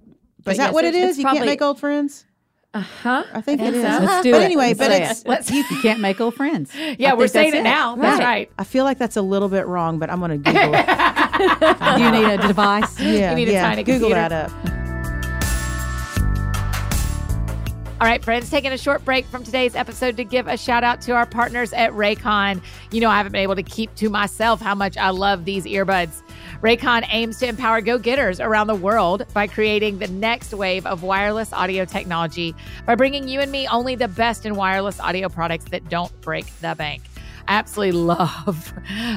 But 0.43 0.51
Is 0.51 0.57
that 0.57 0.65
yes, 0.65 0.73
what 0.73 0.85
it's- 0.85 1.09
it's 1.11 1.17
You 1.17 1.23
probably- 1.23 1.39
can't 1.39 1.49
make 1.49 1.61
old 1.61 1.79
friends. 1.79 2.25
Huh? 2.73 3.25
I 3.33 3.41
think 3.41 3.59
it 3.59 3.73
is. 3.73 3.73
think 3.73 3.75
is. 3.75 3.81
so. 3.81 3.99
Let's 3.99 4.11
uh-huh. 4.11 4.21
do 4.23 4.31
but 4.31 4.41
it. 4.41 4.45
anyway, 4.45 4.73
Let's 4.73 4.79
but 4.79 4.91
it's. 4.91 5.21
it. 5.21 5.27
Let's. 5.27 5.51
you 5.51 5.63
can't 5.81 5.99
make 5.99 6.21
old 6.21 6.35
friends. 6.35 6.71
Yeah, 6.97 7.11
I 7.11 7.13
we're 7.15 7.27
saying 7.27 7.51
that's 7.51 7.61
it 7.61 7.63
now. 7.63 7.95
That's 7.95 8.19
right. 8.19 8.49
I 8.57 8.63
feel 8.63 8.83
like 8.85 8.97
that's 8.97 9.17
a 9.17 9.21
little 9.21 9.49
bit 9.49 9.65
wrong, 9.65 9.97
but 9.99 10.09
I'm 10.09 10.19
going 10.19 10.31
to 10.31 10.37
Google 10.37 10.73
it. 10.75 10.85
Do 11.97 12.03
you 12.03 12.11
need 12.11 12.25
a 12.25 12.37
device? 12.47 12.99
Yeah, 12.99 13.31
You 13.31 13.35
need 13.35 13.49
a 13.49 13.53
yeah. 13.53 13.61
tiny 13.69 13.83
Google 13.83 14.09
computer. 14.09 14.29
that 14.29 14.51
up. 14.51 14.81
All 18.01 18.07
right, 18.07 18.23
friends, 18.23 18.49
taking 18.49 18.71
a 18.71 18.77
short 18.79 19.05
break 19.05 19.25
from 19.27 19.43
today's 19.43 19.75
episode 19.75 20.17
to 20.17 20.23
give 20.23 20.47
a 20.47 20.57
shout 20.57 20.83
out 20.83 21.01
to 21.01 21.11
our 21.11 21.25
partners 21.27 21.71
at 21.73 21.91
Raycon. 21.91 22.61
You 22.91 22.99
know, 22.99 23.09
I 23.09 23.17
haven't 23.17 23.31
been 23.31 23.43
able 23.43 23.55
to 23.55 23.63
keep 23.63 23.93
to 23.95 24.09
myself 24.09 24.59
how 24.59 24.73
much 24.73 24.97
I 24.97 25.11
love 25.11 25.45
these 25.45 25.65
earbuds. 25.65 26.23
Raycon 26.61 27.07
aims 27.09 27.39
to 27.39 27.47
empower 27.47 27.81
go 27.81 27.97
getters 27.97 28.39
around 28.39 28.67
the 28.67 28.75
world 28.75 29.25
by 29.33 29.47
creating 29.47 29.97
the 29.97 30.07
next 30.07 30.53
wave 30.53 30.85
of 30.85 31.01
wireless 31.01 31.51
audio 31.53 31.85
technology 31.85 32.53
by 32.85 32.93
bringing 32.93 33.27
you 33.27 33.39
and 33.39 33.51
me 33.51 33.67
only 33.67 33.95
the 33.95 34.07
best 34.07 34.45
in 34.45 34.53
wireless 34.53 34.99
audio 34.99 35.27
products 35.27 35.65
that 35.71 35.89
don't 35.89 36.11
break 36.21 36.45
the 36.59 36.75
bank. 36.75 37.01
I 37.47 37.55
absolutely 37.55 37.99
love 37.99 38.73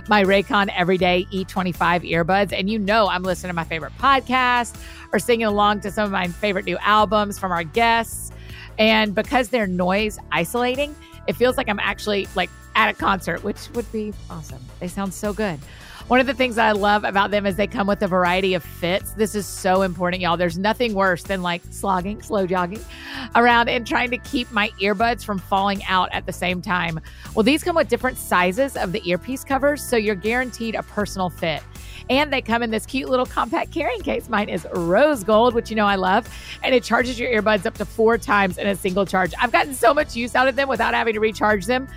my 0.08 0.24
Raycon 0.24 0.72
Everyday 0.74 1.26
E25 1.34 2.10
earbuds. 2.10 2.58
And 2.58 2.70
you 2.70 2.78
know, 2.78 3.08
I'm 3.08 3.22
listening 3.22 3.50
to 3.50 3.54
my 3.54 3.64
favorite 3.64 3.92
podcast 3.98 4.80
or 5.12 5.18
singing 5.18 5.44
along 5.44 5.80
to 5.80 5.90
some 5.90 6.06
of 6.06 6.10
my 6.10 6.28
favorite 6.28 6.64
new 6.64 6.78
albums 6.78 7.38
from 7.38 7.52
our 7.52 7.62
guests. 7.62 8.32
And 8.78 9.14
because 9.14 9.50
they're 9.50 9.66
noise 9.66 10.18
isolating, 10.32 10.96
it 11.28 11.36
feels 11.36 11.58
like 11.58 11.68
I'm 11.68 11.80
actually 11.80 12.26
like 12.34 12.48
at 12.74 12.88
a 12.88 12.94
concert, 12.94 13.44
which 13.44 13.68
would 13.74 13.90
be 13.92 14.14
awesome. 14.30 14.64
They 14.80 14.88
sound 14.88 15.12
so 15.12 15.34
good. 15.34 15.60
One 16.08 16.20
of 16.20 16.26
the 16.26 16.34
things 16.34 16.58
I 16.58 16.72
love 16.72 17.02
about 17.02 17.30
them 17.30 17.46
is 17.46 17.56
they 17.56 17.66
come 17.66 17.86
with 17.86 18.02
a 18.02 18.06
variety 18.06 18.52
of 18.52 18.62
fits. 18.62 19.12
This 19.12 19.34
is 19.34 19.46
so 19.46 19.80
important, 19.80 20.20
y'all. 20.20 20.36
There's 20.36 20.58
nothing 20.58 20.92
worse 20.92 21.22
than 21.22 21.40
like 21.40 21.62
slogging, 21.70 22.20
slow 22.20 22.46
jogging 22.46 22.84
around 23.34 23.70
and 23.70 23.86
trying 23.86 24.10
to 24.10 24.18
keep 24.18 24.52
my 24.52 24.68
earbuds 24.82 25.24
from 25.24 25.38
falling 25.38 25.82
out 25.84 26.10
at 26.12 26.26
the 26.26 26.32
same 26.32 26.60
time. 26.60 27.00
Well, 27.34 27.42
these 27.42 27.64
come 27.64 27.76
with 27.76 27.88
different 27.88 28.18
sizes 28.18 28.76
of 28.76 28.92
the 28.92 29.00
earpiece 29.08 29.44
covers, 29.44 29.82
so 29.82 29.96
you're 29.96 30.14
guaranteed 30.14 30.74
a 30.74 30.82
personal 30.82 31.30
fit. 31.30 31.62
And 32.10 32.30
they 32.30 32.42
come 32.42 32.62
in 32.62 32.70
this 32.70 32.84
cute 32.84 33.08
little 33.08 33.24
compact 33.24 33.70
carrying 33.70 34.02
case. 34.02 34.28
Mine 34.28 34.50
is 34.50 34.66
rose 34.74 35.24
gold, 35.24 35.54
which 35.54 35.70
you 35.70 35.76
know 35.76 35.86
I 35.86 35.96
love. 35.96 36.28
And 36.62 36.74
it 36.74 36.84
charges 36.84 37.18
your 37.18 37.30
earbuds 37.32 37.64
up 37.64 37.78
to 37.78 37.86
four 37.86 38.18
times 38.18 38.58
in 38.58 38.66
a 38.66 38.76
single 38.76 39.06
charge. 39.06 39.32
I've 39.40 39.52
gotten 39.52 39.72
so 39.72 39.94
much 39.94 40.14
use 40.14 40.34
out 40.34 40.48
of 40.48 40.56
them 40.56 40.68
without 40.68 40.92
having 40.92 41.14
to 41.14 41.20
recharge 41.20 41.64
them. 41.64 41.88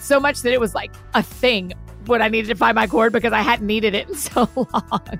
So 0.00 0.18
much 0.18 0.40
that 0.40 0.54
it 0.54 0.60
was 0.60 0.74
like 0.74 0.92
a 1.12 1.22
thing 1.22 1.74
when 2.06 2.22
I 2.22 2.28
needed 2.28 2.48
to 2.48 2.54
find 2.54 2.74
my 2.74 2.86
cord 2.86 3.12
because 3.12 3.32
I 3.32 3.40
hadn't 3.40 3.66
needed 3.66 3.94
it 3.94 4.08
in 4.08 4.14
so 4.16 4.48
long. 4.56 5.18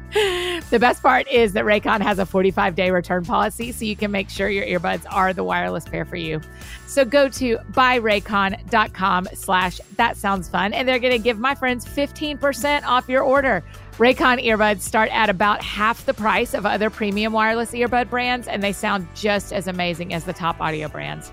the 0.70 0.78
best 0.80 1.02
part 1.02 1.28
is 1.28 1.52
that 1.52 1.64
Raycon 1.64 2.00
has 2.00 2.18
a 2.18 2.26
45 2.26 2.74
day 2.74 2.90
return 2.90 3.24
policy, 3.24 3.72
so 3.72 3.84
you 3.84 3.96
can 3.96 4.10
make 4.10 4.30
sure 4.30 4.48
your 4.48 4.64
earbuds 4.66 5.04
are 5.10 5.32
the 5.32 5.44
wireless 5.44 5.84
pair 5.84 6.04
for 6.04 6.16
you. 6.16 6.40
So 6.86 7.04
go 7.04 7.28
to 7.28 7.58
buyraycon.com 7.72 9.28
slash 9.34 9.80
that 9.96 10.16
sounds 10.16 10.48
fun, 10.48 10.72
and 10.72 10.88
they're 10.88 10.98
going 10.98 11.12
to 11.12 11.18
give 11.18 11.38
my 11.38 11.54
friends 11.54 11.84
15% 11.86 12.84
off 12.84 13.08
your 13.08 13.22
order. 13.22 13.62
Raycon 13.98 14.42
earbuds 14.44 14.80
start 14.80 15.10
at 15.12 15.28
about 15.28 15.62
half 15.62 16.06
the 16.06 16.14
price 16.14 16.54
of 16.54 16.64
other 16.64 16.88
premium 16.88 17.32
wireless 17.32 17.72
earbud 17.72 18.08
brands, 18.08 18.48
and 18.48 18.62
they 18.62 18.72
sound 18.72 19.06
just 19.14 19.52
as 19.52 19.66
amazing 19.66 20.14
as 20.14 20.24
the 20.24 20.32
top 20.32 20.60
audio 20.60 20.88
brands. 20.88 21.30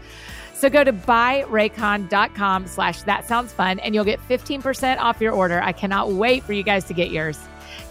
So 0.57 0.71
go 0.71 0.83
to 0.83 0.91
buyraycon.com 0.91 2.65
slash 2.65 3.03
that 3.03 3.27
sounds 3.27 3.53
fun 3.53 3.77
and 3.79 3.93
you'll 3.93 4.03
get 4.03 4.19
15% 4.27 4.97
off 4.97 5.21
your 5.21 5.31
order. 5.31 5.61
I 5.61 5.71
cannot 5.71 6.13
wait 6.13 6.43
for 6.43 6.53
you 6.53 6.63
guys 6.63 6.83
to 6.85 6.95
get 6.95 7.11
yours. 7.11 7.37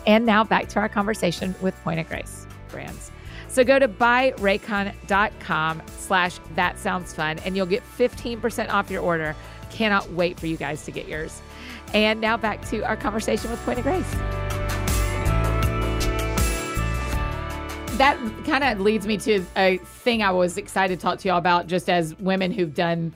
And 0.05 0.27
now 0.27 0.43
back 0.43 0.69
to 0.71 0.81
our 0.81 0.89
conversation 0.89 1.55
with 1.61 1.81
Point 1.85 2.01
of 2.01 2.09
Grace 2.09 2.45
brands. 2.69 3.13
So 3.47 3.63
go 3.63 3.79
to 3.79 3.87
buyraycon.com 3.87 5.83
slash 5.97 6.41
that 6.57 6.79
sounds 6.81 7.15
fun 7.15 7.39
and 7.41 7.57
you'll 7.57 7.67
get 7.67 7.85
15% 7.97 8.69
off 8.71 8.91
your 8.91 9.01
order. 9.01 9.37
Cannot 9.71 10.11
wait 10.11 10.41
for 10.41 10.49
you 10.49 10.57
guys 10.57 10.85
to 10.87 10.91
get 10.91 11.07
yours. 11.07 11.41
And 11.95 12.21
now 12.21 12.37
back 12.37 12.65
to 12.71 12.83
our 12.83 12.97
conversation 12.97 13.49
with 13.49 13.65
Point 13.65 13.79
of 13.79 13.85
Grace. 13.85 14.66
That 17.99 18.19
kind 18.45 18.63
of 18.65 18.81
leads 18.81 19.07
me 19.07 19.17
to 19.19 19.45
a 19.57 19.79
thing 19.79 20.23
I 20.23 20.31
was 20.31 20.59
excited 20.59 20.99
to 20.99 21.03
talk 21.03 21.19
to 21.21 21.29
y'all 21.29 21.39
about 21.39 21.67
just 21.67 21.89
as 21.89 22.15
women 22.19 22.53
who've 22.53 22.75
done 22.75 23.15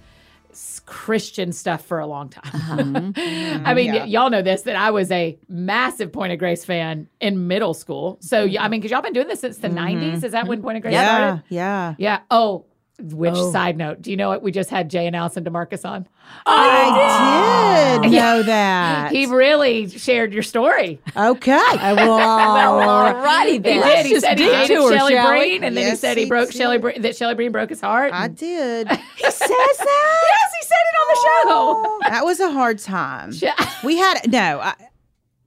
Christian 0.87 1.53
stuff 1.53 1.85
for 1.85 1.99
a 2.01 2.07
long 2.07 2.29
time. 2.29 2.51
Uh-huh. 2.55 2.77
Mm-hmm. 2.81 3.67
I 3.67 3.75
mean, 3.75 3.93
y- 3.93 4.05
y'all 4.05 4.31
know 4.31 4.43
this 4.43 4.63
that 4.63 4.77
I 4.77 4.91
was 4.91 5.11
a 5.11 5.39
massive 5.49 6.13
Point 6.13 6.33
of 6.33 6.39
Grace 6.39 6.65
fan 6.65 7.09
in 7.21 7.47
middle 7.47 7.75
school. 7.75 8.19
So, 8.21 8.45
y- 8.45 8.45
I 8.45 8.47
mm-hmm. 8.47 8.71
mean, 8.71 8.81
because 8.81 8.91
y'all 8.91 9.03
been 9.03 9.13
doing 9.13 9.29
this 9.29 9.41
since 9.41 9.59
the 9.59 9.69
mm-hmm. 9.69 10.01
90s. 10.01 10.25
Is 10.25 10.33
that 10.33 10.47
when 10.47 10.63
Point 10.63 10.79
of 10.79 10.83
Grace 10.83 10.95
Yeah, 10.95 11.17
started? 11.17 11.45
yeah. 11.49 11.95
Yeah. 11.99 12.21
Oh, 12.31 12.65
which 13.03 13.35
oh. 13.37 13.53
side 13.53 13.77
note? 13.77 14.03
Do 14.03 14.11
you 14.11 14.17
know 14.17 14.29
what? 14.29 14.43
We 14.43 14.53
just 14.53 14.71
had 14.71 14.91
Jay 14.91 15.07
and 15.07 15.17
Allison 15.17 15.45
DeMarcus 15.45 15.89
on. 15.89 16.07
Oh, 16.47 16.53
I 16.53 17.99
did 18.03 18.13
know 18.13 18.43
that. 18.43 19.13
He 19.13 19.27
really 19.27 19.89
shared 19.89 20.33
your 20.33 20.43
story. 20.43 21.01
okay. 21.17 21.61
Well, 22.01 23.15
alrighty 23.15 23.53
He 23.53 23.59
then. 23.59 23.83
did. 23.83 24.07
He 24.07 24.13
just 24.13 24.25
said 24.25 24.39
he 24.39 24.45
dig 24.45 24.55
hated 24.55 24.75
to 24.75 24.83
her, 24.83 24.97
Shelley? 24.97 25.15
Breen, 25.15 25.65
and 25.65 25.77
then 25.77 25.91
he 25.91 25.97
said 25.97 26.17
he 26.17 26.25
he 26.25 26.29
broke 26.29 26.51
did. 26.51 26.57
Shelley 26.57 26.79
Breen, 26.79 27.03
that 27.03 27.17
Shelley 27.17 27.35
Breen 27.35 27.53
broke 27.53 27.71
his 27.71 27.81
heart. 27.81 28.13
I 28.13 28.29
did. 28.29 28.89
he 29.17 29.25
says 29.25 29.49
that. 29.49 30.23
yes, 30.29 30.53
he 30.59 30.67
said 30.67 30.77
it 30.77 30.97
on 31.01 31.09
the 31.09 31.17
oh. 31.17 31.99
show. 32.03 32.11
That 32.11 32.25
was 32.25 32.41
a 32.41 32.51
hard 32.51 32.79
time. 32.79 33.33
We 33.83 33.97
had 33.97 34.31
no. 34.31 34.61
I, 34.61 34.75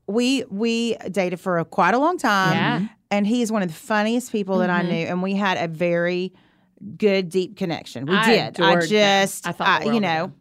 we 0.07 0.43
we 0.49 0.95
dated 1.11 1.39
for 1.39 1.59
a, 1.59 1.65
quite 1.65 1.93
a 1.93 1.99
long 1.99 2.17
time. 2.17 2.53
Yeah. 2.55 2.87
And 3.11 3.27
he 3.27 3.43
is 3.43 3.51
one 3.51 3.61
of 3.61 3.67
the 3.67 3.75
funniest 3.75 4.31
people 4.31 4.57
that 4.57 4.71
I 4.71 4.79
mm-hmm. 4.79 4.89
knew, 4.89 5.05
and 5.05 5.21
we 5.21 5.35
had 5.35 5.57
a 5.57 5.67
very 5.67 6.33
good, 6.97 7.29
deep 7.29 7.57
connection. 7.57 8.05
We 8.05 8.15
I 8.15 8.25
did. 8.25 8.39
I 8.61 8.69
adored 8.71 8.83
him. 8.83 8.89
just, 8.89 9.47
I 9.47 9.51
thought 9.51 9.83
the 9.83 9.93
you 9.93 9.99
know, 9.99 10.25
him. 10.25 10.33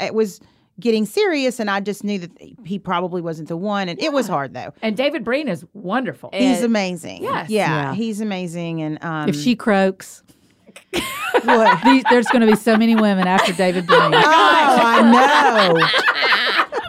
it 0.00 0.14
was 0.14 0.40
getting 0.80 1.04
serious, 1.06 1.58
and 1.58 1.68
I 1.70 1.80
just 1.80 2.04
knew 2.04 2.18
that 2.20 2.30
he 2.64 2.78
probably 2.78 3.20
wasn't 3.20 3.48
the 3.48 3.56
one, 3.56 3.88
and 3.88 4.00
it 4.00 4.12
was 4.12 4.28
hard 4.28 4.54
though. 4.54 4.72
And 4.82 4.96
David 4.96 5.24
Breen 5.24 5.48
is 5.48 5.64
wonderful. 5.74 6.30
He's 6.32 6.60
It- 6.62 6.64
amazing. 6.66 7.22
Yes. 7.22 7.50
Yeah, 7.50 7.68
Yeah. 7.90 7.94
he's 7.94 8.20
amazing, 8.20 8.80
and 8.82 9.02
um, 9.02 9.28
If 9.28 9.36
she 9.36 9.56
croaks, 9.56 10.22
What? 11.44 11.82
These, 11.84 12.04
there's 12.10 12.26
going 12.28 12.40
to 12.42 12.46
be 12.46 12.56
so 12.56 12.76
many 12.76 12.94
women 12.94 13.26
after 13.26 13.52
David 13.52 13.86
Blaine. 13.88 14.14
Oh, 14.14 14.20
I 14.24 15.02
know. 15.02 15.74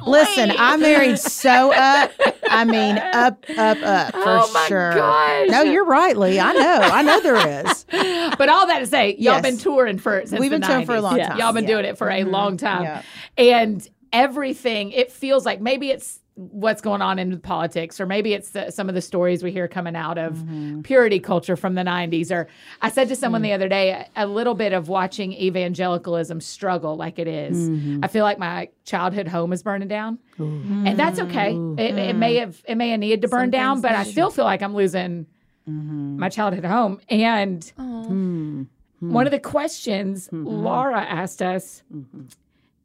Listen, 0.09 0.51
I 0.57 0.77
married 0.77 1.19
so 1.43 1.71
up. 1.73 2.11
I 2.49 2.65
mean, 2.65 2.97
up, 2.97 3.43
up, 3.57 3.77
up 3.83 4.13
for 4.13 4.19
Oh, 4.39 4.51
my 4.53 4.67
sure. 4.67 4.93
gosh. 4.93 5.49
No, 5.49 5.61
you're 5.63 5.85
right, 5.85 6.17
Leigh. 6.17 6.39
I 6.39 6.53
know. 6.53 6.79
I 6.81 7.01
know 7.01 7.19
there 7.21 7.65
is. 7.65 7.85
But 8.37 8.47
all 8.49 8.67
that 8.67 8.79
to 8.79 8.87
say, 8.87 9.11
y'all 9.15 9.35
Yes. 9.35 9.41
been 9.41 9.57
touring 9.57 9.97
for 9.97 10.21
since 10.25 10.39
We've 10.39 10.49
been 10.51 10.61
touring 10.61 10.85
for 10.85 10.93
a 10.95 10.99
90s. 10.99 11.01
long 11.03 11.17
Yeah. 11.17 11.27
time. 11.29 11.37
Y'all 11.39 11.53
been 11.53 11.63
Yeah. 11.63 11.69
Mm-hmm. 11.69 11.75
doing 11.81 11.85
it 11.85 11.97
for 11.97 12.09
a 12.09 12.23
long 12.23 12.57
time. 12.57 12.83
Yeah. 12.83 13.01
And 13.37 13.87
everything, 14.13 14.91
it 14.91 15.11
feels 15.11 15.45
like 15.45 15.59
maybe 15.61 15.89
it's 15.91 16.18
what's 16.41 16.81
going 16.81 17.01
on 17.01 17.19
in 17.19 17.37
politics, 17.41 17.99
or 17.99 18.05
maybe 18.05 18.33
it's 18.33 18.51
the, 18.51 18.71
some 18.71 18.87
of 18.87 18.95
the 18.95 19.01
stories 19.01 19.43
we 19.43 19.51
hear 19.51 19.67
coming 19.67 19.93
out 19.95 20.17
of 20.17 20.35
Mm-hmm. 20.37 20.81
purity 20.83 21.19
culture 21.19 21.57
from 21.57 21.75
the 21.75 21.81
90s. 21.81 22.31
Or 22.31 22.47
I 22.81 22.89
said 22.89 23.09
to 23.09 23.15
someone 23.17 23.41
Mm. 23.41 23.43
the 23.45 23.53
other 23.53 23.67
day, 23.67 23.91
a, 24.15 24.23
a 24.23 24.25
little 24.25 24.55
bit 24.55 24.71
of 24.71 24.87
watching 24.87 25.33
evangelicalism 25.33 26.39
struggle 26.39 26.95
like 26.95 27.19
it 27.19 27.27
is. 27.27 27.69
Mm-hmm. 27.69 28.05
I 28.05 28.07
feel 28.07 28.23
like 28.23 28.39
my 28.39 28.69
childhood 28.85 29.27
home 29.27 29.51
is 29.51 29.61
burning 29.63 29.89
down. 29.89 30.17
And 30.37 30.97
that's 30.97 31.19
okay. 31.19 31.51
It, 31.77 31.97
it 31.97 32.15
may 32.15 32.35
have 32.35 32.63
it 32.65 32.75
may 32.75 32.89
have 32.91 32.99
needed 33.01 33.21
to 33.23 33.27
burn 33.27 33.49
down, 33.49 33.81
but 33.81 33.91
I 33.91 34.03
still 34.05 34.29
feel 34.31 34.45
like 34.45 34.61
I'm 34.61 34.73
losing 34.75 35.25
Mm-hmm. 35.69 36.17
my 36.19 36.29
childhood 36.29 36.63
home. 36.65 36.99
And 37.09 37.63
Hmm. 37.75 38.63
one 38.99 39.27
of 39.27 39.31
the 39.31 39.39
questions 39.39 40.29
Laura 40.31 41.01
asked 41.01 41.41
us 41.41 41.83
Mm-hmm. 41.93 42.21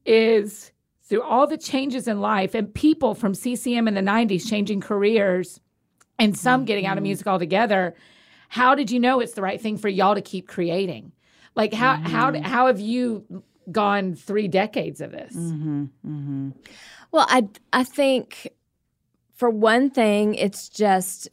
is 0.04 0.72
through 1.06 1.22
all 1.22 1.46
the 1.46 1.58
changes 1.58 2.08
in 2.08 2.20
life 2.20 2.54
and 2.54 2.72
people 2.74 3.14
from 3.14 3.34
CCM 3.34 3.86
in 3.88 3.94
the 3.94 4.00
90s 4.00 4.48
changing 4.48 4.80
careers 4.80 5.60
and 6.18 6.36
some 6.36 6.64
getting 6.64 6.84
Mm-hmm. 6.84 6.92
out 6.92 6.96
of 6.98 7.02
music 7.02 7.26
altogether, 7.26 7.94
how 8.48 8.74
did 8.74 8.90
you 8.90 8.98
know 9.00 9.20
it's 9.20 9.34
the 9.34 9.42
right 9.42 9.60
thing 9.60 9.76
for 9.76 9.88
y'all 9.88 10.14
to 10.14 10.22
keep 10.22 10.48
creating? 10.48 11.12
Like 11.54 11.72
how 11.74 11.96
how 11.96 12.30
Mm-hmm. 12.32 12.42
how 12.44 12.66
have 12.68 12.80
you 12.80 13.42
gone 13.70 14.14
3 14.14 14.48
decades 14.48 15.00
of 15.00 15.10
this? 15.12 15.34
Mm-hmm. 15.34 16.50
Well, 17.12 17.26
I 17.28 17.48
I 17.72 17.84
think 17.84 18.48
for 19.34 19.50
one 19.50 19.90
thing, 19.90 20.34
it's 20.34 20.68
just 20.68 21.28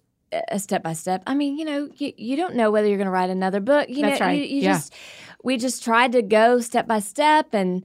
a 0.50 0.60
step 0.60 0.82
by 0.82 0.94
step. 0.94 1.24
I 1.28 1.34
mean, 1.36 1.58
you 1.58 1.66
know, 1.66 1.90
you, 1.98 2.14
you 2.18 2.36
don't 2.38 2.56
know 2.56 2.72
whether 2.72 2.88
you're 2.88 2.98
going 2.98 3.06
to 3.06 3.12
write 3.12 3.30
another 3.30 3.60
book. 3.60 3.90
You 3.90 4.02
That's 4.04 4.20
know, 4.20 4.28
right. 4.28 4.38
you, 4.38 4.44
you 4.44 4.62
Yeah. 4.62 4.74
just 4.74 4.94
we 5.44 5.58
just 5.58 5.84
tried 5.84 6.12
to 6.14 6.22
go 6.22 6.60
step 6.62 6.88
by 6.88 7.00
step 7.00 7.54
and 7.54 7.84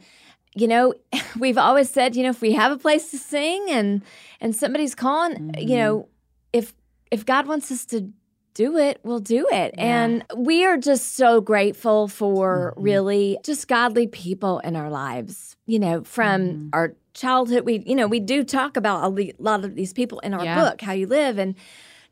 you 0.56 0.66
know, 0.66 0.94
we've 1.38 1.58
always 1.58 1.90
said, 1.90 2.16
you 2.16 2.22
know, 2.22 2.30
if 2.30 2.40
we 2.40 2.52
have 2.52 2.72
a 2.72 2.78
place 2.78 3.10
to 3.10 3.18
sing 3.18 3.66
and 3.70 4.02
and 4.40 4.56
somebody's 4.56 4.94
calling, 4.94 5.54
you 5.56 5.66
mm-hmm. 5.66 5.74
know, 5.74 6.08
if 6.52 6.74
if 7.10 7.24
God 7.24 7.46
wants 7.46 7.70
us 7.70 7.84
to 7.86 8.10
do 8.54 8.78
it, 8.78 8.98
we'll 9.04 9.20
do 9.20 9.46
it. 9.52 9.74
And 9.76 10.24
we 10.34 10.64
are 10.64 10.78
just 10.78 11.14
so 11.14 11.42
grateful 11.42 12.08
for 12.08 12.72
mm-hmm. 12.72 12.82
really 12.82 13.38
just 13.44 13.68
godly 13.68 14.06
people 14.06 14.60
in 14.60 14.76
our 14.76 14.90
lives. 14.90 15.56
You 15.66 15.78
know, 15.78 16.04
from 16.04 16.40
mm-hmm. 16.40 16.68
our 16.72 16.94
childhood, 17.12 17.64
we, 17.64 17.82
you 17.86 17.94
know, 17.94 18.06
we 18.06 18.18
do 18.18 18.44
talk 18.44 18.76
about 18.76 19.04
a 19.04 19.34
lot 19.38 19.64
of 19.64 19.74
these 19.74 19.92
people 19.92 20.20
in 20.20 20.32
our 20.32 20.44
Yeah. 20.44 20.54
book, 20.54 20.80
How 20.80 20.92
You 20.92 21.06
Live, 21.06 21.38
and 21.38 21.54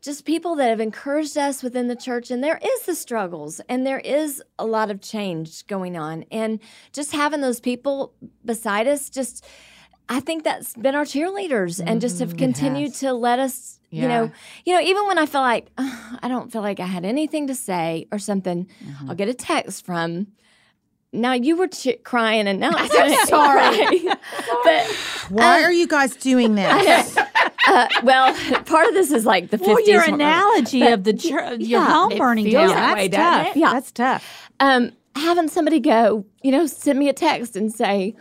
just 0.05 0.23
people 0.25 0.55
that 0.55 0.69
have 0.69 0.79
encouraged 0.79 1.37
us 1.37 1.63
within 1.63 1.87
the 1.87 1.95
church. 1.95 2.29
And 2.31 2.43
there 2.43 2.59
is 2.63 2.85
the 2.85 2.93
struggles 2.95 3.59
and 3.67 3.85
there 3.85 3.99
is 3.99 4.41
a 4.59 4.65
lot 4.65 4.91
of 4.91 5.01
change 5.01 5.65
going 5.67 5.97
on. 5.97 6.23
And 6.31 6.59
just 6.93 7.11
having 7.11 7.41
those 7.41 7.59
people 7.59 8.13
beside 8.45 8.87
us, 8.87 9.09
just, 9.09 9.43
I 10.07 10.19
think 10.19 10.43
that's 10.43 10.73
been 10.75 10.93
our 10.95 11.05
cheerleaders 11.05 11.81
and 11.83 11.99
just 11.99 12.19
have 12.19 12.37
continued 12.37 12.93
to 12.95 13.13
let 13.13 13.39
us, 13.39 13.79
you 13.89 14.07
know, 14.07 14.31
you 14.65 14.73
know, 14.73 14.81
even 14.81 15.07
when 15.07 15.17
I 15.17 15.25
feel 15.25 15.41
like 15.41 15.69
"Ugh, 15.77 16.19
I 16.21 16.27
don't 16.27 16.51
feel 16.51 16.61
like 16.61 16.79
I 16.79 16.85
had 16.85 17.05
anything 17.05 17.47
to 17.47 17.55
say 17.55 18.07
or 18.11 18.19
something, 18.19 18.67
Mm-hmm. 18.85 19.09
I'll 19.09 19.15
get 19.15 19.29
a 19.29 19.33
text 19.33 19.85
from. 19.85 20.27
Now 21.21 21.33
you 21.33 21.55
were 21.55 21.67
ch- 21.67 21.97
crying 22.03 22.47
and 22.47 22.59
now 22.59 22.71
I'm 22.75 22.89
sorry. 22.89 23.15
sorry. 23.25 23.99
but 24.63 24.87
Why 25.29 25.63
are 25.63 25.71
you 25.71 25.87
guys 25.87 26.15
doing 26.15 26.55
this? 26.61 27.17
uh, 27.67 27.87
well, 28.03 28.33
part 28.65 28.87
of 28.87 28.93
this 28.93 29.11
is 29.11 29.25
like 29.25 29.49
the 29.49 29.57
50s. 29.57 29.67
Well, 29.67 29.87
your 29.87 30.01
hormone. 30.01 30.21
analogy 30.21 30.81
of 30.87 31.03
the 31.03 31.13
church, 31.13 31.59
your 31.61 31.81
home 31.81 32.17
burning 32.17 32.49
down. 32.51 32.67
that 32.69 32.75
That's 32.75 32.95
way, 32.95 33.07
doesn't 33.07 33.45
tough. 33.45 33.55
it? 33.55 33.59
Yeah. 33.59 33.73
That's 33.73 33.91
tough. 33.91 34.49
um, 34.59 34.91
having 35.15 35.47
somebody 35.47 35.79
go, 35.79 36.25
you 36.43 36.51
know, 36.51 36.65
send 36.67 36.99
me 36.99 37.07
a 37.09 37.13
text 37.13 37.55
and 37.55 37.73
say, 37.73 38.15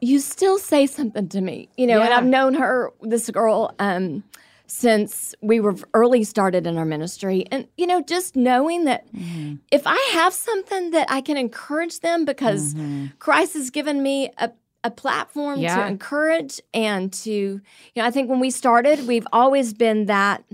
"You 0.00 0.18
still 0.18 0.58
say 0.58 0.86
something 0.86 1.28
to 1.28 1.40
me," 1.40 1.68
you 1.76 1.86
know. 1.86 2.00
And 2.02 2.12
I've 2.12 2.26
known 2.26 2.54
her, 2.54 2.92
this 3.02 3.30
girl, 3.30 3.74
um, 3.78 4.24
since 4.68 5.34
we 5.40 5.58
were 5.60 5.74
early 5.94 6.22
started 6.24 6.66
in 6.66 6.76
our 6.78 6.84
ministry, 6.84 7.44
and 7.50 7.66
you 7.76 7.86
know, 7.86 8.02
just 8.02 8.36
knowing 8.36 8.84
that 8.84 9.06
if 9.72 9.82
I 9.86 9.98
have 10.12 10.32
something 10.34 10.90
that 10.92 11.10
I 11.10 11.20
can 11.22 11.36
encourage 11.36 12.00
them 12.00 12.24
because 12.24 12.74
Christ 13.18 13.54
has 13.54 13.70
given 13.70 14.02
me 14.02 14.30
a 14.38 14.52
a 14.84 14.90
platform 14.92 15.58
Yeah. 15.58 15.74
to 15.74 15.88
encourage 15.88 16.60
and 16.72 17.12
to 17.24 17.30
you 17.32 17.60
know 17.96 18.04
i 18.04 18.12
think 18.12 18.30
when 18.30 18.38
we 18.38 18.48
started 18.48 19.08
we've 19.08 19.26
always 19.32 19.74
been 19.74 20.06
that 20.06 20.44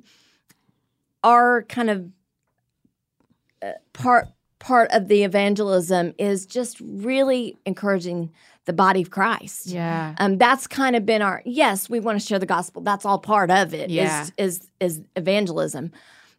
our 1.23 1.63
kind 1.65 1.91
of 1.91 2.09
uh, 3.63 3.73
part 3.93 4.29
part 4.59 4.91
of 4.93 5.09
the 5.09 5.25
evangelism 5.25 6.15
is 6.19 6.47
just 6.47 6.81
really 6.81 7.59
encouraging 7.67 8.31
the 8.67 8.73
body 8.73 9.03
of 9.03 9.11
Christ. 9.11 9.67
Yeah. 9.67 10.15
Um, 10.19 10.39
that's 10.39 10.67
kind 10.67 10.97
of 10.97 11.05
been 11.05 11.23
our 11.23 11.43
yes, 11.45 11.89
we 11.91 12.01
want 12.01 12.21
to 12.21 12.27
share 12.27 12.39
the 12.39 12.47
gospel. 12.47 12.83
That's 12.83 13.05
all 13.05 13.19
part 13.19 13.51
of 13.51 13.75
it. 13.75 13.91
Is 13.91 13.97
Yeah. 13.97 14.23
is 14.23 14.33
is 14.39 14.71
is 14.81 15.03
evangelism. 15.17 15.93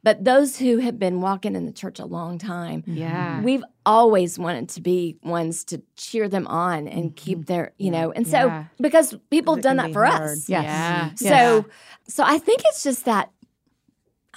But 0.04 0.24
those 0.24 0.58
who 0.60 0.78
have 0.78 1.00
been 1.00 1.20
walking 1.20 1.56
in 1.56 1.66
the 1.66 1.72
church 1.72 2.00
a 2.00 2.06
long 2.06 2.38
time, 2.38 2.84
Yeah. 2.86 3.42
we've 3.42 3.64
always 3.88 4.38
wanted 4.38 4.70
to 4.70 4.82
be 4.82 5.18
ones 5.24 5.64
to 5.66 5.82
cheer 5.98 6.30
them 6.30 6.46
on 6.46 6.88
and 6.88 7.16
keep 7.16 7.48
their, 7.48 7.74
you 7.80 7.90
know, 7.90 8.12
and 8.12 8.28
so 8.28 8.46
Yeah. 8.46 8.66
because 8.80 9.16
people 9.32 9.56
have 9.56 9.64
done 9.64 9.78
that 9.78 9.88
be 9.88 9.94
for 9.94 10.06
hard. 10.06 10.22
us. 10.22 10.48
Yes. 10.48 11.22
Yeah. 11.22 11.30
So 11.32 11.66
so 12.08 12.24
I 12.24 12.38
think 12.38 12.62
it's 12.66 12.84
just 12.84 13.06
that 13.06 13.32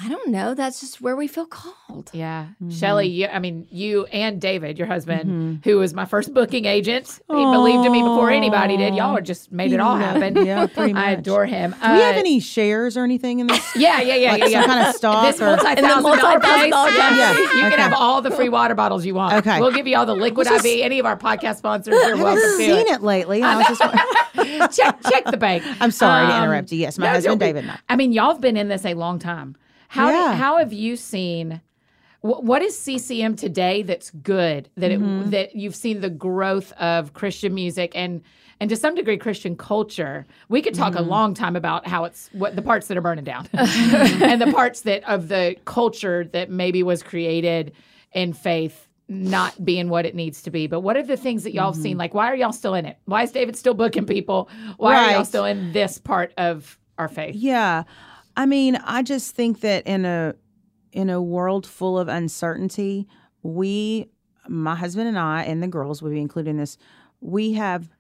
I 0.01 0.09
don't 0.09 0.29
know, 0.31 0.55
that's 0.55 0.79
just 0.81 1.01
where 1.01 1.17
we 1.17 1.27
feel 1.27 1.45
called. 1.47 2.11
Yeah. 2.13 2.47
Shelley, 2.71 3.09
you, 3.09 3.27
I 3.27 3.41
mean, 3.41 3.67
you 3.71 4.05
and 4.07 4.41
David, 4.41 4.79
your 4.79 4.87
husband, 4.87 5.63
who 5.65 5.79
was 5.79 5.93
my 5.93 6.05
first 6.05 6.33
booking 6.33 6.67
agent, 6.67 7.19
he 7.27 7.35
believed 7.35 7.85
in 7.85 7.91
me 7.91 8.01
before 8.03 8.31
anybody 8.31 8.77
did. 8.77 8.95
Y'all 8.95 9.17
are 9.17 9.21
just 9.21 9.51
made 9.51 9.73
it 9.73 9.81
all 9.81 9.97
happen. 9.97 10.37
Yeah, 10.47 10.67
pretty 10.69 10.93
I 10.95 11.11
adore 11.13 11.47
him. 11.47 11.73
Do 11.73 11.77
we 11.81 11.83
have 12.01 12.15
Uh, 12.15 12.19
any 12.21 12.39
shares 12.39 12.97
or 12.97 13.03
anything 13.03 13.41
in 13.41 13.49
this? 13.49 13.59
Yeah, 13.77 14.01
yeah, 14.01 14.15
yeah, 14.15 14.31
Like 14.33 14.41
yeah, 14.43 14.47
yeah. 14.47 14.61
some 14.63 14.71
kind 14.71 14.89
of 14.89 14.95
stock 14.95 15.27
This 15.27 15.41
or- 15.43 15.47
multi-thousand 15.47 15.83
dollar 15.85 16.03
multi-thousand 16.03 16.41
place. 16.43 16.71
dollar 16.71 16.91
Yeah. 16.93 17.17
Yeah. 17.17 17.39
You 17.55 17.71
can 17.71 17.79
have 17.81 17.93
all 17.95 18.23
the 18.23 18.31
free 18.31 18.49
water 18.49 18.77
bottles 18.77 19.05
you 19.05 19.15
want. 19.15 19.35
Okay. 19.35 19.59
We'll 19.61 19.73
give 19.73 19.89
you 19.89 19.97
all 19.99 20.07
the 20.07 20.15
liquid 20.15 20.47
I 20.47 20.51
just- 20.51 20.65
IV. 20.67 20.85
Any 20.85 21.01
of 21.01 21.07
our 21.07 21.17
podcast 21.19 21.57
sponsors, 21.57 21.95
you're 21.95 22.05
I 22.05 22.15
welcome 22.15 22.27
haven't 22.41 22.51
to 22.51 22.57
seen 22.57 22.87
it. 22.87 22.89
it 22.89 23.03
lately. 23.03 23.43
I 23.43 23.57
was 23.57 23.67
just, 23.79 24.77
check, 24.81 25.03
check 25.11 25.25
the 25.25 25.37
bank. 25.37 25.65
I'm 25.81 25.91
sorry 25.91 26.29
to 26.29 26.33
Um, 26.35 26.45
interrupt 26.45 26.71
you. 26.71 26.79
Yes, 26.79 26.99
my 26.99 27.07
no, 27.07 27.13
husband 27.15 27.41
David 27.41 27.65
and 27.65 27.73
I. 27.73 27.79
I 27.89 27.97
mean, 27.97 28.13
y'all 28.13 28.33
have 28.33 28.41
been 28.41 28.57
in 28.57 28.69
this 28.69 28.85
a 28.85 28.95
long 28.95 29.19
time. 29.19 29.57
How 29.89 30.09
Yeah. 30.11 30.35
how 30.35 30.59
have 30.59 30.73
you 30.73 30.97
seen? 30.97 31.61
wh- 32.21 32.43
What 32.43 32.63
is 32.63 32.77
CCM 32.79 33.37
today 33.37 33.83
that's 33.83 34.11
good 34.11 34.69
that 34.77 34.91
Mm-hmm. 34.91 35.23
it, 35.29 35.31
that 35.31 35.57
you've 35.57 35.77
seen 35.77 36.01
the 36.01 36.11
growth 36.11 36.73
of 36.73 37.13
Christian 37.15 37.55
music 37.55 37.93
and 37.95 38.23
and 38.61 38.69
to 38.71 38.77
some 38.77 38.95
degree 38.97 39.17
Christian 39.17 39.57
culture? 39.57 40.27
We 40.49 40.61
could 40.63 40.75
talk 40.75 40.95
Mm-hmm. 40.95 41.05
a 41.05 41.09
long 41.09 41.35
time 41.35 41.57
about 41.57 41.87
how 41.87 42.05
it's 42.05 42.29
what 42.33 42.57
the 42.57 42.63
parts 42.63 42.89
that 42.89 42.97
are 42.97 43.01
burning 43.01 43.25
down 43.25 43.49
and 43.55 44.41
the 44.41 44.53
parts 44.53 44.81
that 44.83 45.05
of 45.05 45.29
the 45.29 45.57
culture 45.65 46.25
that 46.33 46.51
maybe 46.51 46.83
was 46.83 47.03
created 47.03 47.73
in 48.13 48.33
faith 48.33 48.89
not 49.11 49.65
being 49.65 49.89
what 49.89 50.05
it 50.05 50.15
needs 50.15 50.43
to 50.43 50.51
be. 50.51 50.67
But 50.67 50.81
what 50.81 50.95
are 50.97 51.03
the 51.03 51.17
things 51.17 51.43
that 51.45 51.55
y'all 51.55 51.73
have 51.73 51.81
seen? 51.81 51.97
Like, 51.97 52.13
why 52.13 52.27
are 52.31 52.35
y'all 52.37 52.53
still 52.53 52.75
in 52.75 52.85
it? 52.85 52.99
Why 53.07 53.23
is 53.23 53.33
David 53.33 53.57
still 53.57 53.73
booking 53.73 54.05
people? 54.05 54.51
Why 54.77 54.97
are 54.97 55.11
y'all 55.11 55.19
Right. 55.21 55.27
still 55.27 55.47
in 55.47 55.73
this 55.73 55.97
part 55.97 56.35
of 56.37 56.79
our 56.99 57.09
faith? 57.09 57.35
Yeah. 57.35 57.85
I 58.39 58.47
mean, 58.47 58.77
I 58.77 59.03
just 59.03 59.35
think 59.35 59.61
that 59.61 59.87
in 59.87 60.05
a 60.05 60.35
in 60.93 61.11
a 61.11 61.21
world 61.21 61.67
full 61.67 61.99
of 61.99 62.09
uncertainty, 62.09 63.07
we 63.43 64.09
my 64.49 64.75
husband 64.75 65.09
and 65.09 65.19
I 65.19 65.43
and 65.43 65.63
the 65.63 65.69
girls 65.69 66.01
would 66.03 66.13
be 66.13 66.21
included 66.21 66.51
in 66.51 66.57
this, 66.57 66.79
we 67.21 67.53
have 67.55 67.91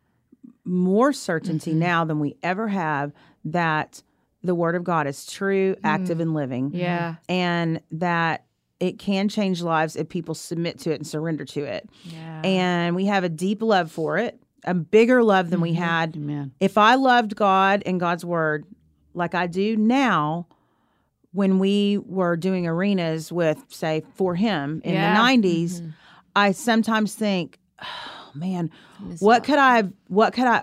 more 0.64 1.12
certainty 1.12 1.72
Mm-hmm. 1.72 1.81
now 1.81 2.05
than 2.05 2.20
we 2.20 2.37
ever 2.42 2.68
have 2.68 3.12
that 3.44 4.03
the 4.42 4.55
word 4.55 4.77
of 4.77 4.85
God 4.85 5.07
is 5.07 5.27
true, 5.27 5.74
active 5.83 6.20
and 6.20 6.33
living. 6.35 6.70
Mm. 6.70 6.79
Yeah. 6.79 7.14
And 7.29 7.81
that 7.90 8.44
it 8.79 8.98
can 9.01 9.29
change 9.29 9.61
lives 9.61 9.96
if 9.96 10.09
people 10.09 10.35
submit 10.37 10.79
to 10.81 10.92
it 10.92 10.96
and 10.96 11.07
surrender 11.07 11.44
to 11.44 11.64
it. 11.64 11.90
Yeah. 12.05 12.42
And 12.44 12.94
we 12.94 13.07
have 13.07 13.24
a 13.24 13.29
deep 13.29 13.61
love 13.61 13.90
for 13.90 14.18
it, 14.18 14.40
a 14.64 14.74
bigger 14.74 15.24
love 15.24 15.51
than 15.51 15.61
we 15.61 15.72
had 15.72 16.16
Amen. 16.16 16.53
if 16.61 16.79
I 16.79 16.94
loved 16.94 17.35
God 17.35 17.83
and 17.85 17.98
God's 17.98 18.24
word 18.24 18.64
like 19.18 19.35
I 19.35 19.46
do 19.46 19.76
now, 19.76 20.46
when 21.33 21.59
we 21.59 21.98
were 21.98 22.37
doing 22.37 22.66
arenas 22.66 23.31
with, 23.31 23.62
say, 23.68 24.02
for 24.14 24.35
Him 24.35 24.81
in 24.85 24.94
Yeah. 24.94 25.12
the 25.14 25.20
90s, 25.20 25.64
mm-hmm. 25.81 25.88
I 26.35 26.52
sometimes 26.52 27.14
think, 27.14 27.59
oh 27.83 28.31
man, 28.35 28.70
what 29.18 29.44
could 29.44 29.59
I, 29.59 29.83
what 30.07 30.33
could 30.33 30.46
I, 30.46 30.62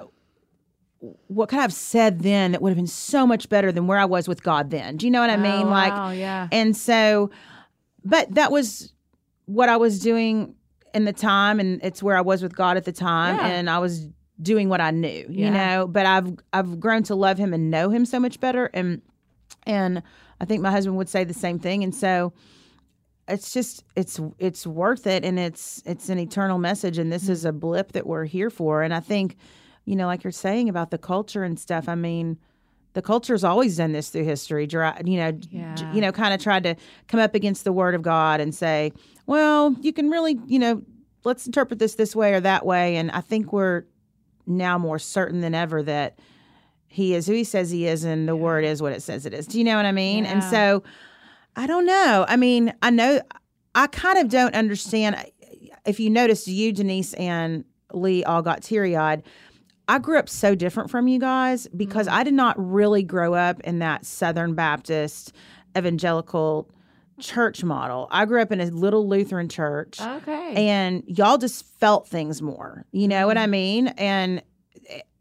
what 1.27 1.49
could 1.49 1.59
I 1.59 1.61
have 1.61 1.73
said 1.73 2.21
then 2.21 2.53
that 2.53 2.61
would 2.61 2.69
have 2.69 2.77
been 2.77 2.87
so 2.87 3.27
much 3.27 3.47
better 3.49 3.71
than 3.71 3.85
where 3.85 3.99
I 3.99 4.05
was 4.05 4.27
with 4.27 4.41
God 4.41 4.71
then? 4.71 4.97
Do 4.97 5.05
you 5.05 5.11
know 5.11 5.21
what 5.21 5.29
I 5.29 5.37
mean? 5.37 5.67
Oh, 5.67 5.69
like, 5.69 5.93
wow, 5.93 6.09
yeah. 6.11 6.47
and 6.51 6.75
so, 6.75 7.29
but 8.03 8.33
that 8.33 8.51
was 8.51 8.93
what 9.45 9.69
I 9.69 9.77
was 9.77 9.99
doing 9.99 10.55
in 10.95 11.05
the 11.05 11.13
time, 11.13 11.59
and 11.59 11.79
it's 11.83 12.01
where 12.01 12.17
I 12.17 12.21
was 12.21 12.41
with 12.41 12.55
God 12.55 12.77
at 12.77 12.85
the 12.85 12.91
time, 12.91 13.35
Yeah. 13.35 13.47
and 13.47 13.69
I 13.69 13.77
was 13.79 14.07
doing 14.41 14.69
what 14.69 14.81
I 14.81 14.91
knew, 14.91 15.25
Yeah. 15.29 15.45
you 15.45 15.51
know. 15.51 15.87
But 15.87 16.05
I've 16.05 16.33
I've 16.53 16.79
grown 16.79 17.03
to 17.03 17.15
love 17.15 17.37
Him 17.37 17.53
and 17.53 17.69
know 17.71 17.89
Him 17.89 18.05
so 18.05 18.19
much 18.19 18.39
better, 18.39 18.69
and 18.73 19.01
and 19.65 20.01
I 20.41 20.45
think 20.45 20.61
my 20.61 20.71
husband 20.71 20.97
would 20.97 21.09
say 21.09 21.23
the 21.23 21.33
same 21.33 21.59
thing, 21.59 21.83
and 21.83 21.93
so 21.95 22.33
it's 23.27 23.51
just 23.53 23.83
it's 23.95 24.19
it's 24.37 24.67
worth 24.67 25.07
it 25.07 25.25
and 25.25 25.39
it's 25.39 25.81
it's 25.85 26.09
an 26.09 26.19
eternal 26.19 26.59
message 26.59 26.99
and 26.99 27.11
this 27.11 27.27
is 27.27 27.43
a 27.43 27.51
blip 27.51 27.93
that 27.93 28.05
we're 28.05 28.25
here 28.25 28.51
for 28.51 28.83
and 28.83 28.93
i 28.93 28.99
think 28.99 29.35
you 29.85 29.95
know 29.95 30.05
like 30.05 30.23
you're 30.23 30.29
saying 30.29 30.69
about 30.69 30.91
the 30.91 30.97
culture 30.99 31.43
and 31.43 31.59
stuff 31.59 31.89
i 31.89 31.95
mean 31.95 32.37
the 32.93 33.01
culture's 33.01 33.43
always 33.43 33.77
done 33.77 33.93
this 33.93 34.09
through 34.09 34.23
history 34.25 34.67
you 34.71 35.17
know 35.17 35.31
Yeah. 35.49 35.91
you 35.91 36.01
know 36.01 36.11
kind 36.11 36.35
of 36.35 36.39
tried 36.39 36.65
to 36.65 36.75
come 37.07 37.19
up 37.19 37.33
against 37.33 37.63
the 37.63 37.73
word 37.73 37.95
of 37.95 38.03
god 38.03 38.41
and 38.41 38.53
say 38.53 38.91
well 39.25 39.75
you 39.81 39.91
can 39.91 40.11
really 40.11 40.37
you 40.45 40.59
know 40.59 40.83
let's 41.23 41.47
interpret 41.47 41.79
this 41.79 41.95
this 41.95 42.15
way 42.15 42.31
or 42.35 42.39
that 42.41 42.63
way 42.63 42.95
and 42.95 43.09
i 43.09 43.21
think 43.21 43.51
we're 43.51 43.85
now 44.47 44.77
more 44.77 44.99
certain 44.99 45.41
than 45.41 45.55
ever 45.55 45.81
that 45.83 46.19
he 46.87 47.13
is 47.13 47.27
who 47.27 47.33
he 47.33 47.43
says 47.43 47.71
he 47.71 47.87
is 47.87 48.03
and 48.03 48.27
the 48.27 48.35
word 48.35 48.63
is 48.63 48.81
what 48.81 48.93
it 48.93 49.01
says 49.01 49.25
it 49.25 49.33
is 49.33 49.47
do 49.47 49.57
you 49.57 49.63
know 49.63 49.75
what 49.75 49.85
i 49.85 49.91
mean 49.91 50.25
and 50.25 50.43
so 50.43 50.83
I 51.55 51.67
don't 51.67 51.85
know. 51.85 52.25
I 52.27 52.35
mean, 52.35 52.73
I 52.81 52.89
know 52.89 53.21
I 53.73 53.87
kind 53.87 54.19
of 54.19 54.29
don't 54.29 54.53
understand. 54.55 55.15
If 55.85 55.99
you 55.99 56.09
noticed, 56.09 56.47
you, 56.47 56.73
Denise, 56.73 57.13
and 57.13 57.63
Leigh 57.93 58.23
all 58.23 58.41
got 58.41 58.63
teary 58.63 58.95
eyed. 58.95 59.23
I 59.87 59.99
grew 59.99 60.17
up 60.17 60.27
so 60.27 60.55
different 60.55 60.89
from 60.89 61.07
you 61.07 61.19
guys 61.19 61.67
because 61.67 62.07
mm. 62.07 62.11
I 62.11 62.23
did 62.23 62.33
not 62.33 62.55
really 62.57 63.03
grow 63.03 63.35
up 63.35 63.61
in 63.61 63.79
that 63.79 64.05
Southern 64.05 64.55
Baptist 64.55 65.31
evangelical 65.77 66.69
church 67.19 67.63
model. 67.63 68.07
I 68.11 68.25
grew 68.25 68.41
up 68.41 68.51
in 68.51 68.59
a 68.59 68.65
little 68.65 69.07
Lutheran 69.07 69.49
church 69.49 70.01
Okay. 70.01 70.53
and 70.55 71.03
y'all 71.07 71.37
just 71.37 71.65
felt 71.79 72.07
things 72.07 72.41
more. 72.41 72.85
You 72.91 73.07
know 73.07 73.27
what 73.27 73.37
I 73.37 73.43
mm-hmm. 73.43 73.51
mean? 73.51 73.87
And 73.89 74.41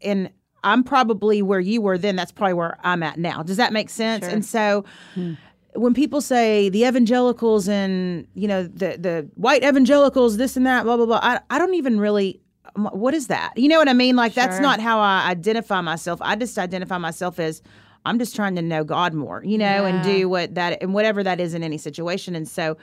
and 0.01 0.29
I'm 0.63 0.83
probably 0.83 1.41
where 1.41 1.59
you 1.59 1.81
were 1.81 1.97
then. 1.97 2.15
That's 2.15 2.31
probably 2.31 2.53
where 2.53 2.77
I'm 2.83 3.03
at 3.03 3.17
now. 3.17 3.43
Does 3.43 3.57
that 3.57 3.71
make 3.71 3.89
sense? 3.89 4.25
And 4.25 4.43
so 4.43 4.83
hmm. 5.13 5.33
when 5.73 5.93
people 5.93 6.21
say 6.21 6.69
the 6.69 6.85
evangelicals 6.85 7.69
and 7.69 8.27
you 8.33 8.47
know 8.47 8.63
the 8.63 8.97
the 8.97 9.29
white 9.35 9.63
evangelicals, 9.63 10.37
this 10.37 10.57
and 10.57 10.65
that, 10.65 10.83
blah 10.83 10.97
blah 10.97 11.05
blah, 11.05 11.19
I, 11.21 11.39
I 11.49 11.59
don't 11.59 11.75
even 11.75 11.99
really. 11.99 12.41
Um, 12.75 12.89
what 12.93 13.13
is 13.13 13.27
that? 13.27 13.53
You 13.55 13.69
know 13.69 13.77
what 13.77 13.87
I 13.87 13.93
mean? 13.93 14.15
Like 14.15 14.33
that's 14.33 14.59
not 14.59 14.79
how 14.79 14.99
I 14.99 15.29
identify 15.29 15.81
myself. 15.81 16.19
I 16.21 16.35
just 16.35 16.57
identify 16.57 16.97
myself 16.97 17.39
as 17.39 17.61
I'm 18.05 18.19
just 18.19 18.35
trying 18.35 18.55
to 18.55 18.61
know 18.61 18.83
God 18.83 19.13
more, 19.13 19.43
you 19.43 19.57
know, 19.57 19.85
and 19.85 20.03
do 20.03 20.29
what 20.29 20.55
that 20.55 20.81
and 20.81 20.93
whatever 20.93 21.23
that 21.23 21.39
is 21.39 21.53
in 21.53 21.63
any 21.63 21.77
situation. 21.77 22.35
And 22.35 22.47
so 22.47 22.77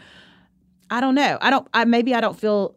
I 0.90 1.00
don't 1.00 1.14
know. 1.14 1.38
I 1.40 1.50
don't. 1.50 1.66
I 1.72 1.84
maybe 1.84 2.14
I 2.14 2.20
don't 2.20 2.38
feel 2.38 2.76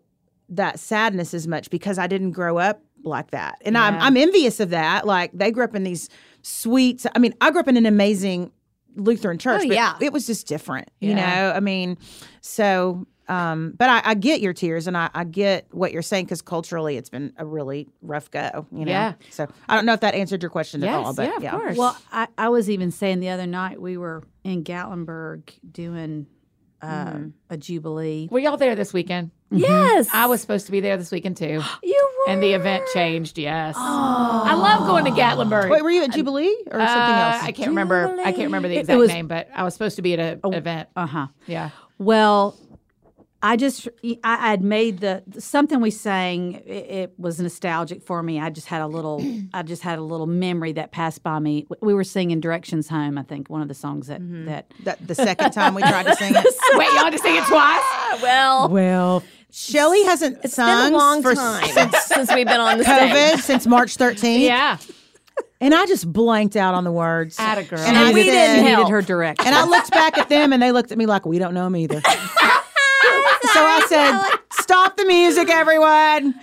that 0.50 0.80
sadness 0.80 1.34
as 1.34 1.48
much 1.48 1.70
because 1.70 1.98
I 1.98 2.08
didn't 2.08 2.32
grow 2.32 2.58
up 2.58 2.82
like 3.04 3.32
that, 3.32 3.58
and 3.66 3.78
I'm 3.78 3.96
I'm 3.96 4.16
envious 4.16 4.60
of 4.60 4.70
that. 4.70 5.06
Like 5.06 5.32
they 5.34 5.52
grew 5.52 5.64
up 5.64 5.76
in 5.76 5.84
these 5.84 6.10
sweet. 6.42 7.06
I 7.14 7.20
mean, 7.20 7.34
I 7.42 7.52
grew 7.52 7.60
up 7.60 7.68
in 7.68 7.78
an 7.78 7.86
amazing 7.86 8.52
Lutheran 8.96 9.38
church. 9.38 9.64
Oh, 9.64 9.68
but 9.68 9.76
yeah. 9.76 9.98
it 10.00 10.14
was 10.14 10.28
just 10.28 10.48
different. 10.48 10.90
You 11.02 11.16
know. 11.16 11.54
I 11.56 11.60
mean, 11.60 11.98
so. 12.42 13.06
Um, 13.28 13.74
but 13.78 13.90
I, 13.90 14.02
I 14.12 14.14
get 14.14 14.40
your 14.42 14.54
tears 14.54 14.88
and 14.88 14.96
I, 14.98 15.10
I 15.14 15.24
get 15.24 15.68
what 15.72 15.92
you're 15.92 16.02
saying 16.02 16.26
because 16.26 16.42
culturally 16.42 16.98
it's 16.98 17.10
been 17.10 17.34
a 17.38 17.46
really 17.46 17.88
rough 18.02 18.30
go. 18.32 18.68
You 18.72 18.86
know. 18.86 18.92
Yeah. 18.92 19.14
So 19.32 19.48
I 19.68 19.76
don't 19.76 19.86
know 19.86 19.94
if 19.94 20.02
that 20.02 20.14
answered 20.14 20.44
your 20.44 20.52
question 20.52 20.82
yes. 20.82 20.90
at 20.90 20.96
all. 20.96 21.14
But 21.14 21.42
yeah, 21.42 21.54
of 21.56 21.60
course. 21.60 21.78
Well, 21.78 21.98
I, 22.12 22.28
I 22.38 22.50
was 22.50 22.70
even 22.70 22.92
saying 22.92 23.20
the 23.22 23.30
other 23.30 23.48
night 23.48 23.82
we 23.82 23.98
were 23.98 24.24
in 24.44 24.64
Gatlinburg 24.64 25.50
doing 25.72 26.28
uh, 26.82 27.20
a 27.50 27.58
jubilee. 27.58 28.28
were 28.30 28.38
y'all 28.40 28.58
there 28.58 28.76
this 28.76 28.94
weekend? 28.94 29.32
Yes. 29.50 30.08
I 30.14 30.26
was 30.28 30.42
supposed 30.42 30.66
to 30.68 30.72
be 30.72 30.82
there 30.82 30.98
this 30.98 31.12
weekend 31.12 31.38
too, 31.38 31.62
You 31.84 32.10
were. 32.28 32.32
and 32.34 32.44
the 32.44 32.54
event 32.54 32.84
changed. 32.94 33.38
Yes. 33.40 33.76
Oh. 33.78 34.44
I 34.46 34.54
love 34.54 34.86
going 34.86 35.06
to 35.06 35.12
Gatlinburg. 35.12 35.70
Wait, 35.70 35.82
were 35.84 35.90
you 35.90 36.04
at 36.04 36.12
Jubilee 36.12 36.54
or 36.68 36.80
something 36.80 36.80
Uh, 36.80 37.32
else? 37.34 37.44
I 37.44 37.52
can't 37.54 37.70
remember. 37.70 38.16
I 38.20 38.32
can't 38.34 38.46
remember 38.46 38.68
the 38.68 38.76
It- 38.76 38.78
it 38.78 38.82
exact 38.82 39.00
was- 39.00 39.10
name, 39.10 39.28
but 39.28 39.48
I 39.56 39.64
was 39.64 39.74
supposed 39.74 39.96
to 39.96 40.02
be 40.04 40.14
at 40.14 40.40
an 40.44 40.54
event. 40.54 40.90
Uh 40.96 41.08
huh. 41.08 41.28
Yeah. 41.48 41.70
Well, 41.98 42.58
I 43.46 43.58
just 43.58 43.88
I 44.24 44.38
had 44.38 44.64
made 44.64 45.02
the 45.02 45.22
something 45.38 45.80
we 45.80 45.92
sang. 45.92 46.56
It, 46.66 46.72
it 46.72 47.14
was 47.20 47.40
nostalgic 47.40 48.02
for 48.02 48.24
me. 48.24 48.40
I 48.40 48.50
just 48.50 48.66
had 48.66 48.82
a 48.82 48.88
little. 48.88 49.24
I 49.54 49.62
just 49.62 49.84
had 49.84 50.00
a 50.00 50.02
little 50.02 50.26
memory 50.26 50.72
that 50.74 50.92
passed 50.92 51.22
by 51.22 51.38
me. 51.38 51.68
We 51.80 51.94
were 51.94 52.04
singing 52.04 52.40
"Directions 52.40 52.90
Home." 52.90 53.20
I 53.20 53.24
think 53.24 53.48
one 53.48 53.62
of 53.62 53.68
the 53.68 53.76
songs 53.76 54.08
that 54.08 54.20
mm-hmm. 54.20 54.46
that. 54.46 54.72
That, 54.86 55.08
the 55.08 55.14
second 55.14 55.52
time 55.52 55.76
we 55.76 55.84
tried 55.84 56.08
to 56.08 56.16
sing 56.18 56.34
it. 56.36 56.44
Wait, 56.74 56.88
y'all 56.94 57.12
to 57.12 57.20
sing 57.20 57.36
it 57.36 57.44
twice? 57.46 57.84
well, 58.24 58.68
Well, 58.68 59.24
Shelley 59.52 60.04
hasn't 60.06 60.40
it's 60.44 60.56
sung 60.56 60.88
been 60.88 60.94
a 60.94 60.98
long 60.98 61.22
time 61.22 61.66
since 61.66 61.98
since 62.06 62.34
we've 62.34 62.48
been 62.48 62.60
on 62.60 62.80
the 62.80 62.84
stage. 62.84 63.12
COVID, 63.12 63.42
since 63.42 63.68
March 63.68 63.96
13th. 63.96 64.40
Yeah. 64.40 64.78
And 65.62 65.76
I 65.76 65.86
just 65.86 66.12
blanked 66.12 66.56
out 66.56 66.74
on 66.74 66.84
the 66.84 66.92
words. 66.92 67.38
Atta 67.40 67.64
girl. 67.64 67.80
And 67.80 67.96
I 67.96 68.12
we 68.12 68.24
said- 68.24 68.56
didn't 68.56 68.66
needed 68.66 68.90
her 68.90 69.04
direction. 69.04 69.46
And 69.46 69.56
I 69.56 69.66
looked 69.66 69.92
back 69.92 70.18
at 70.18 70.30
them 70.30 70.52
and 70.52 70.62
they 70.64 70.72
looked 70.72 70.92
at 70.92 70.98
me 70.98 71.06
like, 71.06 71.26
we 71.28 71.38
don't 71.38 71.54
know 71.54 71.64
them 71.66 71.76
either. 71.76 72.02
So 73.56 73.64
I 73.64 73.86
said, 73.88 74.40
stop 74.62 74.98
the 74.98 75.06
music, 75.06 75.50
everyone. 75.50 76.36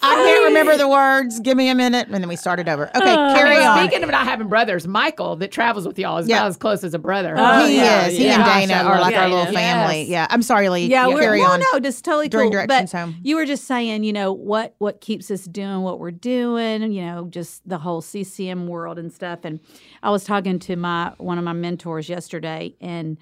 I 0.00 0.14
can't 0.14 0.44
remember 0.44 0.76
the 0.76 0.86
words. 0.88 1.40
Give 1.40 1.56
me 1.56 1.68
a 1.68 1.74
minute. 1.74 2.06
And 2.06 2.14
then 2.14 2.28
we 2.28 2.36
started 2.36 2.68
over. 2.68 2.88
Okay, 2.96 3.12
oh, 3.12 3.34
carry 3.34 3.56
on. 3.64 3.76
Speaking 3.80 4.04
of 4.04 4.10
not 4.10 4.24
having 4.24 4.46
brothers, 4.46 4.86
Michael 4.86 5.34
that 5.36 5.50
travels 5.50 5.84
with 5.84 5.98
y'all 5.98 6.18
is 6.18 6.28
Yeah. 6.28 6.36
about 6.38 6.46
as 6.50 6.56
close 6.56 6.84
as 6.84 6.94
a 6.94 6.98
brother. 7.00 7.34
Oh, 7.36 7.66
he 7.66 7.78
yeah, 7.78 8.06
is. 8.06 8.16
He 8.16 8.26
yeah. 8.26 8.34
and 8.36 8.44
Dana 8.70 8.74
I 8.74 8.84
are 8.84 8.92
love 8.94 9.00
like 9.00 9.16
our 9.16 9.24
Dana. 9.24 9.34
little 9.34 9.52
family. 9.52 10.02
Yes. 10.02 10.08
Yeah. 10.08 10.26
I'm 10.30 10.42
sorry, 10.42 10.68
Leigh. 10.68 10.86
Yeah, 10.86 11.08
we're, 11.08 11.20
carry 11.20 11.40
well, 11.40 11.50
on. 11.52 11.60
no, 11.72 11.80
just 11.80 12.04
totally 12.04 12.28
During 12.28 12.46
cool. 12.52 12.52
Directions 12.66 12.92
but 12.92 12.98
Home. 12.98 13.16
you 13.24 13.34
were 13.34 13.46
just 13.46 13.64
saying, 13.64 14.04
you 14.04 14.12
know, 14.12 14.32
what 14.32 14.76
what 14.78 15.00
keeps 15.00 15.28
us 15.32 15.46
doing 15.46 15.82
what 15.82 15.98
we're 15.98 16.12
doing, 16.12 16.92
you 16.92 17.02
know, 17.04 17.26
just 17.26 17.68
the 17.68 17.78
whole 17.78 18.00
CCM 18.00 18.68
world 18.68 18.96
and 18.96 19.12
stuff. 19.12 19.40
And 19.42 19.58
I 20.04 20.10
was 20.10 20.22
talking 20.22 20.60
to 20.60 20.76
my 20.76 21.12
one 21.18 21.36
of 21.36 21.42
my 21.44 21.52
mentors 21.52 22.08
yesterday, 22.08 22.76
and 22.80 23.18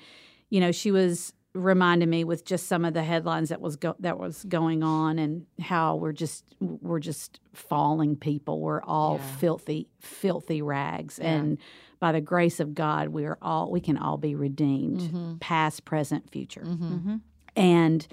you 0.51 0.61
know, 0.61 0.71
she 0.71 0.91
was 0.91 1.33
reminding 1.55 2.09
me 2.09 2.25
with 2.25 2.45
just 2.45 2.67
some 2.67 2.85
of 2.85 2.95
the 2.95 3.03
headlines 3.03 3.51
that 3.51 3.61
was 3.61 3.77
go- 3.77 3.97
that 4.01 4.19
was 4.19 4.45
going 4.45 4.83
on 4.83 5.19
and 5.19 5.47
how 5.61 5.97
we're 5.97 6.13
just 6.13 6.45
we're 6.61 6.99
just 6.99 7.41
falling 7.53 8.17
people. 8.17 8.61
We're 8.61 8.83
all 8.83 9.19
filthy 9.19 9.89
filthy 10.01 10.63
rags. 10.63 11.19
And 11.19 11.59
by 12.01 12.13
the 12.13 12.21
grace 12.21 12.59
of 12.59 12.75
God 12.75 13.09
we 13.09 13.27
are 13.27 13.39
all 13.43 13.71
we 13.71 13.81
can 13.81 13.97
all 13.97 14.17
be 14.17 14.35
redeemed 14.35 15.01
mm-hmm. 15.01 15.37
past 15.39 15.85
present 15.85 16.31
future. 16.31 16.65
Mm-hmm. 16.65 17.17
And 17.55 18.07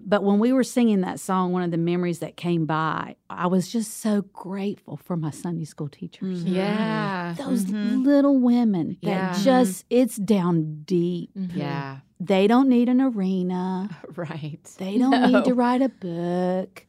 but 0.00 0.22
when 0.22 0.38
we 0.38 0.52
were 0.52 0.64
singing 0.64 1.00
that 1.02 1.20
song, 1.20 1.52
one 1.52 1.62
of 1.62 1.70
the 1.70 1.78
memories 1.78 2.18
that 2.18 2.36
came 2.36 2.66
by, 2.66 3.16
I 3.30 3.46
was 3.46 3.70
just 3.70 4.00
so 4.00 4.22
grateful 4.32 4.96
for 4.96 5.16
my 5.16 5.30
Sunday 5.30 5.64
school 5.64 5.88
teachers. 5.88 6.44
Mm-hmm. 6.44 6.54
Yeah. 6.54 7.34
Those 7.38 7.64
mm-hmm. 7.64 8.02
little 8.02 8.38
women 8.38 8.98
that 9.02 9.08
Yeah. 9.08 9.38
just, 9.42 9.84
it's 9.90 10.16
down 10.16 10.82
deep. 10.84 11.30
Mm-hmm. 11.36 11.58
Yeah. 11.58 11.98
They 12.20 12.46
don't 12.46 12.68
need 12.68 12.88
an 12.88 13.00
arena. 13.00 13.90
Right. 14.16 14.60
They 14.78 14.98
don't 14.98 15.10
No. 15.10 15.26
need 15.26 15.44
to 15.44 15.54
write 15.54 15.82
a 15.82 15.88
book. 15.88 16.86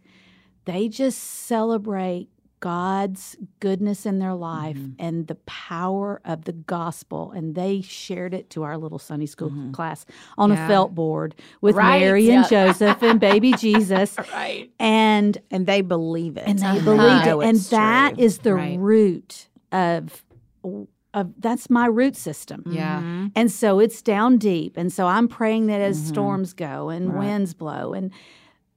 They 0.66 0.90
just 0.90 1.20
celebrate 1.20 2.30
God's 2.66 3.36
goodness 3.60 4.08
in 4.08 4.18
their 4.18 4.34
life 4.34 4.76
mm-hmm. 4.76 4.94
and 4.98 5.28
the 5.28 5.36
power 5.46 6.20
of 6.26 6.46
the 6.46 6.52
gospel. 6.52 7.32
And 7.32 7.54
they 7.54 7.82
shared 7.82 8.34
it 8.34 8.50
to 8.50 8.64
our 8.64 8.76
little 8.76 8.98
Sunday 8.98 9.28
school 9.28 9.52
mm-hmm. 9.52 9.72
class 9.72 10.04
on 10.36 10.50
Yeah. 10.50 10.66
a 10.66 10.68
felt 10.68 10.96
board 10.96 11.36
with 11.62 11.76
Right, 11.76 12.00
Mary 12.00 12.28
and 12.32 12.44
yeah. 12.50 12.50
Joseph 12.50 13.04
and 13.04 13.20
baby 13.20 13.52
Jesus. 13.58 14.18
Right. 14.34 14.72
And 14.80 15.38
And 15.52 15.68
they 15.68 15.82
believe 15.82 16.38
it. 16.38 16.46
and 16.48 16.58
they 16.58 16.66
I 16.66 16.80
believed 16.80 17.26
know 17.28 17.42
it. 17.42 17.50
And 17.50 17.58
it's 17.58 17.70
that 17.70 18.16
true. 18.16 18.24
is 18.24 18.40
the 18.40 18.56
Right. 18.56 18.80
root 18.80 19.48
of 19.72 20.24
of 21.14 21.32
that's 21.38 21.70
my 21.70 21.86
root 21.86 22.16
system. 22.16 22.64
Yeah. 22.66 23.28
And 23.36 23.52
so 23.52 23.80
it's 23.80 24.02
down 24.02 24.38
deep. 24.40 24.76
And 24.76 24.92
so 24.92 25.06
I'm 25.06 25.28
praying 25.28 25.68
that 25.68 25.82
as 25.82 25.98
Mhm. 26.02 26.08
storms 26.08 26.54
go 26.54 26.90
and 26.90 27.14
Right. 27.14 27.20
winds 27.20 27.54
blow. 27.54 27.94
And 27.94 28.12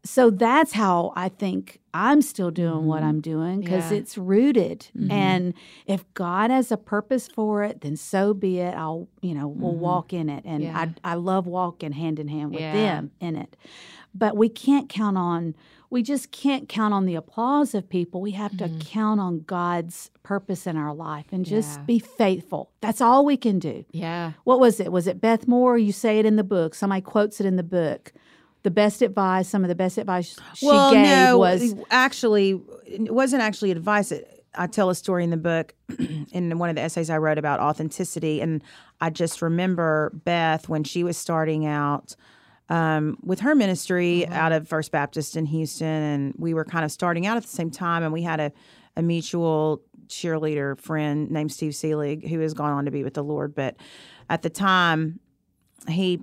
so 0.04 0.30
that's 0.30 0.72
how 0.72 1.12
I 1.16 1.28
think 1.28 1.80
I'm 1.92 2.22
still 2.22 2.50
doing 2.50 2.86
what 2.86 3.02
I'm 3.02 3.20
doing 3.20 3.60
because 3.60 3.90
Yeah. 3.90 3.98
it's 3.98 4.16
rooted. 4.16 4.86
Mhm. 4.96 5.10
And 5.10 5.54
if 5.86 6.04
God 6.14 6.50
has 6.50 6.70
a 6.70 6.76
purpose 6.76 7.26
for 7.28 7.64
it, 7.64 7.80
then 7.80 7.96
so 7.96 8.32
be 8.32 8.58
it. 8.60 8.74
I'll, 8.74 9.08
you 9.20 9.34
know, 9.34 9.48
we'll 9.48 9.74
Mhm. 9.74 9.78
walk 9.78 10.12
in 10.12 10.28
it. 10.30 10.44
And 10.46 10.62
Yeah. 10.62 10.78
I, 11.04 11.12
I 11.12 11.14
love 11.14 11.46
walking 11.46 11.92
hand 11.92 12.18
in 12.20 12.28
hand 12.28 12.52
with 12.52 12.60
Yeah. 12.60 12.72
them 12.72 13.10
in 13.20 13.36
it. 13.36 13.56
But 14.14 14.36
we 14.36 14.48
can't 14.48 14.88
count 14.88 15.18
on, 15.18 15.54
we 15.90 16.02
just 16.02 16.30
can't 16.30 16.68
count 16.68 16.94
on 16.94 17.04
the 17.04 17.14
applause 17.16 17.74
of 17.74 17.88
people. 17.88 18.20
We 18.20 18.32
have 18.32 18.56
to 18.58 18.68
count 18.80 19.20
on 19.20 19.40
God's 19.46 20.10
purpose 20.22 20.66
in 20.66 20.76
our 20.76 20.94
life 20.94 21.26
and 21.32 21.44
just 21.44 21.84
be 21.86 21.98
faithful. 21.98 22.70
That's 22.80 23.00
all 23.00 23.24
we 23.24 23.36
can 23.36 23.58
do 23.58 23.84
Yeah. 23.90 24.32
what 24.44 24.60
was 24.60 24.78
it? 24.80 24.92
Was 24.92 25.06
it 25.06 25.20
Beth 25.20 25.48
Moore? 25.48 25.76
You 25.76 25.92
say 25.92 26.18
it 26.18 26.26
in 26.26 26.36
the 26.36 26.44
book. 26.44 26.74
Somebody 26.74 27.02
quotes 27.02 27.40
it 27.40 27.46
in 27.46 27.56
the 27.56 27.62
book. 27.62 28.12
The 28.68 28.74
best 28.74 29.00
advice, 29.00 29.48
some 29.48 29.64
of 29.64 29.68
the 29.68 29.74
best 29.74 29.96
advice 29.96 30.36
she 30.54 30.66
well, 30.66 30.92
gave 30.92 31.06
no, 31.06 31.38
was 31.38 31.74
actually, 31.90 32.60
it 32.84 33.14
wasn't 33.14 33.42
actually 33.42 33.70
advice. 33.70 34.12
I 34.54 34.66
tell 34.66 34.90
a 34.90 34.94
story 34.94 35.24
in 35.24 35.30
the 35.30 35.38
book, 35.38 35.74
in 36.32 36.58
one 36.58 36.68
of 36.68 36.76
the 36.76 36.82
essays 36.82 37.08
I 37.08 37.16
wrote 37.16 37.38
about 37.38 37.60
authenticity, 37.60 38.42
and 38.42 38.62
I 39.00 39.08
just 39.08 39.40
remember 39.40 40.12
Beth 40.12 40.68
when 40.68 40.84
she 40.84 41.02
was 41.02 41.16
starting 41.16 41.64
out. 41.64 42.14
um, 42.68 43.16
with 43.22 43.40
her 43.40 43.54
ministry 43.54 44.26
out 44.28 44.52
of 44.52 44.68
First 44.68 44.92
Baptist 44.92 45.34
in 45.34 45.46
Houston, 45.46 45.86
and 45.86 46.34
we 46.36 46.52
were 46.52 46.66
kind 46.66 46.84
of 46.84 46.92
starting 46.92 47.26
out 47.26 47.38
at 47.38 47.42
the 47.42 47.48
same 47.48 47.70
time, 47.70 48.02
and 48.02 48.12
we 48.12 48.22
had 48.22 48.38
a, 48.38 48.52
a 48.96 49.02
mutual 49.02 49.80
cheerleader 50.08 50.78
friend 50.78 51.30
named 51.30 51.52
Steve 51.52 51.72
Seelig 51.72 52.28
who 52.28 52.40
has 52.40 52.52
gone 52.52 52.72
on 52.72 52.84
to 52.84 52.90
be 52.90 53.02
with 53.02 53.14
the 53.14 53.24
Lord. 53.24 53.54
But 53.54 53.76
at 54.28 54.42
the 54.42 54.50
time, 54.50 55.20
he 55.88 56.20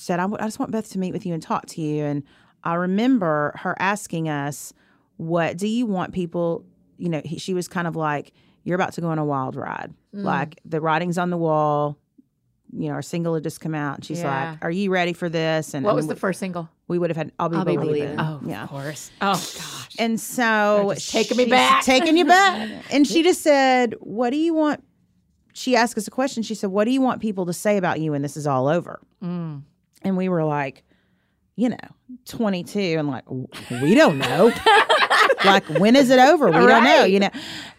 said, 0.00 0.18
I, 0.18 0.22
w- 0.22 0.38
I 0.40 0.44
just 0.46 0.58
want 0.58 0.72
Beth 0.72 0.90
to 0.92 0.98
meet 0.98 1.12
with 1.12 1.26
you 1.26 1.34
and 1.34 1.42
talk 1.42 1.66
to 1.66 1.80
you. 1.80 2.04
And 2.04 2.22
I 2.64 2.74
remember 2.74 3.52
her 3.56 3.74
asking 3.78 4.28
us, 4.28 4.72
What 5.16 5.56
do 5.56 5.66
you 5.68 5.86
want 5.86 6.12
people? 6.12 6.64
You 6.98 7.08
know, 7.08 7.22
he, 7.24 7.38
she 7.38 7.54
was 7.54 7.68
kind 7.68 7.86
of 7.86 7.96
like, 7.96 8.32
You're 8.64 8.74
about 8.76 8.92
to 8.94 9.00
go 9.00 9.08
on 9.08 9.18
a 9.18 9.24
wild 9.24 9.56
ride. 9.56 9.92
Like 10.12 10.58
the 10.64 10.80
writing's 10.80 11.18
on 11.18 11.30
the 11.30 11.36
wall. 11.36 11.96
You 12.72 12.88
know, 12.88 12.94
our 12.94 13.02
single 13.02 13.34
had 13.34 13.42
just 13.42 13.60
come 13.60 13.74
out. 13.74 13.96
And 13.96 14.04
she's 14.04 14.20
Yeah. 14.20 14.50
like, 14.52 14.64
Are 14.64 14.70
you 14.70 14.90
ready 14.90 15.12
for 15.12 15.28
this? 15.28 15.74
And 15.74 15.84
What 15.84 15.92
I 15.92 15.94
was 15.94 16.04
mean, 16.06 16.14
the 16.14 16.20
first 16.20 16.38
single? 16.40 16.68
we 16.88 16.98
would 16.98 17.10
have 17.10 17.16
had 17.16 17.32
I'll 17.38 17.48
be, 17.48 17.56
I'll 17.56 17.64
Be 17.64 17.76
believing. 17.76 18.16
Believing. 18.16 18.20
Oh, 18.20 18.40
yeah. 18.46 18.64
of 18.64 18.68
course. 18.70 19.10
Oh 19.20 19.32
gosh. 19.34 19.96
And 19.98 20.18
so 20.20 20.86
They're 20.88 20.96
taking 20.96 21.36
me 21.36 21.44
back. 21.46 21.84
Taking 21.84 22.16
you 22.16 22.24
back. 22.24 22.68
and 22.92 23.06
she 23.06 23.22
just 23.22 23.42
said, 23.42 23.94
What 24.00 24.30
do 24.30 24.36
you 24.36 24.54
want? 24.54 24.82
She 25.52 25.74
asked 25.76 25.98
us 25.98 26.06
a 26.06 26.10
question. 26.12 26.42
She 26.42 26.54
said, 26.54 26.70
What 26.70 26.84
do 26.84 26.90
you 26.92 27.00
want 27.00 27.20
people 27.20 27.44
to 27.46 27.52
say 27.52 27.76
about 27.76 28.00
you 28.00 28.12
when 28.12 28.22
this 28.22 28.36
is 28.36 28.46
all 28.46 28.66
over? 28.68 29.00
Mm. 29.22 29.62
And 30.02 30.16
we 30.16 30.28
were 30.28 30.44
like, 30.44 30.84
you 31.56 31.68
know, 31.68 31.76
22 32.26 32.78
and 32.78 33.08
like, 33.08 33.24
we 33.82 33.94
don't 33.94 34.18
know. 34.18 34.52
like, 35.44 35.64
when 35.68 35.96
is 35.96 36.10
it 36.10 36.18
over? 36.18 36.46
We 36.46 36.52
don't 36.52 36.84
know, 36.84 37.04
you 37.04 37.20
know? 37.20 37.30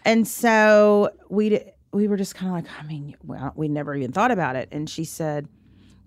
And 0.05 0.27
so 0.27 1.09
we, 1.29 1.59
we 1.91 2.07
were 2.07 2.17
just 2.17 2.35
kind 2.35 2.49
of 2.49 2.55
like, 2.55 2.79
I 2.79 2.87
mean, 2.87 3.15
well, 3.23 3.53
we 3.55 3.67
never 3.67 3.95
even 3.95 4.11
thought 4.11 4.31
about 4.31 4.55
it. 4.55 4.69
And 4.71 4.89
she 4.89 5.03
said, 5.03 5.47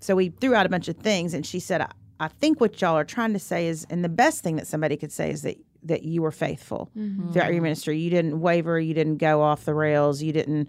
so 0.00 0.14
we 0.14 0.28
threw 0.28 0.54
out 0.54 0.66
a 0.66 0.68
bunch 0.68 0.88
of 0.88 0.96
things 0.98 1.34
and 1.34 1.44
she 1.44 1.58
said, 1.58 1.80
I, 1.80 1.90
I 2.20 2.28
think 2.28 2.60
what 2.60 2.80
y'all 2.80 2.96
are 2.96 3.04
trying 3.04 3.32
to 3.32 3.38
say 3.38 3.66
is, 3.66 3.86
and 3.90 4.04
the 4.04 4.08
best 4.08 4.44
thing 4.44 4.56
that 4.56 4.66
somebody 4.66 4.96
could 4.96 5.12
say 5.12 5.30
is 5.30 5.42
that 5.42 5.56
that 5.84 6.02
you 6.02 6.22
were 6.22 6.30
faithful 6.30 6.90
mm-hmm. 6.96 7.30
throughout 7.30 7.52
your 7.52 7.62
ministry. 7.62 7.98
You 7.98 8.10
didn't 8.10 8.40
waver. 8.40 8.80
You 8.80 8.94
didn't 8.94 9.18
go 9.18 9.42
off 9.42 9.66
the 9.66 9.74
rails. 9.74 10.22
You 10.22 10.32
didn't 10.32 10.68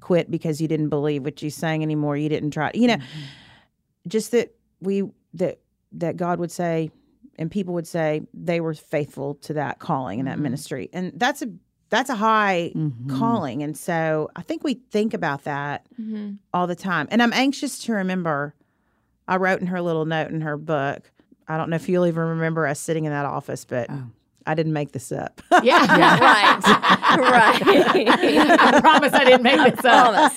quit 0.00 0.30
because 0.30 0.60
you 0.60 0.68
didn't 0.68 0.88
believe 0.88 1.22
what 1.22 1.42
you 1.42 1.50
sang 1.50 1.82
anymore. 1.82 2.16
You 2.16 2.28
didn't 2.28 2.50
try. 2.50 2.70
You 2.74 2.88
know, 2.88 2.96
mm-hmm. 2.96 4.08
just 4.08 4.30
that 4.32 4.54
we 4.80 5.04
that 5.34 5.58
that 5.92 6.16
God 6.16 6.38
would 6.38 6.50
say, 6.50 6.90
and 7.38 7.50
people 7.50 7.74
would 7.74 7.86
say 7.86 8.22
they 8.32 8.60
were 8.60 8.74
faithful 8.74 9.34
to 9.36 9.54
that 9.54 9.78
calling 9.78 10.20
and 10.20 10.28
that 10.28 10.34
mm-hmm. 10.34 10.42
ministry, 10.42 10.90
and 10.92 11.12
that's 11.16 11.42
a 11.42 11.48
that's 11.90 12.10
a 12.10 12.16
high 12.16 12.72
mm-hmm. 12.74 13.18
calling. 13.18 13.62
And 13.62 13.76
so 13.76 14.30
I 14.34 14.42
think 14.42 14.64
we 14.64 14.74
think 14.74 15.14
about 15.14 15.44
that 15.44 15.86
mm-hmm. 16.00 16.32
all 16.52 16.66
the 16.66 16.74
time. 16.74 17.06
And 17.10 17.22
I'm 17.22 17.32
anxious 17.32 17.78
to 17.84 17.92
remember. 17.92 18.54
I 19.28 19.36
wrote 19.36 19.60
in 19.60 19.68
her 19.68 19.80
little 19.80 20.04
note 20.04 20.30
in 20.30 20.40
her 20.42 20.56
book. 20.56 21.10
I 21.46 21.56
don't 21.56 21.70
know 21.70 21.76
if 21.76 21.88
you'll 21.88 22.06
even 22.06 22.22
remember 22.22 22.66
us 22.66 22.80
sitting 22.80 23.04
in 23.04 23.12
that 23.12 23.26
office, 23.26 23.64
but 23.64 23.90
oh. 23.90 24.04
I 24.46 24.54
didn't 24.54 24.72
make 24.72 24.92
this 24.92 25.10
up. 25.12 25.40
Yeah. 25.62 25.78
right. 26.18 26.60
right. 27.18 27.60
I 28.60 28.80
promise 28.80 29.12
I 29.12 29.24
didn't 29.24 29.42
make 29.42 29.74
this 29.74 29.84
up. 29.84 30.32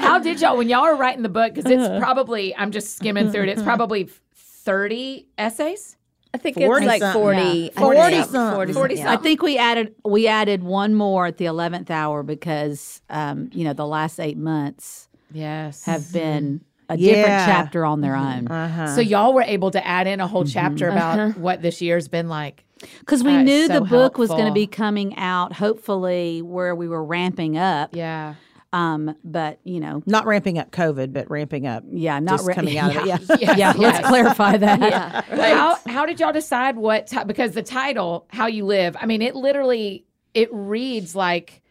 How 0.00 0.18
did 0.18 0.40
y'all 0.40 0.56
when 0.56 0.68
y'all 0.68 0.84
were 0.84 0.96
writing 0.96 1.22
the 1.22 1.28
book? 1.28 1.54
Because 1.54 1.70
it's 1.70 1.82
uh-huh. 1.82 1.98
probably 1.98 2.54
I'm 2.56 2.70
just 2.70 2.96
skimming 2.96 3.30
through 3.30 3.44
it. 3.44 3.48
It's 3.48 3.58
mm-hmm. 3.60 3.68
probably 3.68 4.08
thirty 4.34 5.28
essays. 5.38 5.96
I 6.34 6.38
think 6.38 6.56
40 6.56 6.84
it's 6.84 6.86
like 6.86 7.00
something. 7.00 7.22
40. 7.22 7.38
Yeah. 7.38 7.44
I 7.46 7.68
think 7.68 7.74
40 7.74 8.16
something. 8.16 8.54
40 8.56 8.72
40 8.74 8.96
something. 8.96 9.08
I 9.08 9.16
think 9.16 9.42
we 9.42 9.56
added 9.56 9.94
we 10.04 10.28
added 10.28 10.62
one 10.62 10.94
more 10.94 11.26
at 11.26 11.38
the 11.38 11.46
eleventh 11.46 11.90
hour 11.90 12.22
because 12.22 13.00
um, 13.08 13.48
you 13.52 13.64
know 13.64 13.72
the 13.72 13.86
last 13.86 14.20
eight 14.20 14.36
months 14.36 15.08
Yes. 15.32 15.84
have 15.84 16.12
been 16.12 16.62
a 16.88 16.96
different 16.96 17.26
chapter 17.26 17.84
on 17.84 18.00
their 18.00 18.12
mm-hmm. 18.12 18.46
own 18.46 18.48
Uh-huh. 18.48 18.94
so 18.94 19.00
y'all 19.00 19.32
were 19.32 19.42
able 19.42 19.72
to 19.72 19.84
add 19.84 20.06
in 20.06 20.20
a 20.20 20.26
whole 20.26 20.44
mm-hmm. 20.44 20.52
chapter 20.52 20.88
about 20.88 21.18
uh-huh. 21.18 21.40
what 21.40 21.62
this 21.62 21.80
year's 21.80 22.06
been 22.06 22.28
like. 22.28 22.65
Because 23.00 23.22
we 23.24 23.30
That 23.32 23.40
is 23.40 23.44
knew 23.46 23.66
so 23.68 23.74
the 23.80 23.86
book 23.86 24.18
was 24.18 24.30
going 24.30 24.46
to 24.46 24.52
be 24.52 24.66
coming 24.66 25.16
out 25.16 25.52
hopefully 25.52 26.42
where 26.42 26.74
we 26.74 26.88
were 26.88 27.04
ramping 27.04 27.56
up. 27.56 27.94
Yeah. 27.96 28.34
Um, 28.72 29.16
but 29.24 29.58
you 29.64 29.80
know, 29.80 30.02
Not 30.06 30.26
ramping 30.26 30.58
up 30.58 30.70
COVID, 30.70 31.12
but 31.12 31.30
ramping 31.30 31.66
up. 31.66 31.84
yeah, 31.90 32.18
not 32.18 32.38
just 32.38 32.48
ra- 32.48 32.54
coming 32.54 32.76
out 32.78 32.94
of 32.94 32.96
it. 32.96 33.06
Yeah. 33.06 33.18
Yes, 33.20 33.40
yeah, 33.40 33.56
yes. 33.56 33.78
let's 33.78 34.06
clarify 34.08 34.56
that. 34.58 34.80
Yeah. 34.80 35.20
How 35.54 35.78
how 35.86 36.04
did 36.04 36.20
y'all 36.20 36.32
decide 36.32 36.76
what 36.76 37.06
ti- 37.06 37.24
because 37.24 37.52
the 37.52 37.62
title 37.62 38.26
"How 38.28 38.46
You 38.48 38.66
Live"? 38.66 38.96
I 39.00 39.06
mean, 39.06 39.22
it 39.22 39.34
literally 39.34 40.04
it 40.34 40.48
reads 40.52 41.14
like 41.16 41.62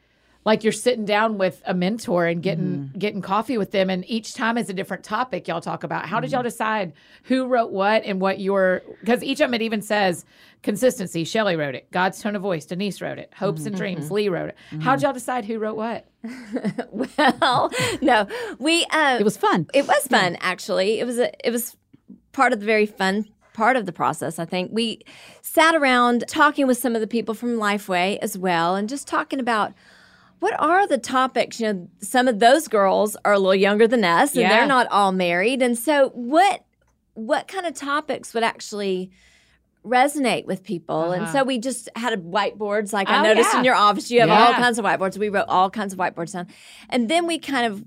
like 0.45 0.63
you're 0.63 0.71
sitting 0.71 1.05
down 1.05 1.37
with 1.37 1.61
a 1.65 1.73
mentor 1.73 2.27
and 2.27 2.41
getting 2.41 2.65
mm-hmm. 2.65 2.99
getting 2.99 3.21
coffee 3.21 3.57
with 3.57 3.71
them, 3.71 3.89
and 3.89 4.07
each 4.09 4.33
time 4.33 4.57
is 4.57 4.69
a 4.69 4.73
different 4.73 5.03
topic 5.03 5.47
y'all 5.47 5.59
talk 5.59 5.83
about. 5.83 6.05
How 6.07 6.19
did 6.19 6.31
y'all 6.31 6.39
mm-hmm. 6.39 6.47
decide 6.47 6.93
who 7.23 7.47
wrote 7.47 7.71
what 7.71 8.03
and 8.05 8.21
what 8.21 8.39
your 8.39 8.83
because 8.99 9.23
each 9.23 9.41
of 9.41 9.49
them 9.49 9.55
it 9.55 9.61
even 9.63 9.81
says 9.81 10.25
consistency. 10.61 11.23
Shelley 11.23 11.55
wrote 11.55 11.75
it. 11.75 11.89
God's 11.91 12.21
tone 12.21 12.35
of 12.35 12.41
voice. 12.41 12.65
Denise 12.65 13.01
wrote 13.01 13.19
it. 13.19 13.31
Hopes 13.35 13.65
and 13.65 13.75
mm-hmm. 13.75 13.77
dreams. 13.77 14.11
Leigh 14.11 14.29
wrote 14.29 14.49
it. 14.49 14.57
How'd 14.81 15.01
y'all 15.01 15.13
decide 15.13 15.45
who 15.45 15.59
wrote 15.59 15.77
what? 15.77 16.07
well, 16.91 17.71
no. 18.01 18.27
We 18.59 18.83
um 18.85 19.19
It 19.19 19.23
was 19.23 19.37
fun. 19.37 19.67
It 19.73 19.87
was 19.87 20.07
fun, 20.07 20.37
actually. 20.41 20.99
It 20.99 21.05
was 21.05 21.19
a, 21.19 21.47
it 21.47 21.51
was 21.51 21.77
part 22.33 22.51
of 22.51 22.59
the 22.59 22.65
very 22.65 22.85
fun 22.85 23.25
part 23.53 23.77
of 23.77 23.85
the 23.85 23.93
process. 23.93 24.37
I 24.37 24.45
think 24.45 24.71
we 24.73 25.01
sat 25.41 25.75
around 25.75 26.25
talking 26.27 26.67
with 26.67 26.77
some 26.77 26.93
of 26.93 27.01
the 27.01 27.07
people 27.07 27.33
from 27.33 27.57
Lifeway 27.57 28.17
as 28.21 28.37
well, 28.37 28.75
and 28.75 28.89
just 28.89 29.07
talking 29.07 29.39
about 29.39 29.73
what 30.39 30.59
are 30.59 30.87
the 30.87 30.97
topics. 30.97 31.59
You 31.59 31.73
know, 31.73 31.89
some 32.01 32.27
of 32.27 32.39
those 32.39 32.67
girls 32.67 33.15
are 33.25 33.33
a 33.33 33.39
little 33.39 33.55
younger 33.55 33.87
than 33.87 34.03
us, 34.03 34.31
and 34.33 34.41
Yeah. 34.41 34.49
they're 34.49 34.67
not 34.67 34.87
all 34.87 35.11
married, 35.11 35.61
and 35.61 35.77
so 35.77 36.09
what 36.09 36.63
what 37.13 37.47
kind 37.47 37.65
of 37.65 37.73
topics 37.73 38.33
would 38.33 38.43
actually 38.43 39.09
resonate 39.85 40.45
with 40.45 40.63
people 40.63 41.11
and 41.11 41.23
uh-huh. 41.23 41.31
so 41.31 41.43
we 41.43 41.59
just 41.59 41.87
had 41.95 42.11
a 42.11 42.17
whiteboards 42.17 42.91
like 42.91 43.07
i 43.07 43.19
Oh, 43.19 43.23
noticed 43.23 43.53
yeah. 43.53 43.59
in 43.59 43.65
your 43.65 43.75
office 43.75 44.09
you 44.09 44.19
have 44.19 44.31
all 44.31 44.51
kinds 44.53 44.79
of 44.79 44.83
whiteboards 44.83 45.15
we 45.17 45.29
wrote 45.29 45.45
all 45.47 45.69
kinds 45.69 45.93
of 45.93 45.99
whiteboards 45.99 46.33
down 46.33 46.47
and 46.89 47.07
then 47.07 47.27
we 47.27 47.37
kind 47.37 47.71
of 47.71 47.85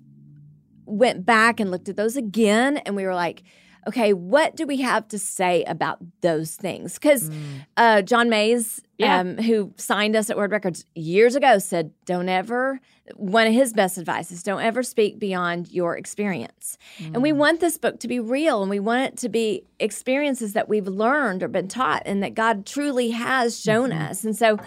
went 0.87 1.27
back 1.27 1.59
and 1.59 1.71
looked 1.73 1.89
at 1.89 1.97
those 1.97 2.17
again 2.17 2.77
and 2.79 2.95
we 2.95 3.05
were 3.05 3.17
like 3.17 3.43
okay 3.89 4.13
what 4.13 4.55
do 4.57 4.67
we 4.67 4.77
have 4.79 5.09
to 5.09 5.19
say 5.19 5.65
about 5.65 5.99
those 6.21 6.55
things? 6.57 6.95
Because 6.95 7.31
uh, 7.77 8.03
john 8.03 8.29
mays 8.29 8.81
Yeah. 8.99 9.21
um, 9.21 9.37
who 9.39 9.73
signed 9.77 10.15
us 10.17 10.29
at 10.31 10.37
word 10.37 10.53
records 10.53 10.85
years 10.95 11.35
ago 11.37 11.59
said 11.59 11.91
don't 12.05 12.29
ever 12.29 12.81
one 13.17 13.47
of 13.47 13.55
his 13.55 13.73
best 13.73 13.97
advice 13.97 14.31
is 14.31 14.43
don't 14.43 14.61
ever 14.61 14.83
speak 14.83 15.19
beyond 15.19 15.73
your 15.73 15.97
experience. 15.97 16.77
And 17.01 17.23
we 17.23 17.33
want 17.33 17.61
this 17.61 17.79
book 17.79 18.01
to 18.01 18.09
be 18.09 18.21
real 18.21 18.61
and 18.61 18.69
we 18.71 18.81
want 18.81 19.03
it 19.07 19.17
to 19.25 19.31
be 19.31 19.65
experiences 19.81 20.53
that 20.53 20.69
we've 20.69 20.87
learned 20.87 21.43
or 21.43 21.49
been 21.49 21.69
taught 21.69 22.03
and 22.05 22.23
that 22.23 22.35
god 22.35 22.67
truly 22.67 23.11
has 23.13 23.59
shown 23.59 23.93
us. 23.93 24.25
And 24.25 24.37
so 24.37 24.59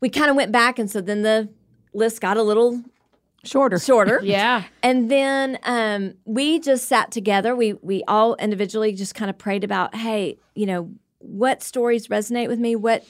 we 0.00 0.08
kind 0.08 0.30
of 0.30 0.36
went 0.36 0.50
back 0.50 0.78
and 0.78 0.90
so 0.90 1.02
then 1.02 1.20
the 1.22 1.50
list 1.92 2.22
got 2.22 2.38
a 2.38 2.42
little 2.42 2.82
Shorter. 3.44 3.78
shorter 3.78 4.20
Yeah. 4.24 4.64
and 4.82 5.10
then 5.10 5.58
um, 5.62 6.14
we 6.24 6.58
just 6.58 6.88
sat 6.88 7.10
together. 7.10 7.54
We 7.54 7.74
we 7.74 8.02
all 8.08 8.34
individually 8.36 8.92
just 8.92 9.14
kind 9.14 9.30
of 9.30 9.38
prayed 9.38 9.64
about, 9.64 9.94
hey, 9.94 10.38
you 10.54 10.66
know, 10.66 10.90
what 11.18 11.62
stories 11.62 12.08
resonate 12.08 12.48
with 12.48 12.58
me? 12.58 12.76
What 12.76 13.04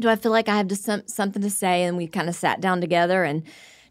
do 0.00 0.08
I 0.08 0.16
feel 0.16 0.32
like 0.32 0.48
I 0.48 0.56
have 0.56 0.66
just 0.66 0.84
some, 0.84 1.02
something 1.06 1.42
to 1.42 1.50
say? 1.50 1.84
And 1.84 1.96
we 1.96 2.06
kind 2.08 2.28
of 2.28 2.34
sat 2.34 2.60
down 2.60 2.80
together 2.80 3.22
and 3.24 3.42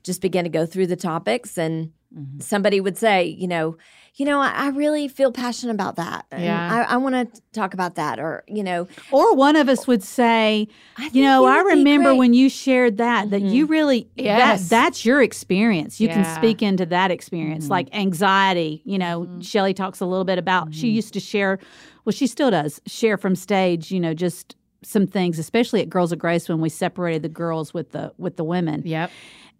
just 0.04 0.22
began 0.22 0.43
to 0.43 0.50
go 0.50 0.65
through 0.65 0.88
the 0.88 0.96
topics. 0.98 1.58
And 1.58 1.93
Mm-hmm. 2.15 2.41
somebody 2.41 2.80
would 2.80 2.97
say, 2.97 3.26
you 3.26 3.47
know, 3.47 3.76
you 4.15 4.26
know, 4.26 4.39
I, 4.39 4.52
I 4.52 4.67
really 4.67 5.08
feel 5.08 5.32
passionate 5.32 5.73
about 5.73 5.95
that. 5.95 6.28
Yeah. 6.32 6.86
I, 6.88 6.93
I 6.93 6.97
want 6.97 7.34
to 7.34 7.41
talk 7.52 7.73
about 7.73 7.95
that. 7.95 8.19
Or 8.19 8.43
you 8.47 8.63
know, 8.63 8.88
Or 9.12 9.36
one 9.36 9.56
of 9.56 9.67
us 9.67 9.88
would 9.88 10.04
say, 10.04 10.67
you 11.12 11.23
know, 11.23 11.45
I 11.45 11.62
remember 11.62 12.13
when 12.13 12.36
you 12.36 12.49
shared 12.49 12.97
that, 12.97 13.32
that 13.32 13.41
you 13.41 13.63
mm-hmm. 13.63 13.71
really, 13.71 14.10
Yes. 14.15 14.63
that 14.63 14.69
that's 14.69 15.06
your 15.06 15.23
experience. 15.23 15.99
You 15.99 16.10
Yeah. 16.10 16.21
can 16.21 16.36
speak 16.36 16.62
into 16.62 16.86
that 16.88 17.10
experience, 17.10 17.65
mm-hmm. 17.65 17.71
like 17.71 17.95
anxiety. 17.95 18.84
You 18.86 18.99
know, 18.99 19.28
Shelley 19.41 19.73
talks 19.73 19.99
a 19.99 20.06
little 20.06 20.26
bit 20.26 20.38
about, 20.38 20.73
she 20.73 20.89
used 20.89 21.13
to 21.13 21.19
share, 21.19 21.58
well, 22.06 22.13
she 22.13 22.28
still 22.28 22.52
does, 22.52 22.80
share 22.86 23.17
from 23.17 23.36
stage, 23.36 23.91
you 23.91 24.00
know, 24.00 24.13
just 24.13 24.56
some 24.83 25.08
things, 25.08 25.40
especially 25.40 25.81
at 25.81 25.90
Girls 25.90 26.12
of 26.12 26.19
Grace 26.19 26.48
when 26.48 26.62
we 26.62 26.69
separated 26.69 27.23
the 27.23 27.29
girls 27.29 27.73
with 27.73 27.92
the 27.92 28.13
with 28.17 28.35
the 28.35 28.44
women. 28.44 28.83
Yep. 28.85 29.10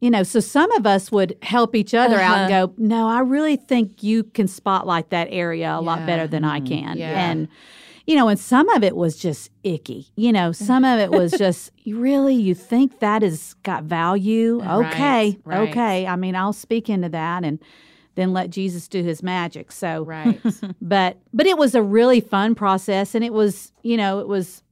You 0.04 0.10
know, 0.12 0.24
so 0.24 0.42
some 0.42 0.70
of 0.74 0.86
us 0.86 1.14
would 1.14 1.38
help 1.42 1.74
each 1.76 1.94
other 1.94 2.20
out 2.20 2.40
and 2.40 2.52
Uh-huh. 2.52 2.68
go, 2.68 2.74
no, 2.78 3.08
I 3.08 3.20
really 3.20 3.56
think 3.56 4.04
you 4.04 4.26
can 4.26 4.50
spotlight 4.50 5.12
that 5.12 5.30
area 5.32 5.74
a 5.74 5.80
lot 5.80 6.06
better 6.06 6.28
than 6.28 6.44
I 6.44 6.60
can. 6.60 6.98
Yeah. 6.98 7.32
And, 7.32 7.48
you 8.06 8.18
know, 8.18 8.28
and 8.28 8.38
some 8.38 8.68
of 8.68 8.84
it 8.84 8.98
was 8.98 9.16
just 9.16 9.50
icky. 9.64 10.08
You 10.18 10.34
know, 10.34 10.52
some 10.52 10.84
of 10.84 11.00
it 11.00 11.10
was 11.10 11.32
just, 11.38 11.72
really, 11.88 12.36
you 12.36 12.54
think 12.54 13.00
that 13.00 13.22
has 13.22 13.54
got 13.64 13.84
value? 13.86 14.62
Okay. 14.62 15.38
right. 15.46 15.70
Okay. 15.70 16.06
I 16.06 16.18
mean, 16.18 16.36
I'll 16.36 16.52
speak 16.52 16.90
into 16.90 17.08
that 17.08 17.46
and 17.46 17.60
then 18.16 18.34
let 18.34 18.50
Jesus 18.50 18.90
do 18.90 19.04
his 19.04 19.24
magic. 19.24 19.72
So, 19.72 20.04
Right. 20.04 20.42
but, 20.82 21.18
but 21.34 21.46
it 21.46 21.58
was 21.58 21.76
a 21.76 21.82
really 21.82 22.20
fun 22.20 22.56
process. 22.56 23.16
And 23.16 23.24
it 23.24 23.32
was, 23.32 23.72
you 23.84 23.96
know, 23.96 24.20
it 24.20 24.28
was, 24.28 24.63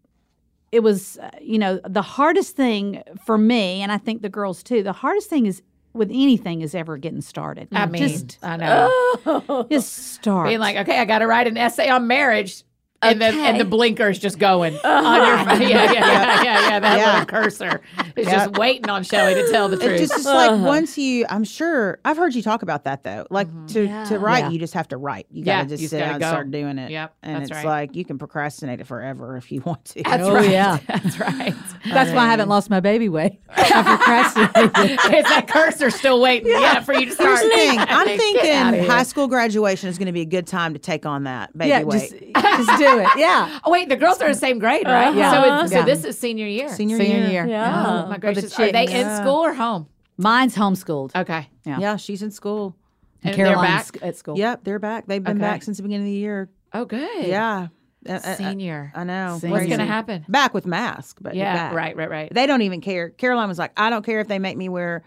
it 0.72 0.82
was, 0.82 1.17
uh, 1.17 1.30
you 1.41 1.59
know, 1.59 1.80
the 1.88 2.01
hardest 2.01 2.55
thing 2.55 3.03
for 3.26 3.38
me, 3.38 3.82
and 3.82 3.91
I 3.91 3.97
think 3.97 4.22
the 4.22 4.30
girls 4.30 4.63
too, 4.63 4.84
the 4.84 4.93
hardest 4.93 5.30
thing 5.30 5.45
is 5.45 5.61
with 5.93 6.09
anything 6.09 6.61
is 6.61 6.74
ever 6.74 6.97
getting 6.97 7.22
started. 7.22 7.67
I 7.74 7.86
mean, 7.86 8.07
just, 8.07 8.39
I 8.41 8.57
know. 8.57 8.88
Oh. 9.26 9.67
just 9.69 10.13
start. 10.13 10.47
Being 10.47 10.59
like, 10.59 10.78
okay, 10.78 10.99
I 10.99 11.05
got 11.05 11.19
to 11.19 11.28
write 11.28 11.47
an 11.47 11.57
essay 11.57 11.89
on 11.89 12.07
marriage. 12.07 12.63
And 13.04 13.20
then 13.20 13.34
and 13.39 13.56
the 13.58 13.62
Okay. 13.62 13.70
blinkers 13.70 14.20
just 14.20 14.38
going 14.38 14.76
uh-huh. 14.84 14.89
on 14.89 15.60
your 15.62 15.70
yeah 15.70 15.91
yeah 15.91 15.93
yeah 15.93 16.43
yeah 16.43 16.70
yeah 16.70 16.80
that 16.80 16.97
Yeah. 16.99 17.12
little 17.12 17.26
cursor 17.26 17.82
is 18.16 18.28
just 18.28 18.58
waiting 18.58 18.89
on 18.89 19.04
Shelley 19.04 19.34
to 19.36 19.49
tell 19.52 19.70
the 19.70 19.78
It 19.78 19.82
truth. 19.88 19.99
just 19.99 20.18
is 20.20 20.26
like 20.26 20.52
once 20.62 20.97
you, 20.97 21.26
I'm 21.30 21.43
sure 21.43 21.99
I've 22.06 22.18
heard 22.18 22.36
you 22.36 22.43
talk 22.43 22.62
about 22.62 22.84
that 22.84 23.04
though. 23.04 23.26
Like 23.32 23.47
mm-hmm. 23.47 23.66
to 23.68 23.86
Yeah. 23.86 24.06
to 24.06 24.20
write, 24.20 24.43
Yeah. 24.45 24.49
you 24.52 24.60
just 24.60 24.74
have 24.76 24.88
to 24.89 24.97
write. 24.97 25.26
You 25.32 25.43
gotta 25.43 25.68
just 25.70 25.82
you 25.82 25.88
sit 25.88 25.99
gotta 25.99 26.20
down 26.20 26.22
and 26.22 26.32
start 26.32 26.52
doing 26.52 26.78
it. 26.78 26.91
Yep, 26.91 27.14
and 27.24 27.36
that's 27.38 27.49
it's 27.49 27.58
right. 27.58 27.66
like 27.66 27.95
you 27.95 28.06
can 28.06 28.18
procrastinate 28.20 28.80
it 28.82 28.88
forever 28.88 29.36
if 29.38 29.52
you 29.52 29.62
want 29.62 29.84
to. 29.86 30.04
That's 30.04 30.24
Oh, 30.24 30.36
right. 30.36 30.49
yeah. 30.49 30.78
That's 30.88 31.20
right. 31.20 31.56
That's 31.86 32.12
why 32.12 32.26
I 32.26 32.28
haven't 32.28 32.49
lost 32.49 32.70
my 32.70 32.80
baby 32.80 33.10
weight. 33.10 33.39
I 33.49 33.82
procrastinated. 33.84 34.91
Is 35.16 35.26
that 35.26 35.47
cursor 35.47 35.89
still 35.89 36.22
waiting? 36.22 36.52
Yeah, 36.52 36.82
for 36.82 36.93
you 36.93 37.06
to 37.08 37.12
start. 37.12 37.39
Here's 37.39 37.41
the 37.41 37.49
thing. 37.49 37.80
I'm 37.80 38.18
thinking 38.18 38.84
high 38.89 39.04
school 39.04 39.28
graduation 39.28 39.89
is 39.89 39.97
going 39.97 40.06
to 40.08 40.12
be 40.12 40.22
a 40.22 40.26
good 40.26 40.45
time 40.47 40.74
to 40.74 40.80
take 40.80 41.06
on 41.06 41.24
that 41.24 41.58
baby 41.58 41.70
yeah, 41.70 41.84
weight. 41.84 42.12
just, 42.12 42.68
just 42.68 42.80
do 42.80 42.91
it. 43.00 43.08
Yeah. 43.18 43.60
Oh 43.64 43.72
wait, 43.72 43.89
the 43.89 43.96
girls 43.96 44.20
are 44.22 44.26
in 44.26 44.32
the 44.34 44.38
same 44.38 44.60
grade, 44.60 44.86
right? 44.86 45.16
Yeah. 45.16 45.32
So, 45.32 45.64
it's, 45.64 45.72
so 45.72 45.80
Yeah. 45.80 45.86
this 45.86 46.04
is 46.04 46.18
senior 46.20 46.48
year. 46.48 46.70
Senior, 46.70 46.98
Senior 46.98 47.18
year. 47.20 47.30
year. 47.30 47.48
Yeah. 47.48 47.86
Oh 48.06 48.08
my 48.10 48.16
For 48.16 48.34
the 48.34 48.42
gracious! 48.42 48.60
Are 48.60 48.72
they 48.72 48.88
in 48.88 49.16
school 49.18 49.38
or 49.46 49.54
home? 49.54 49.88
Mine's 50.18 50.56
homeschooled. 50.56 51.16
Okay. 51.16 51.50
Yeah. 51.66 51.80
Yeah, 51.80 51.96
she's 51.98 52.22
in 52.22 52.32
school. 52.32 52.76
And 53.24 53.36
Caroline's 53.36 53.92
they're 53.92 54.00
back. 54.02 54.08
at 54.10 54.16
school. 54.18 54.38
Yep, 54.38 54.64
they're 54.64 54.80
back. 54.80 55.06
They've 55.08 55.24
been 55.24 55.38
Okay. 55.38 55.42
back 55.48 55.64
since 55.64 55.78
the 55.78 55.84
beginning 55.84 56.08
of 56.08 56.12
the 56.12 56.18
year. 56.20 56.50
Oh, 56.74 56.86
good. 56.86 57.28
Yeah. 57.28 57.68
Uh, 58.08 58.14
uh, 58.14 58.16
uh, 58.24 58.36
Senior. 58.36 58.92
I 58.96 59.04
know. 59.04 59.38
Senior. 59.39 59.54
What's 59.56 59.68
going 59.68 59.80
to 59.80 59.86
happen? 59.86 60.26
Back 60.28 60.56
with 60.56 60.66
mask, 60.66 61.18
but 61.22 61.36
Yeah. 61.36 61.54
back. 61.54 61.74
Right. 61.76 61.96
Right. 61.96 62.10
Right. 62.10 62.34
They 62.34 62.48
don't 62.48 62.64
even 62.64 62.82
care. 62.82 63.10
Caroline 63.12 63.48
was 63.48 63.60
like, 63.60 63.74
I 63.78 63.92
don't 63.92 64.04
care 64.04 64.20
if 64.22 64.28
they 64.28 64.39
make 64.39 64.58
me 64.58 64.70
wear 64.70 65.04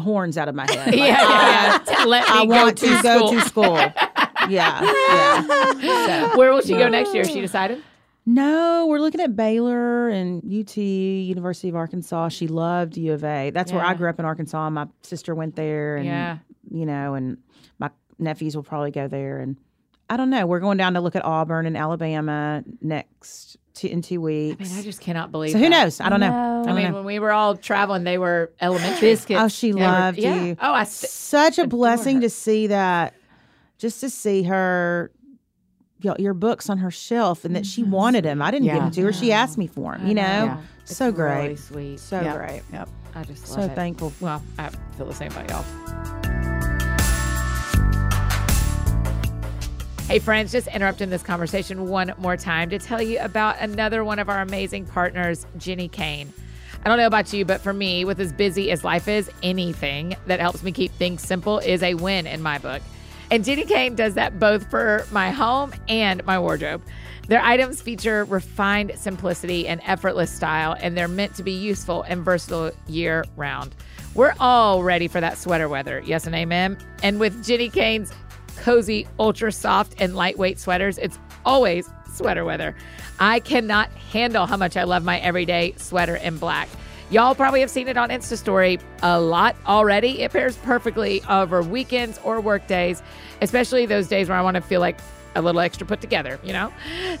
horns 0.00 0.36
out 0.36 0.48
of 0.48 0.56
my 0.56 0.66
head. 0.68 0.86
Like, 0.88 0.96
yeah. 0.96 1.04
Yeah. 1.22 1.78
yeah. 1.86 2.04
Let 2.06 2.28
me 2.28 2.34
I 2.40 2.44
go 2.46 2.50
want 2.50 2.78
to, 2.78 2.86
to 2.96 3.02
go 3.02 3.30
to 3.34 3.40
school. 3.42 3.78
Yeah. 4.48 4.80
Yeah. 5.80 6.30
So- 6.30 6.36
Where 6.38 6.52
will 6.52 6.62
she 6.62 6.72
go 6.74 6.88
next 6.88 7.14
year? 7.14 7.24
She 7.24 7.40
decided. 7.40 7.82
No, 8.26 8.86
we're 8.88 9.00
looking 9.00 9.20
at 9.20 9.36
Baylor 9.36 10.08
and 10.08 10.42
UT, 10.44 10.76
University 10.78 11.68
of 11.68 11.76
Arkansas. 11.76 12.30
She 12.30 12.46
loved 12.48 12.96
U 12.96 13.12
of 13.12 13.22
A. 13.22 13.50
That's 13.50 13.70
where 13.70 13.84
I 13.84 13.92
grew 13.94 14.08
up 14.08 14.18
in 14.18 14.24
Arkansas. 14.24 14.70
My 14.70 14.86
sister 15.02 15.34
went 15.34 15.56
there, 15.56 15.96
and 15.96 16.06
Yeah. 16.06 16.38
you 16.70 16.86
know, 16.86 17.14
and 17.14 17.36
my 17.78 17.90
nephews 18.18 18.56
will 18.56 18.62
probably 18.62 18.92
go 18.92 19.08
there. 19.08 19.40
And 19.40 19.56
I 20.08 20.16
don't 20.16 20.30
know. 20.30 20.46
We're 20.46 20.60
going 20.60 20.78
down 20.78 20.94
to 20.94 21.00
look 21.02 21.16
at 21.16 21.24
Auburn 21.24 21.66
and 21.66 21.76
Alabama 21.76 22.64
next 22.80 23.58
t- 23.74 23.90
in 23.90 24.00
two 24.00 24.14
I 24.22 24.24
weeks. 24.24 24.70
mean, 24.70 24.78
I 24.78 24.82
just 24.82 25.02
cannot 25.02 25.30
believe. 25.30 25.52
so 25.52 25.58
who 25.58 25.64
that. 25.68 25.70
knows? 25.84 26.00
I 26.00 26.08
don't 26.08 26.20
know. 26.20 26.30
No. 26.30 26.36
I 26.36 26.60
I 26.62 26.64
don't 26.66 26.76
mean, 26.76 26.88
know. 26.92 26.94
when 26.94 27.04
we 27.04 27.18
were 27.18 27.32
all 27.32 27.56
traveling, 27.56 28.04
they 28.04 28.16
were 28.16 28.52
elementary. 28.58 29.00
Biscuits. 29.10 29.38
Oh, 29.42 29.48
she 29.48 29.72
They 29.72 29.80
were- 29.80 29.86
loved 29.86 30.16
yeah. 30.18 30.42
you. 30.44 30.56
Oh, 30.62 30.72
I. 30.72 30.84
St- 30.84 31.10
Such 31.10 31.58
a 31.58 31.66
blessing 31.66 32.16
her. 32.16 32.22
to 32.22 32.30
see 32.30 32.68
that. 32.68 33.12
Just 33.84 34.00
to 34.00 34.08
see 34.08 34.44
her. 34.44 35.10
Your, 35.98 36.16
your 36.18 36.32
books 36.32 36.70
on 36.70 36.78
her 36.78 36.90
shelf, 36.90 37.44
and 37.44 37.54
that 37.54 37.66
she 37.66 37.82
mm-hmm. 37.82 37.90
wanted 37.90 38.24
them. 38.24 38.40
I 38.40 38.50
didn't 38.50 38.64
give 38.64 38.76
Yeah. 38.76 38.80
them 38.80 38.90
to 38.92 39.02
her. 39.02 39.12
She 39.12 39.30
asked 39.30 39.58
me 39.58 39.66
for 39.66 39.92
them. 39.92 40.06
You 40.06 40.14
know, 40.14 40.22
Yeah. 40.22 40.56
It's 40.80 40.96
so 40.96 41.10
Really 41.10 41.16
great, 41.48 41.58
sweet. 41.58 42.00
so 42.00 42.18
Yep. 42.22 42.36
great. 42.36 42.62
Yep. 42.72 42.88
I 43.14 43.24
just 43.24 43.46
So 43.46 43.60
it. 43.60 43.74
thankful. 43.74 44.10
Well, 44.20 44.42
I 44.58 44.70
feel 44.96 45.04
the 45.04 45.12
same 45.12 45.32
about 45.32 45.50
y'all. 45.50 45.64
Hey, 50.08 50.18
friends, 50.18 50.50
just 50.50 50.68
interrupting 50.68 51.10
this 51.10 51.22
conversation 51.22 51.86
one 51.86 52.14
more 52.16 52.38
time 52.38 52.70
to 52.70 52.78
tell 52.78 53.02
you 53.02 53.18
about 53.20 53.56
another 53.60 54.02
one 54.02 54.18
of 54.18 54.30
our 54.30 54.40
amazing 54.40 54.86
partners, 54.86 55.46
Jenni 55.58 55.90
Kayne. 55.90 56.32
I 56.86 56.88
don't 56.88 56.96
know 56.96 57.06
about 57.06 57.34
you, 57.34 57.44
but 57.44 57.60
for 57.60 57.74
me, 57.74 58.06
with 58.06 58.18
as 58.18 58.32
busy 58.32 58.70
as 58.70 58.82
life 58.82 59.08
is, 59.08 59.30
anything 59.42 60.16
that 60.26 60.40
helps 60.40 60.62
me 60.62 60.72
keep 60.72 60.90
things 60.92 61.20
simple 61.20 61.58
is 61.58 61.82
a 61.82 61.92
win 61.92 62.26
in 62.26 62.40
my 62.40 62.56
book. 62.56 62.80
And 63.30 63.44
Jenni 63.44 63.66
Kayne 63.66 63.94
does 63.94 64.14
that 64.14 64.38
both 64.38 64.68
for 64.70 65.06
my 65.10 65.30
home 65.30 65.72
and 65.88 66.24
my 66.24 66.38
wardrobe. 66.38 66.82
Their 67.26 67.40
items 67.40 67.80
feature 67.80 68.24
refined 68.24 68.92
simplicity 68.96 69.66
and 69.66 69.80
effortless 69.84 70.30
style, 70.30 70.76
and 70.78 70.96
they're 70.96 71.08
meant 71.08 71.34
to 71.36 71.42
be 71.42 71.52
useful 71.52 72.02
and 72.02 72.22
versatile 72.22 72.70
year 72.86 73.24
round. 73.36 73.74
We're 74.14 74.34
all 74.38 74.82
ready 74.82 75.08
for 75.08 75.20
that 75.20 75.38
sweater 75.38 75.68
weather. 75.68 76.02
Yes 76.04 76.26
and 76.26 76.34
amen. 76.34 76.78
And 77.02 77.18
with 77.18 77.44
Jenni 77.44 77.72
Kayne's 77.72 78.12
cozy, 78.56 79.08
ultra 79.18 79.52
soft, 79.52 79.94
and 79.98 80.14
lightweight 80.14 80.58
sweaters, 80.58 80.98
it's 80.98 81.18
always 81.44 81.88
sweater 82.14 82.44
weather. 82.44 82.76
I 83.18 83.40
cannot 83.40 83.90
handle 83.92 84.46
how 84.46 84.56
much 84.56 84.76
I 84.76 84.84
love 84.84 85.02
my 85.02 85.18
everyday 85.18 85.74
sweater 85.76 86.16
in 86.16 86.38
black. 86.38 86.68
Y'all 87.10 87.34
probably 87.34 87.60
have 87.60 87.70
seen 87.70 87.88
it 87.88 87.96
on 87.96 88.08
Insta 88.08 88.36
Story 88.36 88.78
a 89.02 89.20
lot 89.20 89.56
already. 89.66 90.22
It 90.22 90.32
pairs 90.32 90.56
perfectly 90.58 91.22
over 91.28 91.62
weekends 91.62 92.18
or 92.24 92.40
work 92.40 92.66
days, 92.66 93.02
especially 93.40 93.86
those 93.86 94.08
days 94.08 94.28
where 94.28 94.38
I 94.38 94.42
want 94.42 94.56
to 94.56 94.60
feel 94.60 94.80
like 94.80 94.98
a 95.36 95.42
little 95.42 95.60
extra 95.60 95.86
put 95.86 96.00
together, 96.00 96.38
you 96.42 96.52
know? 96.52 96.72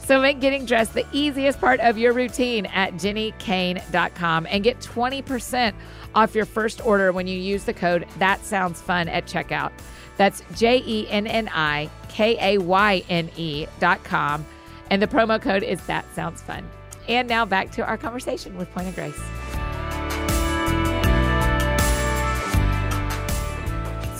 So 0.04 0.20
make 0.20 0.40
getting 0.40 0.64
dressed 0.64 0.94
the 0.94 1.06
easiest 1.12 1.60
part 1.60 1.80
of 1.80 1.98
your 1.98 2.12
routine 2.12 2.66
at 2.66 2.94
jennikayne.com 2.94 4.46
and 4.48 4.64
get 4.64 4.80
20% 4.80 5.74
off 6.14 6.34
your 6.34 6.44
first 6.46 6.84
order 6.86 7.12
when 7.12 7.26
you 7.26 7.38
use 7.38 7.64
the 7.64 7.74
code 7.74 8.06
That 8.18 8.44
Sounds 8.44 8.80
Fun 8.80 9.08
at 9.08 9.26
checkout. 9.26 9.72
That's 10.16 10.42
J 10.54 10.82
E 10.86 11.08
N 11.10 11.26
N 11.26 11.50
I 11.52 11.90
K 12.08 12.54
A 12.54 12.58
Y 12.58 13.02
N 13.08 13.30
E 13.36 13.66
dot 13.80 14.02
com. 14.04 14.46
And 14.90 15.02
the 15.02 15.08
promo 15.08 15.42
code 15.42 15.64
is 15.64 15.84
That 15.86 16.04
Sounds 16.14 16.40
Fun. 16.40 16.68
And 17.08 17.28
now 17.28 17.44
back 17.44 17.72
to 17.72 17.84
our 17.84 17.98
conversation 17.98 18.56
with 18.56 18.70
Point 18.72 18.88
of 18.88 18.94
Grace. 18.94 19.20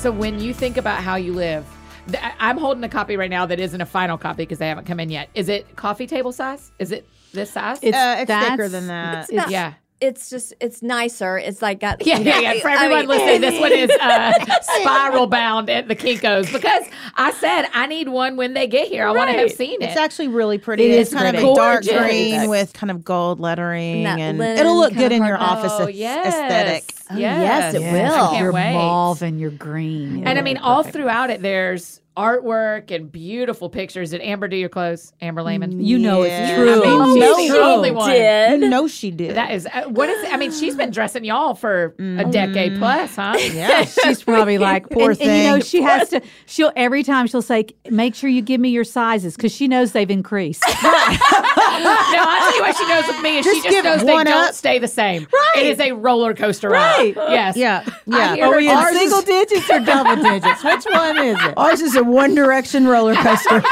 So 0.04 0.12
when 0.12 0.38
you 0.38 0.52
think 0.52 0.76
about 0.76 1.02
how 1.02 1.16
you 1.16 1.32
live, 1.32 1.64
th- 2.08 2.22
I- 2.22 2.34
I'm 2.38 2.58
holding 2.58 2.84
a 2.84 2.90
copy 2.90 3.16
right 3.16 3.30
now 3.30 3.46
that 3.46 3.58
isn't 3.58 3.80
a 3.80 3.86
final 3.86 4.18
copy 4.18 4.42
because 4.42 4.58
they 4.58 4.68
haven't 4.68 4.84
come 4.84 5.00
in 5.00 5.08
yet. 5.08 5.30
Is 5.34 5.48
it 5.48 5.76
coffee 5.76 6.06
table 6.06 6.30
size? 6.30 6.70
Is 6.78 6.92
it 6.92 7.08
this 7.32 7.50
size? 7.52 7.78
It's, 7.80 7.96
Uh, 7.96 8.16
it's 8.18 8.30
thicker 8.30 8.68
than 8.68 8.88
that. 8.88 9.32
not- 9.32 9.48
yeah. 9.50 9.72
It's 10.02 10.28
just 10.28 10.52
it's 10.60 10.82
nicer. 10.82 11.38
It's 11.38 11.62
like 11.62 11.80
got 11.80 12.04
Yeah, 12.06 12.18
yeah, 12.18 12.38
yeah. 12.40 12.60
For 12.60 12.68
I 12.68 12.74
everyone 12.84 12.98
mean- 12.98 13.08
listening, 13.08 13.40
this 13.40 13.58
one 13.58 13.72
is 13.72 13.88
uh, 13.98 14.34
spiral 14.80 15.26
bound 15.26 15.70
at 15.70 15.88
the 15.88 15.96
Kinkos 15.96 16.52
because 16.52 16.82
I 17.16 17.30
said 17.32 17.68
I 17.72 17.86
need 17.86 18.08
one 18.10 18.36
when 18.36 18.52
they 18.52 18.66
get 18.66 18.88
here. 18.88 19.08
I 19.08 19.12
want 19.12 19.30
to 19.30 19.38
have 19.38 19.52
seen 19.52 19.80
it. 19.80 19.86
It's 19.86 19.96
actually 19.96 20.28
really 20.28 20.58
pretty. 20.58 20.84
It 20.84 21.00
it's 21.00 21.14
kind 21.14 21.30
pretty. 21.30 21.46
of 21.46 21.52
a 21.52 21.56
dark 21.56 21.84
Gorgeous. 21.86 22.06
green 22.06 22.50
with 22.50 22.74
kind 22.74 22.90
of 22.90 23.02
gold 23.04 23.40
lettering, 23.40 24.04
And 24.04 24.20
and 24.42 24.58
it'll 24.58 24.76
look 24.76 24.92
good 24.92 25.12
in 25.12 25.24
your 25.24 25.38
office 25.38 25.72
Oh, 25.74 25.88
aes- 25.88 25.94
yes. 25.96 26.26
aesthetic. 26.26 26.93
Oh, 27.10 27.16
yes, 27.16 27.74
it 27.74 27.80
Yes. 27.80 27.92
will. 27.92 28.14
I 28.24 28.30
can't 28.30 28.42
your 28.42 28.52
wait. 28.52 28.72
mauve 28.72 29.22
and 29.22 29.40
your 29.40 29.50
green. 29.50 30.26
And 30.26 30.38
I 30.38 30.42
mean, 30.42 30.56
all 30.58 30.82
throughout 30.82 31.30
it, 31.30 31.42
there's 31.42 32.00
artwork 32.16 32.90
and 32.90 33.10
beautiful 33.10 33.68
pictures. 33.68 34.10
Did 34.10 34.20
Amber 34.20 34.46
do 34.48 34.56
your 34.56 34.68
clothes? 34.68 35.12
Amber 35.20 35.42
Lehman. 35.42 35.80
You 35.84 35.98
know 35.98 36.22
Yeah. 36.22 36.46
it's 36.46 36.54
true. 36.56 36.72
I 36.72 36.86
mean, 36.86 37.00
Oh, 37.00 37.14
she's 37.14 37.20
no, 37.20 37.36
the 37.36 37.42
she 37.42 37.58
only 37.60 37.90
one. 37.90 38.10
did. 38.10 38.60
You 38.60 38.68
know 38.68 38.86
she 38.88 39.10
did. 39.10 39.34
That 39.36 39.50
is 39.52 39.66
uh, 39.66 39.84
what 39.88 40.08
is. 40.08 40.24
I 40.30 40.36
mean, 40.36 40.52
she's 40.52 40.76
been 40.76 40.90
dressing 40.90 41.24
y'all 41.24 41.54
for 41.54 41.94
a 41.98 42.24
decade 42.24 42.78
plus, 42.78 43.16
huh? 43.16 43.36
yeah. 43.52 43.84
She's 44.04 44.22
probably 44.22 44.58
like 44.58 44.88
Poor 44.90 45.10
and, 45.12 45.20
and 45.22 45.38
you 45.38 45.44
know 45.50 45.60
she 45.60 45.82
has 45.82 46.08
to. 46.10 46.20
She'll 46.46 46.72
every 46.76 47.02
time 47.02 47.26
she'll 47.26 47.42
say, 47.42 47.66
"Make 47.90 48.14
sure 48.14 48.30
you 48.30 48.42
give 48.42 48.60
me 48.60 48.68
your 48.68 48.84
sizes," 48.84 49.34
because 49.36 49.52
she 49.52 49.66
knows 49.68 49.92
they've 49.92 50.10
increased. 50.10 50.62
no, 50.68 50.74
I'll 50.82 52.38
tell 52.38 52.56
you 52.56 52.62
what 52.62 52.76
she 52.76 52.86
knows 52.88 53.06
with 53.08 53.22
me 53.22 53.38
is 53.38 53.44
she 53.44 53.52
Just 53.62 53.64
just 53.70 53.84
knows 53.84 54.04
they 54.04 54.12
one 54.12 54.26
don't 54.26 54.54
stay 54.54 54.78
the 54.78 54.88
same. 54.88 55.26
Right. 55.32 55.52
It 55.64 55.66
is 55.66 55.80
a 55.80 55.92
roller 55.92 56.34
coaster 56.34 56.68
ride. 56.70 57.16
Right. 57.16 57.30
Yes. 57.30 57.56
Yeah, 57.56 57.84
yeah. 58.06 58.34
hear 58.36 58.46
her- 58.50 58.56
we 58.56 58.68
in 58.70 58.76
ours 58.76 58.92
is- 58.94 58.98
single 59.00 59.22
digits 59.22 59.70
or 59.70 59.80
double 59.80 60.22
digits? 60.22 60.62
Which 60.62 60.84
one 60.84 61.18
is 61.18 61.38
it? 61.42 61.54
Ours 61.56 61.80
is 61.80 61.96
a 61.96 62.03
One 62.06 62.34
Direction 62.34 62.86
roller 62.86 63.14
coaster. 63.14 63.62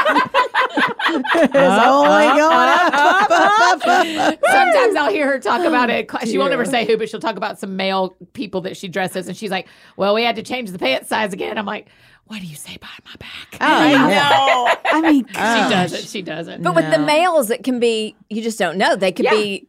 it's 0.75 1.55
only 1.55 2.25
going 2.25 2.69
up, 2.69 2.93
up, 2.93 3.31
up, 3.31 3.87
up, 3.87 3.87
up. 3.87 4.39
Sometimes 4.45 4.95
I'll 4.95 5.09
hear 5.11 5.27
her 5.27 5.39
talk 5.39 5.61
about 5.65 5.89
it. 5.89 6.09
She 6.25 6.37
won't 6.37 6.53
ever 6.53 6.65
say 6.65 6.85
who, 6.85 6.97
but 6.97 7.09
she'll 7.09 7.19
talk 7.19 7.35
about 7.37 7.59
some 7.59 7.75
male 7.75 8.15
people 8.33 8.61
that 8.61 8.77
she 8.77 8.87
dresses, 8.87 9.27
and 9.27 9.35
she's 9.37 9.51
like, 9.51 9.67
"Well, 9.97 10.13
we 10.15 10.23
had 10.23 10.35
to 10.37 10.43
change 10.43 10.71
the 10.71 10.79
pants 10.79 11.09
size 11.09 11.33
again." 11.33 11.57
I'm 11.57 11.65
like, 11.65 11.87
"What 12.25 12.39
do 12.41 12.47
you 12.47 12.55
say 12.55 12.77
behind 12.77 13.01
my 13.05 13.15
back?" 13.17 13.57
Oh, 13.61 14.09
yeah. 14.09 14.75
I 14.85 15.01
mean, 15.01 15.25
she 15.27 15.33
doesn't. 15.33 16.07
She 16.07 16.21
doesn't. 16.21 16.63
But 16.63 16.75
with 16.75 16.89
the 16.91 16.99
males, 16.99 17.49
it 17.49 17.63
can 17.63 17.79
be 17.79 18.15
you 18.29 18.41
just 18.41 18.57
don't 18.59 18.77
know. 18.77 18.95
They 18.95 19.11
could 19.11 19.25
Yeah. 19.25 19.31
be, 19.35 19.67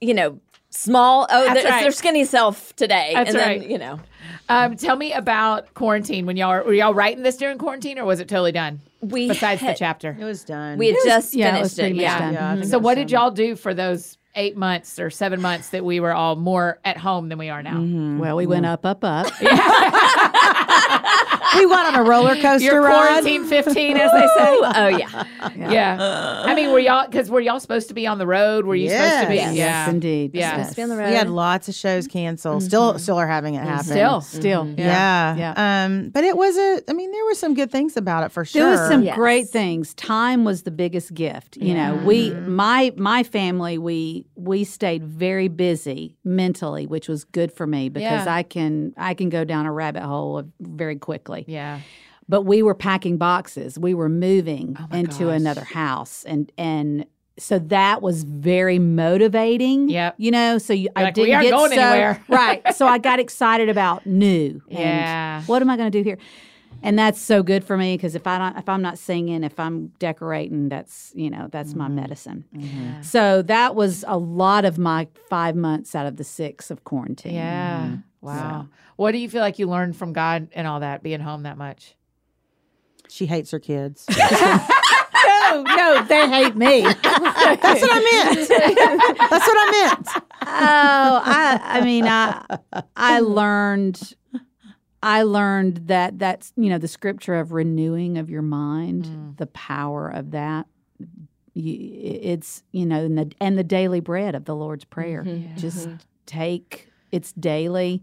you 0.00 0.14
know, 0.14 0.40
small. 0.70 1.26
Oh, 1.30 1.44
That's 1.44 1.54
they're, 1.54 1.62
it's 1.64 1.70
right. 1.70 1.82
their 1.82 1.92
skinny 1.92 2.24
self 2.24 2.74
today, 2.76 3.10
That's 3.14 3.30
and 3.30 3.38
right. 3.38 3.60
then 3.60 3.70
you 3.70 3.78
know, 3.78 4.00
Um, 4.50 4.76
tell 4.76 4.96
me 4.96 5.12
about 5.12 5.72
quarantine. 5.74 6.26
When 6.26 6.36
y'all 6.36 6.64
were 6.64 6.74
y'all 6.74 6.92
writing 6.92 7.22
this 7.22 7.36
during 7.36 7.56
quarantine, 7.56 7.98
or 7.98 8.04
was 8.04 8.20
it 8.20 8.28
totally 8.28 8.52
done? 8.52 8.80
We 9.00 9.28
besides 9.28 9.60
the 9.62 9.74
chapter. 9.78 10.16
It 10.18 10.24
was 10.24 10.44
done. 10.44 10.76
we 10.76 10.88
had 10.88 10.94
was- 10.96 11.04
just 11.04 11.34
yeah, 11.34 11.56
it 11.56 11.60
was 11.60 11.74
finished 11.74 11.76
pretty 11.78 11.90
it. 11.90 11.96
much 11.96 12.02
Yeah. 12.02 12.18
done. 12.18 12.34
Yeah, 12.34 12.50
I 12.50 12.54
think 12.56 12.66
So, 12.66 12.78
what 12.78 12.96
was 12.96 13.04
did 13.04 13.10
y'all 13.12 13.30
do 13.30 13.54
for 13.56 13.72
those 13.72 14.18
eight 14.34 14.56
months 14.56 14.98
or 14.98 15.10
seven 15.10 15.40
months 15.40 15.70
that 15.70 15.84
we 15.84 15.98
were 16.00 16.12
all 16.12 16.36
more 16.36 16.78
at 16.84 16.96
home 16.96 17.28
than 17.28 17.38
we 17.38 17.48
are 17.48 17.62
now? 17.62 17.80
well, 18.20 18.36
we 18.36 18.46
went 18.46 18.66
up, 18.66 18.84
up, 18.86 19.02
up. 19.04 19.26
we 21.56 21.66
went 21.66 21.86
on 21.86 21.94
a 21.94 22.02
roller 22.02 22.36
coaster 22.36 22.64
Your 22.64 22.82
ride. 22.82 23.22
quarantine 23.22 23.44
15, 23.44 23.96
as 23.96 24.12
they 24.12 24.26
say. 24.26 24.60
oh 24.62 24.88
yeah. 24.88 25.24
Yeah. 25.56 26.42
I 26.44 26.54
mean, 26.54 26.70
were 26.70 26.78
y'all, 26.78 27.06
because 27.06 27.30
were 27.30 27.40
y'all 27.40 27.60
supposed 27.60 27.88
to 27.88 27.94
be 27.94 28.06
on 28.06 28.18
the 28.18 28.26
road? 28.26 28.64
Were 28.66 28.74
you 28.74 28.90
supposed 28.90 29.22
to 29.22 29.28
be? 29.28 29.34
Yes. 29.36 29.54
Yeah. 29.54 29.64
Yes, 29.64 29.88
indeed. 29.88 30.30
Yeah. 30.34 30.50
Supposed 30.52 30.70
to 30.70 30.76
be 30.76 30.82
on 30.82 30.88
the 30.88 30.96
road. 30.96 31.08
We 31.08 31.14
had 31.14 31.28
lots 31.30 31.68
of 31.68 31.74
shows 31.74 32.06
mm-hmm. 32.06 32.12
canceled. 32.18 32.62
Still, 32.62 32.90
mm-hmm. 32.90 32.98
still 32.98 33.16
are 33.16 33.26
having 33.26 33.54
it 33.54 33.64
happen. 33.64 33.84
Still. 33.84 34.20
Mm-hmm. 34.20 34.38
Still. 34.38 34.74
Yeah. 34.76 35.36
Yeah. 35.36 35.84
Um, 35.84 36.10
but 36.10 36.24
it 36.24 36.36
was 36.36 36.56
a. 36.56 36.82
I 36.88 36.92
mean, 36.92 37.10
there 37.10 37.24
were 37.24 37.34
some 37.34 37.54
good 37.54 37.70
things 37.70 37.96
about 37.96 38.24
it 38.24 38.32
for 38.32 38.44
sure. 38.44 38.62
There 38.62 38.70
was 38.70 38.88
some 38.88 39.02
Yes. 39.02 39.16
great 39.16 39.48
things. 39.48 39.94
Time 39.94 40.44
was 40.44 40.62
the 40.62 40.70
biggest 40.70 41.14
gift. 41.14 41.56
You 41.56 41.74
know, 41.74 41.94
we 42.04 42.30
my 42.30 42.92
my 42.96 43.22
family 43.22 43.78
we 43.78 44.26
we 44.36 44.64
stayed 44.64 45.04
very 45.04 45.48
busy 45.48 46.16
mentally, 46.24 46.86
which 46.86 47.08
was 47.08 47.24
good 47.24 47.52
for 47.52 47.66
me 47.66 47.88
because 47.88 48.26
Yeah. 48.26 48.34
I 48.34 48.42
can 48.42 48.92
I 48.96 49.14
can 49.14 49.28
go 49.28 49.44
down 49.44 49.66
a 49.66 49.72
rabbit 49.72 50.02
hole 50.02 50.44
very 50.60 50.96
quickly. 50.96 51.39
Yeah. 51.46 51.80
But 52.28 52.42
we 52.42 52.62
were 52.62 52.74
packing 52.74 53.16
boxes. 53.16 53.78
We 53.78 53.92
were 53.94 54.08
moving 54.08 54.76
Oh 54.78 54.96
into 54.96 55.24
gosh. 55.24 55.40
another 55.40 55.64
house 55.64 56.24
and 56.24 56.50
and 56.56 57.06
so 57.38 57.58
that 57.58 58.02
was 58.02 58.22
very 58.24 58.78
motivating. 58.78 59.88
Yeah. 59.88 60.12
You 60.18 60.30
know, 60.30 60.58
so 60.58 60.72
you, 60.72 60.90
I 60.94 61.04
like, 61.04 61.14
didn't 61.14 61.34
aren't 61.34 61.46
get 61.46 61.50
going 61.50 61.72
so, 61.72 61.80
anywhere. 61.80 62.24
right. 62.28 62.62
So 62.74 62.86
I 62.86 62.98
got 62.98 63.18
excited 63.18 63.68
about 63.68 64.06
new. 64.06 64.62
and 64.70 64.78
Yeah. 64.78 65.42
what 65.44 65.60
am 65.60 65.70
I 65.70 65.76
going 65.76 65.90
to 65.90 65.98
do 65.98 66.04
here? 66.04 66.18
And 66.82 66.98
that's 66.98 67.20
so 67.20 67.42
good 67.42 67.64
for 67.64 67.76
me 67.76 67.96
because 67.96 68.14
if 68.14 68.26
I 68.26 68.38
don't, 68.38 68.56
if 68.56 68.68
I'm 68.68 68.80
not 68.80 68.98
singing, 68.98 69.44
if 69.44 69.58
I'm 69.60 69.88
decorating, 69.98 70.68
that's 70.68 71.12
you 71.14 71.28
know 71.28 71.48
that's 71.50 71.74
my 71.74 71.86
mm-hmm. 71.86 71.96
medicine. 71.96 72.44
Mm-hmm. 72.56 73.02
So 73.02 73.42
that 73.42 73.74
was 73.74 74.04
a 74.08 74.16
lot 74.16 74.64
of 74.64 74.78
my 74.78 75.08
five 75.28 75.56
months 75.56 75.94
out 75.94 76.06
of 76.06 76.16
the 76.16 76.24
six 76.24 76.70
of 76.70 76.84
quarantine. 76.84 77.34
Yeah. 77.34 77.96
Wow. 78.20 78.68
What 78.96 79.12
do 79.12 79.18
you 79.18 79.28
feel 79.28 79.40
like 79.40 79.58
you 79.58 79.66
learned 79.66 79.96
from 79.96 80.12
God 80.12 80.48
and 80.52 80.66
all 80.66 80.80
that, 80.80 81.02
being 81.02 81.20
home 81.20 81.44
that 81.44 81.56
much? 81.56 81.94
she 83.10 83.26
hates 83.26 83.50
her 83.50 83.58
kids. 83.58 84.06
No, 85.22 85.62
no, 85.62 86.04
they 86.04 86.28
hate 86.28 86.54
me. 86.54 86.82
That's 86.82 87.02
what 87.02 87.90
I 87.92 88.24
meant. 88.24 88.48
That's 88.48 89.46
what 89.46 89.56
I 89.58 89.70
meant. 89.82 90.08
oh, 90.16 90.22
I, 90.42 91.60
I 91.62 91.80
mean, 91.84 92.06
I, 92.06 92.44
I 92.96 93.18
learned, 93.18 94.14
I 95.02 95.24
learned 95.24 95.88
that 95.88 96.20
that's 96.20 96.52
you 96.56 96.70
know 96.70 96.78
the 96.78 96.86
scripture 96.86 97.34
of 97.34 97.50
renewing 97.50 98.16
of 98.16 98.30
your 98.30 98.42
mind, 98.42 99.06
mm. 99.06 99.36
the 99.38 99.48
power 99.48 100.08
of 100.08 100.30
that. 100.30 100.66
You, 101.54 101.76
it's 102.22 102.62
you 102.70 102.86
know, 102.86 103.04
and 103.04 103.18
the, 103.18 103.32
and 103.40 103.58
the 103.58 103.64
daily 103.64 104.00
bread 104.00 104.36
of 104.36 104.44
the 104.44 104.54
Lord's 104.54 104.84
prayer. 104.84 105.24
Mm-hmm. 105.24 105.56
Just 105.56 105.88
take 106.26 106.89
it's 107.12 107.32
daily. 107.32 108.02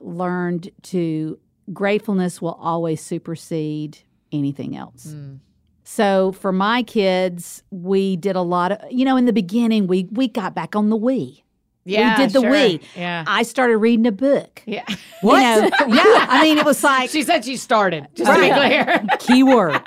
Learned 0.00 0.70
to 0.82 1.38
gratefulness 1.72 2.42
will 2.42 2.58
always 2.60 3.00
supersede 3.00 3.98
anything 4.32 4.76
else. 4.76 5.08
Mm. 5.08 5.38
So 5.84 6.32
for 6.32 6.52
my 6.52 6.82
kids, 6.82 7.62
we 7.70 8.16
did 8.16 8.36
a 8.36 8.42
lot 8.42 8.72
of 8.72 8.78
you 8.90 9.04
know 9.04 9.16
in 9.16 9.26
the 9.26 9.32
beginning 9.32 9.86
we 9.86 10.08
we 10.10 10.28
got 10.28 10.54
back 10.54 10.74
on 10.74 10.90
the 10.90 10.98
Wii. 10.98 11.41
Yeah. 11.84 12.16
we 12.18 12.24
did 12.24 12.32
the 12.32 12.40
sure. 12.42 12.50
Wii. 12.50 12.82
Yeah. 12.96 13.24
I 13.26 13.42
started 13.42 13.76
reading 13.78 14.06
a 14.06 14.12
book. 14.12 14.62
Yeah. 14.66 14.84
What? 15.22 15.40
You 15.54 15.70
know, 15.86 15.94
yeah, 15.94 16.26
I 16.28 16.42
mean 16.42 16.58
it 16.58 16.64
was 16.64 16.82
like 16.92 17.08
She 17.10 17.22
said 17.22 17.44
she 17.44 17.56
started. 17.56 18.08
Just 18.16 18.28
to 18.32 18.40
be 18.40 18.50
clear. 18.50 19.04
keyword. 19.20 19.80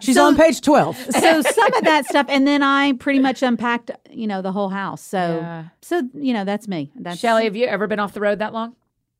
She's 0.00 0.18
on 0.18 0.36
page 0.36 0.60
twelve. 0.60 0.96
so 0.98 1.40
some 1.42 1.74
of 1.74 1.84
that 1.84 2.04
stuff, 2.06 2.26
and 2.28 2.46
then 2.46 2.62
I 2.62 2.92
pretty 2.92 3.18
much 3.18 3.42
unpacked 3.42 3.90
you 4.10 4.26
know 4.26 4.42
the 4.42 4.52
whole 4.52 4.68
house. 4.68 5.00
So 5.02 5.38
Yeah. 5.40 5.64
so 5.80 6.02
you 6.14 6.34
know 6.34 6.44
that's 6.44 6.68
me. 6.68 6.92
That's 6.96 7.18
Shelley, 7.18 7.44
have 7.44 7.56
you 7.56 7.66
ever 7.66 7.86
been 7.86 7.98
off 7.98 8.12
the 8.12 8.20
road 8.20 8.40
that 8.40 8.52
long? 8.52 8.76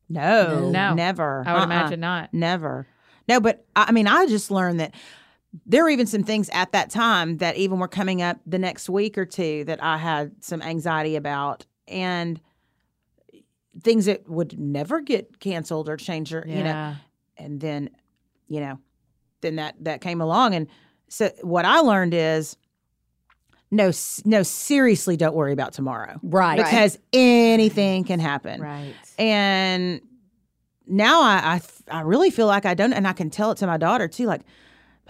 No, 0.09 0.69
No. 0.71 0.93
never. 0.95 1.45
I 1.47 1.53
would 1.55 1.59
Uh-uh. 1.61 1.65
imagine 1.65 2.01
not. 2.01 2.35
Never. 2.35 2.87
No, 3.29 3.41
but 3.41 3.65
I 3.77 3.87
I 3.89 3.93
mean, 3.93 4.07
I 4.07 4.27
just 4.27 4.51
learned 4.51 4.81
that 4.81 4.93
there 5.67 5.83
were 5.83 5.91
even 5.91 6.07
some 6.07 6.23
things 6.23 6.49
at 6.53 6.73
that 6.73 6.91
time 6.91 7.39
that 7.39 7.57
even 7.57 7.79
were 7.79 7.89
coming 7.89 8.23
up 8.23 8.39
the 8.47 8.59
next 8.59 8.89
week 8.89 9.19
or 9.19 9.27
two 9.27 9.65
that 9.65 9.83
I 9.83 9.97
had 9.97 10.33
some 10.45 10.63
anxiety 10.63 11.17
about 11.17 11.67
and 11.89 12.41
things 13.83 14.07
that 14.07 14.29
would 14.29 14.59
never 14.59 15.01
get 15.01 15.41
canceled 15.41 15.89
or 15.89 15.97
changed 15.97 16.33
or, 16.33 16.45
you 16.47 16.63
know, 16.63 16.95
and 17.37 17.61
then, 17.61 17.91
you 18.49 18.61
know, 18.61 18.79
then 19.41 19.57
that, 19.57 19.75
that 19.81 20.01
came 20.01 20.21
along. 20.21 20.55
And 20.55 20.69
so 21.09 21.31
what 21.43 21.65
I 21.65 21.81
learned 21.81 22.15
is 22.15 22.57
no, 23.73 23.91
no, 24.25 24.43
seriously, 24.43 25.17
don't 25.17 25.35
worry 25.35 25.53
about 25.53 25.73
tomorrow 25.73 26.19
right. 26.23 26.57
because 26.57 26.99
anything 27.13 28.05
can 28.05 28.19
happen 28.19 28.61
Right. 28.61 28.95
and 29.19 30.01
now 30.87 31.23
I 31.23 31.61
I 31.89 32.01
really 32.01 32.31
feel 32.31 32.47
like 32.47 32.67
I 32.67 32.75
don't, 32.75 32.93
and 32.93 33.07
I 33.07 33.13
can 33.13 33.31
tell 33.31 33.53
it 33.53 33.59
to 33.59 33.67
my 33.67 33.77
daughter 33.77 34.09
too. 34.09 34.27
Like, 34.27 34.43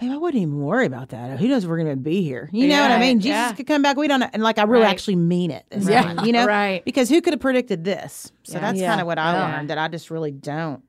babe, 0.01 0.11
I 0.11 0.17
wouldn't 0.17 0.41
even 0.41 0.59
worry 0.59 0.85
about 0.85 1.09
that. 1.09 1.39
Who 1.39 1.47
knows 1.47 1.63
if 1.63 1.69
we're 1.69 1.77
going 1.77 1.89
to 1.91 1.95
be 1.95 2.23
here? 2.23 2.49
You 2.51 2.67
know 2.67 2.81
what 2.81 2.91
I 2.91 2.99
mean? 2.99 3.19
Jesus 3.19 3.35
yeah. 3.35 3.53
could 3.53 3.67
come 3.67 3.81
back. 3.81 3.97
We 3.97 4.07
don't 4.07 4.19
know. 4.19 4.29
And 4.33 4.43
like, 4.43 4.57
I 4.59 4.63
really 4.63 4.83
Right. 4.83 4.91
actually 4.91 5.15
mean 5.15 5.51
it. 5.51 5.65
This 5.69 5.85
Right. 5.85 6.03
time, 6.03 6.25
you 6.25 6.33
know, 6.37 6.45
Right. 6.45 6.83
Because 6.83 7.09
who 7.09 7.21
could 7.21 7.33
have 7.33 7.39
predicted 7.39 7.83
this? 7.83 8.31
So 8.43 8.53
Yeah. 8.55 8.59
that's 8.59 8.79
Yeah. 8.79 8.89
kind 8.89 9.01
of 9.01 9.07
what 9.07 9.17
I 9.19 9.33
Yeah. 9.33 9.55
learned. 9.55 9.69
That 9.69 9.77
I 9.77 9.87
just 9.87 10.09
really 10.11 10.31
don't 10.31 10.81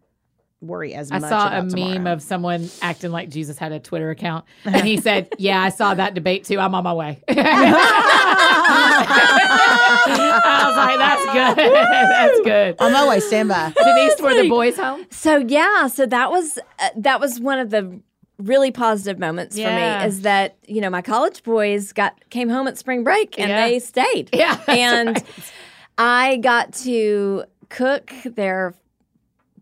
worry 0.61 0.95
as 0.95 1.11
I 1.13 1.19
much. 1.19 1.25
I 1.25 1.29
saw 1.31 1.55
a 1.55 1.59
about 1.59 1.73
meme 1.73 2.07
of 2.07 2.23
someone 2.23 2.69
acting 2.81 3.11
like 3.11 3.29
Jesus 3.29 3.59
had 3.59 3.73
a 3.73 3.81
Twitter 3.81 4.11
account, 4.11 4.45
and 4.65 4.87
he 4.87 4.97
said, 4.97 5.29
"Yeah, 5.39 5.61
I 5.61 5.71
saw 5.71 5.93
that 5.95 6.15
debate 6.15 6.45
too. 6.45 6.59
I'm 6.61 6.73
on 6.75 6.85
my 6.85 6.93
way." 6.93 7.23
I 7.29 7.35
was 10.69 10.77
like, 10.77 10.99
"That's 10.99 11.25
good. 11.57 11.73
That's 11.75 12.41
good." 12.43 12.77
on 12.81 12.93
my 12.93 13.09
way. 13.09 13.19
Stand 13.21 13.49
by. 13.49 13.73
Denise, 13.77 14.21
were 14.21 14.35
the 14.41 14.49
boys 14.49 14.77
home? 14.77 15.05
So 15.11 15.39
yeah, 15.39 15.89
so 15.89 16.07
that 16.07 16.31
was 16.31 16.59
uh, 16.79 16.89
that 16.97 17.19
was 17.21 17.41
one 17.41 17.59
of 17.59 17.71
the 17.71 18.01
really 18.43 18.71
positive 18.71 19.19
moments 19.19 19.57
Yeah. 19.57 19.69
for 19.99 20.03
me 20.03 20.07
is 20.09 20.23
that 20.23 20.57
you 20.67 20.81
know 20.81 20.91
my 20.91 21.03
college 21.03 21.43
boys 21.43 21.93
got 21.93 22.15
came 22.31 22.49
home 22.49 22.67
at 22.69 22.79
spring 22.79 23.05
break 23.05 23.39
and 23.39 23.49
Yeah. 23.49 23.69
they 23.69 23.79
stayed. 23.79 24.31
Yeah, 24.35 24.59
and 24.69 25.09
right. 25.17 25.53
I 25.99 26.37
got 26.37 26.73
to 26.85 27.45
cook 27.69 28.13
their 28.25 28.75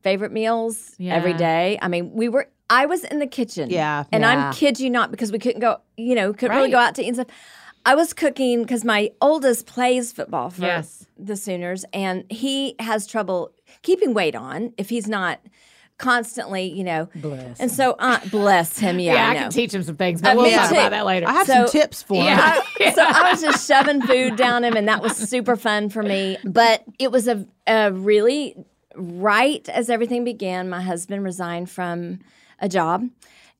favorite 0.02 0.32
meals 0.32 0.94
every 1.00 1.32
Yeah. 1.32 1.36
day. 1.36 1.78
I 1.82 1.88
mean, 1.88 2.12
we 2.12 2.28
were 2.28 2.48
I 2.72 2.86
was 2.86 3.02
in 3.04 3.18
the 3.18 3.26
kitchen. 3.26 3.68
Yeah. 3.70 4.04
And. 4.12 4.24
I'm 4.24 4.52
kid 4.52 4.78
you 4.78 4.90
not 4.90 5.10
because 5.10 5.32
we 5.32 5.38
couldn't 5.40 5.60
go, 5.60 5.78
you 5.96 6.14
know, 6.14 6.32
couldn't 6.32 6.56
really 6.56 6.70
go 6.70 6.78
out 6.78 6.94
to 6.96 7.02
eat 7.02 7.08
and 7.08 7.16
stuff. 7.16 7.26
I 7.84 7.94
was 7.96 8.12
cooking 8.12 8.62
because 8.62 8.84
my 8.84 9.10
oldest 9.20 9.66
plays 9.66 10.12
football 10.12 10.50
for 10.50 10.62
Yes. 10.62 11.06
the 11.18 11.34
Sooners, 11.34 11.84
and 11.92 12.24
he 12.30 12.76
has 12.78 13.06
trouble 13.06 13.52
keeping 13.82 14.14
weight 14.14 14.36
on 14.36 14.72
if 14.78 14.88
he's 14.90 15.08
not 15.08 15.40
constantly, 16.01 16.64
you 16.72 16.82
know. 16.82 17.09
Bless. 17.14 17.61
And 17.61 17.70
so, 17.70 17.92
uh, 17.98 18.18
bless 18.30 18.78
him. 18.78 18.98
Yeah, 18.98 19.12
Yeah, 19.14 19.26
I 19.26 19.30
I 19.30 19.34
know. 19.34 19.40
can 19.42 19.51
teach 19.51 19.74
him 19.74 19.82
some 19.82 19.96
things, 19.96 20.20
but 20.22 20.32
Uh, 20.36 20.40
we'll 20.40 20.51
talk 20.51 20.70
too. 20.70 20.74
about 20.74 20.90
that 20.90 21.05
later. 21.07 21.28
I 21.28 21.32
have 21.34 21.46
So- 21.46 21.53
some 21.66 21.68
tips 21.68 22.03
for 22.03 22.22
him. 22.24 22.38
I- 22.40 22.92
so 22.94 23.03
I 23.07 23.30
was 23.30 23.40
just 23.42 23.68
shoving 23.68 24.01
food 24.03 24.36
down 24.36 24.64
him, 24.64 24.76
and 24.76 24.88
that 24.88 25.03
was 25.03 25.16
super 25.16 25.57
fun 25.57 25.90
for 25.90 26.03
me. 26.03 26.38
But 26.44 26.82
it 26.98 27.12
was 27.12 27.28
a, 27.28 27.46
a 27.66 27.92
really 27.92 28.57
right 28.96 29.68
as 29.68 29.90
everything 29.90 30.24
began. 30.24 30.68
My 30.68 30.80
husband 30.80 31.22
resigned 31.22 31.70
from 31.70 32.20
a 32.59 32.68
job, 32.68 33.05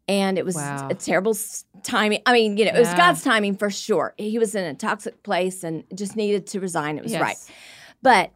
and 0.09 0.39
it 0.39 0.45
was 0.45 0.57
Wow. 0.57 0.89
a 0.91 0.95
terrible 0.95 1.37
timing. 1.83 2.21
I 2.27 2.33
mean, 2.33 2.57
you 2.57 2.65
know, 2.65 2.73
it 2.73 2.79
was 2.79 2.89
Yeah. 2.89 2.97
God's 2.97 3.23
timing 3.23 3.57
for 3.57 3.71
sure. 3.71 4.15
He 4.19 4.39
was 4.39 4.55
in 4.55 4.65
a 4.65 4.75
toxic 4.75 5.23
place 5.23 5.63
and 5.63 5.85
just 5.95 6.17
needed 6.17 6.47
to 6.49 6.61
resign. 6.61 6.97
It 6.99 7.03
was 7.05 7.13
Yes. 7.13 7.21
right, 7.23 7.37
but. 8.03 8.31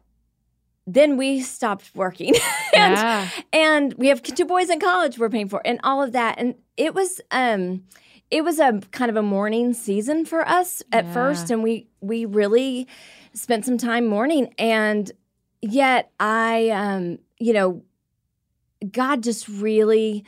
Then 0.87 1.17
we 1.17 1.41
stopped 1.41 1.91
working, 1.95 2.35
and 2.75 2.93
Yeah. 2.93 3.29
and 3.51 3.93
we 3.95 4.07
have 4.09 4.21
two 4.21 4.45
boys 4.45 4.69
in 4.69 4.79
college 4.79 5.17
we're 5.17 5.29
paying 5.29 5.49
for 5.49 5.61
and 5.65 5.79
all 5.83 6.03
of 6.03 6.11
that. 6.11 6.35
And 6.37 6.55
it 6.77 6.93
was 6.93 7.21
um 7.31 7.83
it 8.31 8.43
was 8.43 8.59
a 8.59 8.81
kind 8.91 9.09
of 9.09 9.15
a 9.17 9.21
mourning 9.23 9.73
season 9.73 10.25
for 10.25 10.47
us 10.47 10.83
at 10.91 11.05
Yeah. 11.05 11.11
first. 11.11 11.49
And 11.51 11.63
we 11.63 11.87
we 12.01 12.25
really 12.25 12.87
spent 13.33 13.65
some 13.65 13.77
time 13.77 14.05
mourning. 14.07 14.53
And 14.59 15.11
yet 15.61 16.11
i 16.19 16.69
um 16.69 17.17
you 17.39 17.51
know 17.53 17.81
god 18.91 19.23
just 19.23 19.47
really 19.47 20.23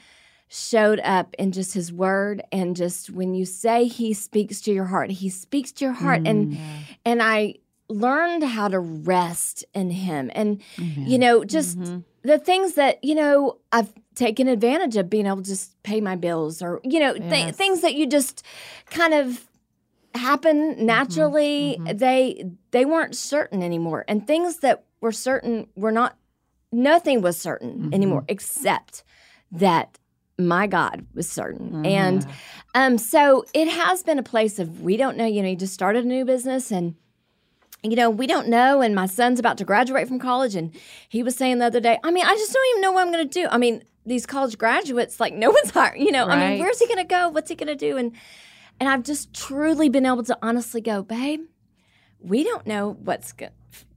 showed 0.48 1.00
up 1.02 1.36
in 1.38 1.52
just 1.52 1.74
his 1.74 1.92
word. 1.92 2.42
And 2.52 2.76
just 2.76 3.10
when 3.10 3.36
you 3.36 3.46
say 3.46 3.86
he 3.86 4.14
speaks 4.14 4.62
to 4.62 4.72
your 4.72 4.86
heart 4.86 5.12
he 5.12 5.30
speaks 5.30 5.72
to 5.74 5.86
your 5.86 5.94
heart. 5.94 6.22
And 6.26 6.58
and 7.06 7.22
i 7.22 7.56
learned 7.90 8.44
how 8.44 8.68
to 8.68 8.80
rest 8.80 9.64
in 9.74 9.90
him. 9.92 10.30
And 10.34 10.62
you 10.78 11.18
know 11.18 11.44
just 11.44 11.80
mm-hmm. 11.80 12.00
the 12.24 12.38
things 12.38 12.74
that 12.74 13.04
you 13.04 13.16
know 13.16 13.58
i've 13.72 13.94
taken 14.16 14.48
advantage 14.48 14.98
of 14.98 15.10
being 15.10 15.28
able 15.28 15.38
to 15.38 15.44
just 15.44 15.82
pay 15.84 16.02
my 16.02 16.16
bills 16.16 16.62
or 16.62 16.82
you 16.84 17.00
know 17.00 17.14
th- 17.14 17.54
things 17.54 17.82
that 17.82 17.94
you 17.94 18.08
just 18.08 18.44
kind 18.90 19.14
of 19.14 19.48
happen 20.16 20.74
mm-hmm. 20.74 20.86
naturally 20.86 21.78
mm-hmm. 21.80 21.98
they 21.98 22.44
they 22.72 22.86
weren't 22.86 23.16
certain 23.16 23.64
anymore. 23.64 24.04
And 24.08 24.26
things 24.26 24.58
that 24.58 24.84
were 25.02 25.12
certain 25.12 25.68
were 25.76 25.92
not 25.92 26.18
nothing 26.72 27.22
was 27.22 27.40
certain 27.40 27.94
anymore 27.94 28.26
except 28.28 29.04
that 29.52 30.00
my 30.38 30.68
god 30.68 31.06
was 31.14 31.30
certain. 31.30 31.86
And 31.86 32.26
um 32.76 32.98
so 32.98 33.46
it 33.54 33.68
has 33.68 34.04
been 34.04 34.20
a 34.20 34.24
place 34.24 34.60
of 34.60 34.82
we 34.82 34.98
don't 34.98 35.18
know 35.18 35.26
you 35.26 35.42
know 35.42 35.50
you 35.50 35.56
just 35.56 35.74
started 35.74 36.04
a 36.04 36.08
new 36.08 36.26
business 36.26 36.72
and 36.72 36.96
you 37.84 37.96
know, 37.96 38.10
we 38.10 38.28
don't 38.28 38.48
know. 38.48 38.82
And 38.82 38.96
my 38.96 39.06
son's 39.06 39.40
about 39.40 39.58
to 39.60 39.66
graduate 39.66 40.08
from 40.08 40.20
college. 40.20 40.56
And 40.56 40.76
he 41.10 41.24
was 41.24 41.36
saying 41.36 41.60
the 41.60 41.66
other 41.66 41.80
day, 41.80 41.98
I 42.04 42.12
mean, 42.12 42.26
I 42.26 42.36
just 42.36 42.54
don't 42.54 42.66
even 42.72 42.82
know 42.82 42.92
what 42.92 43.06
I'm 43.06 43.12
going 43.12 43.28
to 43.28 43.42
do. 43.42 43.48
I 43.50 43.58
mean, 43.58 43.84
these 44.06 44.26
college 44.26 44.58
graduates, 44.58 45.20
like 45.20 45.34
no 45.34 45.52
one's 45.52 45.72
hiring. 45.72 46.02
You 46.02 46.12
know, 46.12 46.26
I 46.26 46.50
mean, 46.50 46.60
where's 46.60 46.80
he 46.80 46.88
going 46.88 46.98
to 46.98 47.04
go? 47.04 47.30
What's 47.30 47.50
he 47.50 47.56
going 47.56 47.68
to 47.68 47.76
do? 47.76 47.98
And 47.98 48.14
and 48.80 48.88
I've 48.88 49.04
just 49.04 49.34
truly 49.34 49.90
been 49.90 50.06
able 50.06 50.24
to 50.24 50.38
honestly 50.42 50.82
go, 50.82 51.02
babe. 51.02 51.42
We 52.20 52.44
don't 52.44 52.66
know 52.66 52.98
what's 53.04 53.32
good. 53.32 53.52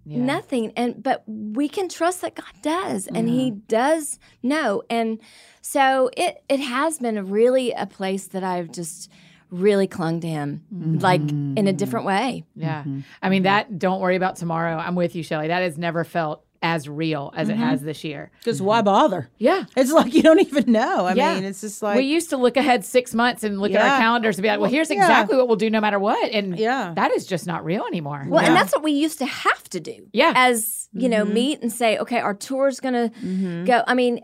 Nothing, 0.05 0.73
and 0.77 1.03
but 1.03 1.23
we 1.27 1.69
can 1.69 1.89
trust 1.89 2.23
that 2.23 2.35
God 2.35 2.53
does, 2.63 3.07
and 3.07 3.29
He 3.29 3.51
mm-hmm. 3.51 3.61
does 3.69 4.19
know, 4.43 4.83
and 4.91 5.21
so 5.61 6.11
it 6.17 6.43
it 6.49 6.59
has 6.59 6.99
been 6.99 7.31
really 7.31 7.71
a 7.73 7.87
place 7.87 8.27
that 8.29 8.43
I've 8.43 8.73
just 8.73 9.11
really 9.51 9.87
clung 9.87 10.21
to 10.21 10.29
Him, 10.29 10.65
mm-hmm. 10.73 10.99
like 10.99 11.21
in 11.21 11.67
a 11.67 11.73
different 11.73 12.07
way. 12.07 12.45
Yeah. 12.55 12.81
Mm-hmm. 12.81 13.01
I 13.23 13.29
mean, 13.29 13.43
that, 13.45 13.79
don't 13.79 14.01
worry 14.01 14.17
about 14.17 14.37
tomorrow. 14.37 14.77
I'm 14.77 14.95
with 14.95 15.15
you, 15.15 15.23
Shelley. 15.23 15.49
That 15.49 15.63
has 15.63 15.79
never 15.79 16.05
felt 16.05 16.45
as 16.63 16.89
real 16.89 17.33
as 17.35 17.49
it 17.49 17.53
mm-hmm. 17.53 17.63
has 17.63 17.81
this 17.81 18.05
year. 18.05 18.31
Because 18.39 18.61
why 18.61 18.83
bother? 18.83 19.31
Yeah. 19.39 19.65
It's 19.77 19.91
like 19.91 20.13
you 20.13 20.23
don't 20.23 20.41
even 20.41 20.71
know. 20.71 21.07
I 21.07 21.15
Yeah. 21.15 21.35
mean, 21.35 21.45
it's 21.45 21.63
just 21.63 21.83
like 21.83 21.97
we 21.97 22.05
used 22.05 22.31
to 22.31 22.37
look 22.37 22.59
ahead 22.59 22.85
six 22.85 23.15
months 23.15 23.45
and 23.45 23.59
look 23.59 23.73
at 23.73 23.81
our 23.81 23.99
calendars 23.99 24.37
and 24.37 24.43
be 24.43 24.49
like, 24.49 24.61
well, 24.61 24.71
here's 24.71 24.91
Yeah. 24.91 24.97
exactly 24.97 25.39
what 25.39 25.49
we'll 25.49 25.57
do 25.57 25.71
no 25.71 25.81
matter 25.81 25.99
what. 25.99 26.31
And 26.31 26.59
Yeah. 26.59 26.93
that 26.97 27.13
is 27.13 27.25
just 27.25 27.47
not 27.47 27.65
real 27.65 27.87
anymore. 27.87 28.27
Well, 28.29 28.43
Yeah. 28.43 28.49
and 28.49 28.57
that's 28.57 28.75
what 28.75 28.83
we 28.83 28.93
used 28.93 29.19
to 29.21 29.27
have 29.27 29.71
to 29.71 29.81
do. 29.81 30.09
Yeah. 30.13 30.35
As, 30.37 30.91
you 30.93 31.09
know, 31.09 31.25
meet 31.25 31.63
and 31.63 31.73
say, 31.73 31.97
okay, 31.97 32.19
our 32.19 32.35
tour's 32.35 32.79
going 32.79 33.11
to 33.11 33.65
go. 33.65 33.83
I 33.87 33.95
mean, 33.95 34.21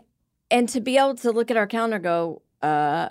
and 0.51 0.69
to 0.69 0.79
be 0.79 0.97
able 0.97 1.15
to 1.15 1.31
look 1.31 1.49
at 1.49 1.57
our 1.57 1.67
calendar 1.67 1.95
and 1.95 2.03
go, 2.03 2.43
uh, 2.61 3.09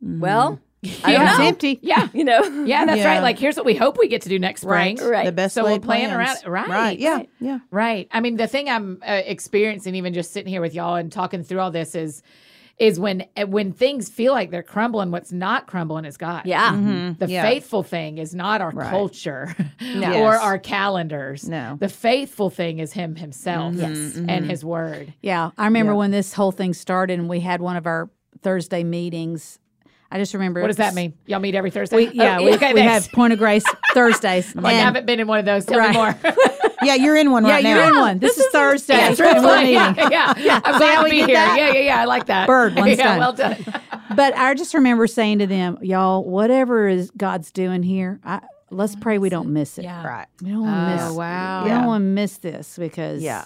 well, 0.00 0.60
I 1.04 1.12
don't 1.12 1.26
It's 1.28 1.38
empty. 1.40 1.78
yeah. 1.82 2.08
You 2.14 2.24
know? 2.24 2.42
Yeah, 2.64 2.86
that's 2.86 2.98
Yeah. 2.98 3.06
right. 3.08 3.22
Like, 3.22 3.38
here's 3.38 3.56
what 3.56 3.66
we 3.66 3.74
hope 3.74 3.98
we 3.98 4.08
get 4.08 4.22
to 4.22 4.28
do 4.30 4.38
next 4.38 4.62
spring. 4.62 4.96
Right. 4.96 5.26
the 5.26 5.32
best 5.32 5.54
So 5.54 5.62
we'll 5.62 5.72
laid 5.72 5.82
plan 5.82 6.10
plans. 6.10 6.42
around- 6.44 6.52
right, 6.52 6.68
Right. 6.68 6.98
Yeah. 6.98 7.14
right. 7.16 7.28
Yeah. 7.38 7.58
Right. 7.70 8.08
I 8.12 8.20
mean, 8.20 8.36
the 8.36 8.46
thing 8.46 8.68
I'm 8.70 9.02
uh, 9.06 9.20
experiencing, 9.26 9.94
even 9.94 10.14
just 10.14 10.32
sitting 10.32 10.50
here 10.50 10.60
with 10.62 10.74
y'all 10.74 10.94
and 10.96 11.12
talking 11.12 11.42
through 11.42 11.60
all 11.60 11.70
this, 11.70 11.94
is 11.94 12.22
is 12.78 12.98
when 12.98 13.26
uh, 13.36 13.44
when 13.46 13.72
things 13.72 14.08
feel 14.08 14.32
like 14.32 14.50
they're 14.50 14.62
crumbling. 14.62 15.10
What's 15.10 15.32
not 15.32 15.66
crumbling 15.66 16.06
is 16.06 16.16
God. 16.16 16.46
Yeah. 16.46 16.70
The 17.18 17.26
Yeah. 17.28 17.42
faithful 17.42 17.82
thing 17.82 18.16
is 18.16 18.34
not 18.34 18.62
our 18.62 18.70
Right. 18.70 18.88
culture 18.88 19.54
or 19.58 19.66
Yes. 19.86 20.40
our 20.42 20.58
calendars. 20.58 21.46
No. 21.46 21.76
The 21.78 21.90
faithful 21.90 22.48
thing 22.48 22.78
is 22.78 22.94
Him 22.94 23.16
Himself 23.16 23.74
Yes. 23.74 24.16
and 24.26 24.46
His 24.46 24.64
Word. 24.64 25.12
Yeah, 25.20 25.50
I 25.58 25.66
remember 25.66 25.92
Yeah. 25.92 25.98
when 25.98 26.10
this 26.10 26.32
whole 26.32 26.52
thing 26.52 26.72
started, 26.72 27.18
and 27.18 27.28
we 27.28 27.40
had 27.40 27.60
one 27.60 27.76
of 27.76 27.86
our 27.86 28.08
Thursday 28.40 28.82
meetings. 28.82 29.58
I 30.12 30.18
just 30.18 30.34
remember. 30.34 30.60
What 30.60 30.66
does 30.68 30.76
that 30.78 30.94
mean? 30.94 31.14
Y'all 31.26 31.38
meet 31.38 31.54
every 31.54 31.70
Thursday? 31.70 31.96
We, 31.96 32.08
oh, 32.08 32.12
yeah, 32.14 32.38
Oh, 32.40 32.44
we, 32.44 32.54
okay, 32.54 32.74
we 32.74 32.80
have 32.80 33.10
Point 33.12 33.32
of 33.32 33.38
Grace 33.38 33.64
Thursdays. 33.94 34.54
I'm 34.56 34.62
like, 34.62 34.74
I 34.74 34.78
haven't 34.78 35.06
been 35.06 35.20
in 35.20 35.28
one 35.28 35.38
of 35.38 35.44
those. 35.44 35.64
Tell 35.64 35.78
Right. 35.78 35.90
me 35.90 35.96
more. 35.96 36.16
Yeah, 36.82 36.94
you're 36.94 37.16
in 37.16 37.30
one 37.30 37.44
yeah, 37.44 37.52
right 37.52 37.62
you're 37.64 37.82
in 37.82 37.94
one. 37.94 38.18
This, 38.20 38.38
is 38.38 38.46
Thursday. 38.46 38.94
Yeah, 38.96 39.10
it's 39.10 39.20
really 39.20 39.36
and 39.36 39.44
we're 39.44 39.58
meeting. 39.60 40.10
Yeah, 40.10 40.32
yeah. 40.38 40.60
I'm 40.64 40.78
glad 40.78 40.94
how 40.94 41.02
to 41.02 41.04
we 41.04 41.10
be 41.10 41.16
here. 41.18 41.26
that? 41.34 41.58
Yeah, 41.58 41.72
yeah, 41.74 41.80
yeah. 41.80 42.00
I 42.00 42.04
like 42.06 42.24
that. 42.26 42.46
Bird, 42.46 42.74
one 42.74 42.88
yeah, 42.88 42.94
stone. 42.94 43.18
well 43.18 43.32
done. 43.34 43.56
But 44.16 44.34
I 44.34 44.54
just 44.54 44.72
remember 44.72 45.06
saying 45.06 45.40
to 45.40 45.46
them, 45.46 45.76
y'all, 45.82 46.24
whatever 46.24 46.88
is 46.88 47.10
God's 47.10 47.52
doing 47.52 47.82
here, 47.82 48.18
I, 48.24 48.40
let's 48.70 48.96
pray 48.96 49.18
we 49.18 49.28
don't 49.28 49.52
miss 49.52 49.76
it. 49.76 49.84
Yeah. 49.84 50.06
Right. 50.06 50.26
We 50.40 50.48
don't 50.52 50.62
want 50.62 50.74
to 50.74 50.80
oh, 50.80 50.96
miss. 50.96 51.02
Oh, 51.02 51.14
wow. 51.18 51.64
We 51.64 51.68
Yeah. 51.68 51.78
don't 51.78 51.86
want 51.86 52.00
to 52.00 52.06
miss 52.06 52.38
this 52.38 52.78
because 52.78 53.20
Yeah. 53.20 53.44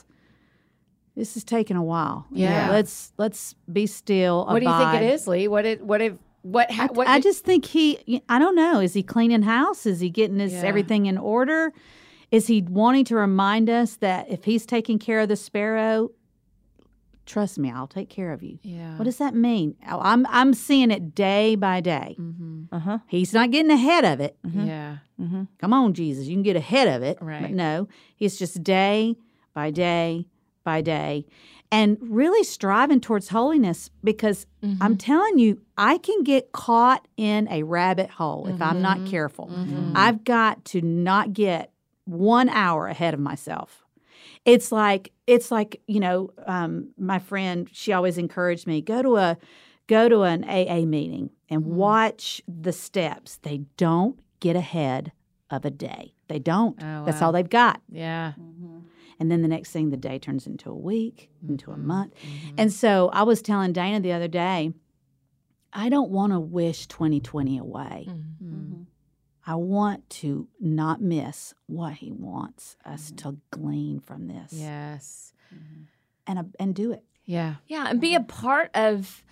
this 1.16 1.36
is 1.36 1.42
taking 1.42 1.76
a 1.76 1.82
while. 1.82 2.26
Yeah. 2.30 2.70
let's 2.70 3.12
let's 3.18 3.56
be 3.72 3.88
still. 3.88 4.46
What 4.46 4.60
do 4.60 4.64
you 4.66 4.78
think 4.78 4.94
it 4.94 5.12
is, 5.12 5.26
Leigh? 5.26 5.48
What 5.48 5.64
it? 5.66 5.82
What 5.82 6.00
if? 6.00 6.14
What? 6.44 6.70
Ha, 6.70 6.88
what? 6.92 7.08
I 7.08 7.16
did- 7.16 7.22
just 7.24 7.44
think 7.44 7.64
he. 7.64 8.22
I 8.28 8.38
don't 8.38 8.54
know. 8.54 8.78
Is 8.80 8.92
he 8.94 9.02
cleaning 9.02 9.42
house? 9.42 9.86
Is 9.86 10.00
he 10.00 10.10
getting 10.10 10.38
his 10.38 10.52
Yeah. 10.52 10.62
everything 10.62 11.06
in 11.06 11.18
order? 11.18 11.72
Is 12.30 12.46
he 12.48 12.62
wanting 12.62 13.04
to 13.06 13.16
remind 13.16 13.68
us 13.70 13.96
that 13.96 14.30
if 14.30 14.44
he's 14.44 14.66
taking 14.66 14.98
care 14.98 15.20
of 15.20 15.28
the 15.28 15.36
sparrow, 15.36 16.10
trust 17.26 17.58
me, 17.58 17.70
I'll 17.70 17.86
take 17.86 18.08
care 18.10 18.32
of 18.32 18.42
you. 18.42 18.58
Yeah. 18.62 18.96
What 18.98 19.04
does 19.04 19.16
that 19.18 19.34
mean? 19.34 19.76
Oh, 19.90 20.00
I'm 20.02 20.26
I'm 20.28 20.52
seeing 20.52 20.90
it 20.90 21.14
day 21.14 21.54
by 21.56 21.80
day. 21.80 22.16
Mm-hmm. 22.18 22.64
Uh 22.74 22.78
huh. 22.78 22.98
He's 23.06 23.32
not 23.32 23.50
getting 23.50 23.70
ahead 23.70 24.04
of 24.04 24.20
it. 24.20 24.36
Yeah. 24.44 24.98
Come 25.58 25.72
on, 25.72 25.94
Jesus, 25.94 26.26
you 26.26 26.34
can 26.34 26.42
get 26.42 26.56
ahead 26.56 26.88
of 26.88 27.02
it. 27.02 27.18
Right. 27.20 27.40
But 27.42 27.52
no, 27.52 27.88
he's 28.16 28.38
just 28.38 28.62
day 28.62 29.16
by 29.54 29.70
day 29.70 30.26
by 30.64 30.80
day. 30.82 31.24
And 31.72 31.98
really 32.00 32.44
striving 32.44 33.00
towards 33.00 33.28
holiness 33.28 33.90
because 34.02 34.46
Mm-hmm. 34.62 34.82
I'm 34.82 34.96
telling 34.96 35.38
you, 35.38 35.60
I 35.76 35.98
can 35.98 36.22
get 36.22 36.52
caught 36.52 37.06
in 37.18 37.46
a 37.50 37.64
rabbit 37.64 38.08
hole 38.08 38.46
if 38.46 38.62
I'm 38.62 38.76
Mm-hmm. 38.76 38.82
not 38.82 39.04
careful. 39.04 39.50
I've 39.94 40.24
got 40.24 40.64
to 40.66 40.80
not 40.80 41.34
get 41.34 41.70
one 42.06 42.48
hour 42.48 42.86
ahead 42.86 43.12
of 43.12 43.20
myself. 43.20 43.84
It's 44.46 44.72
like 44.72 45.12
it's 45.26 45.50
like 45.50 45.82
you 45.86 46.00
know, 46.00 46.30
um, 46.46 46.90
my 46.98 47.18
friend. 47.18 47.68
She 47.72 47.92
always 47.92 48.16
encouraged 48.16 48.66
me 48.66 48.80
go 48.80 49.02
to 49.02 49.16
a 49.16 49.36
go 49.86 50.08
to 50.08 50.22
an 50.22 50.44
AA 50.44 50.86
meeting 50.86 51.28
and 51.50 51.62
Mm-hmm. 51.62 51.74
watch 51.76 52.40
the 52.48 52.72
steps. 52.72 53.36
They 53.42 53.58
don't 53.76 54.18
get 54.40 54.56
ahead 54.56 55.12
of 55.50 55.64
a 55.66 55.70
day. 55.70 56.14
They 56.28 56.38
don't. 56.38 56.82
Oh, 56.82 57.04
That's 57.04 57.20
all 57.20 57.32
they've 57.32 57.48
got. 57.50 57.82
Yeah. 57.90 58.32
And 59.20 59.30
then 59.30 59.42
the 59.42 59.48
next 59.48 59.70
thing, 59.70 59.90
the 59.90 59.96
day 59.96 60.18
turns 60.18 60.46
into 60.46 60.70
a 60.70 60.74
week, 60.74 61.30
into 61.48 61.66
Mm-hmm. 61.70 61.80
a 61.80 61.84
month. 61.84 62.12
And 62.58 62.72
so 62.72 63.10
I 63.12 63.22
was 63.22 63.42
telling 63.42 63.72
Dana 63.72 64.00
the 64.00 64.12
other 64.12 64.28
day, 64.28 64.72
I 65.72 65.88
don't 65.88 66.10
want 66.10 66.32
to 66.32 66.40
wish 66.40 66.86
2020 66.86 67.58
away. 67.58 68.06
Mm-hmm. 68.08 68.82
I 69.46 69.54
want 69.56 70.08
to 70.10 70.48
not 70.60 71.00
miss 71.02 71.52
what 71.66 71.94
he 71.94 72.10
wants 72.10 72.76
us 72.84 73.12
to 73.18 73.36
glean 73.50 74.00
from 74.00 74.26
this 74.28 74.52
Yes. 74.52 75.32
and, 76.26 76.38
uh, 76.38 76.44
and 76.58 76.74
do 76.74 76.92
it. 76.92 77.02
Yeah. 77.26 77.56
Yeah. 77.66 77.86
And 77.88 78.00
be 78.00 78.14
a 78.14 78.20
part 78.20 78.70
of, 78.74 79.22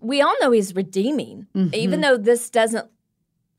we 0.00 0.20
all 0.22 0.34
know 0.40 0.50
he's 0.52 0.74
redeeming, 0.76 1.46
even 1.72 2.00
though 2.02 2.16
this 2.16 2.50
doesn't 2.50 2.88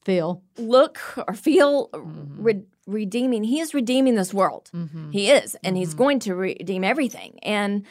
feel 0.06 0.42
look 0.58 1.00
or 1.28 1.34
feel 1.34 1.90
Mm-hmm. 1.90 2.44
re- 2.44 2.64
redeeming. 2.90 3.44
He 3.44 3.60
is 3.60 3.74
redeeming 3.74 4.16
this 4.16 4.34
world. 4.34 4.70
Mm-hmm. 4.74 5.12
He 5.12 5.30
is, 5.30 5.56
and 5.64 5.78
he's 5.78 5.90
mm-hmm. 5.90 5.98
going 5.98 6.20
to 6.20 6.36
redeem 6.36 6.84
everything. 6.84 7.40
And 7.44 7.86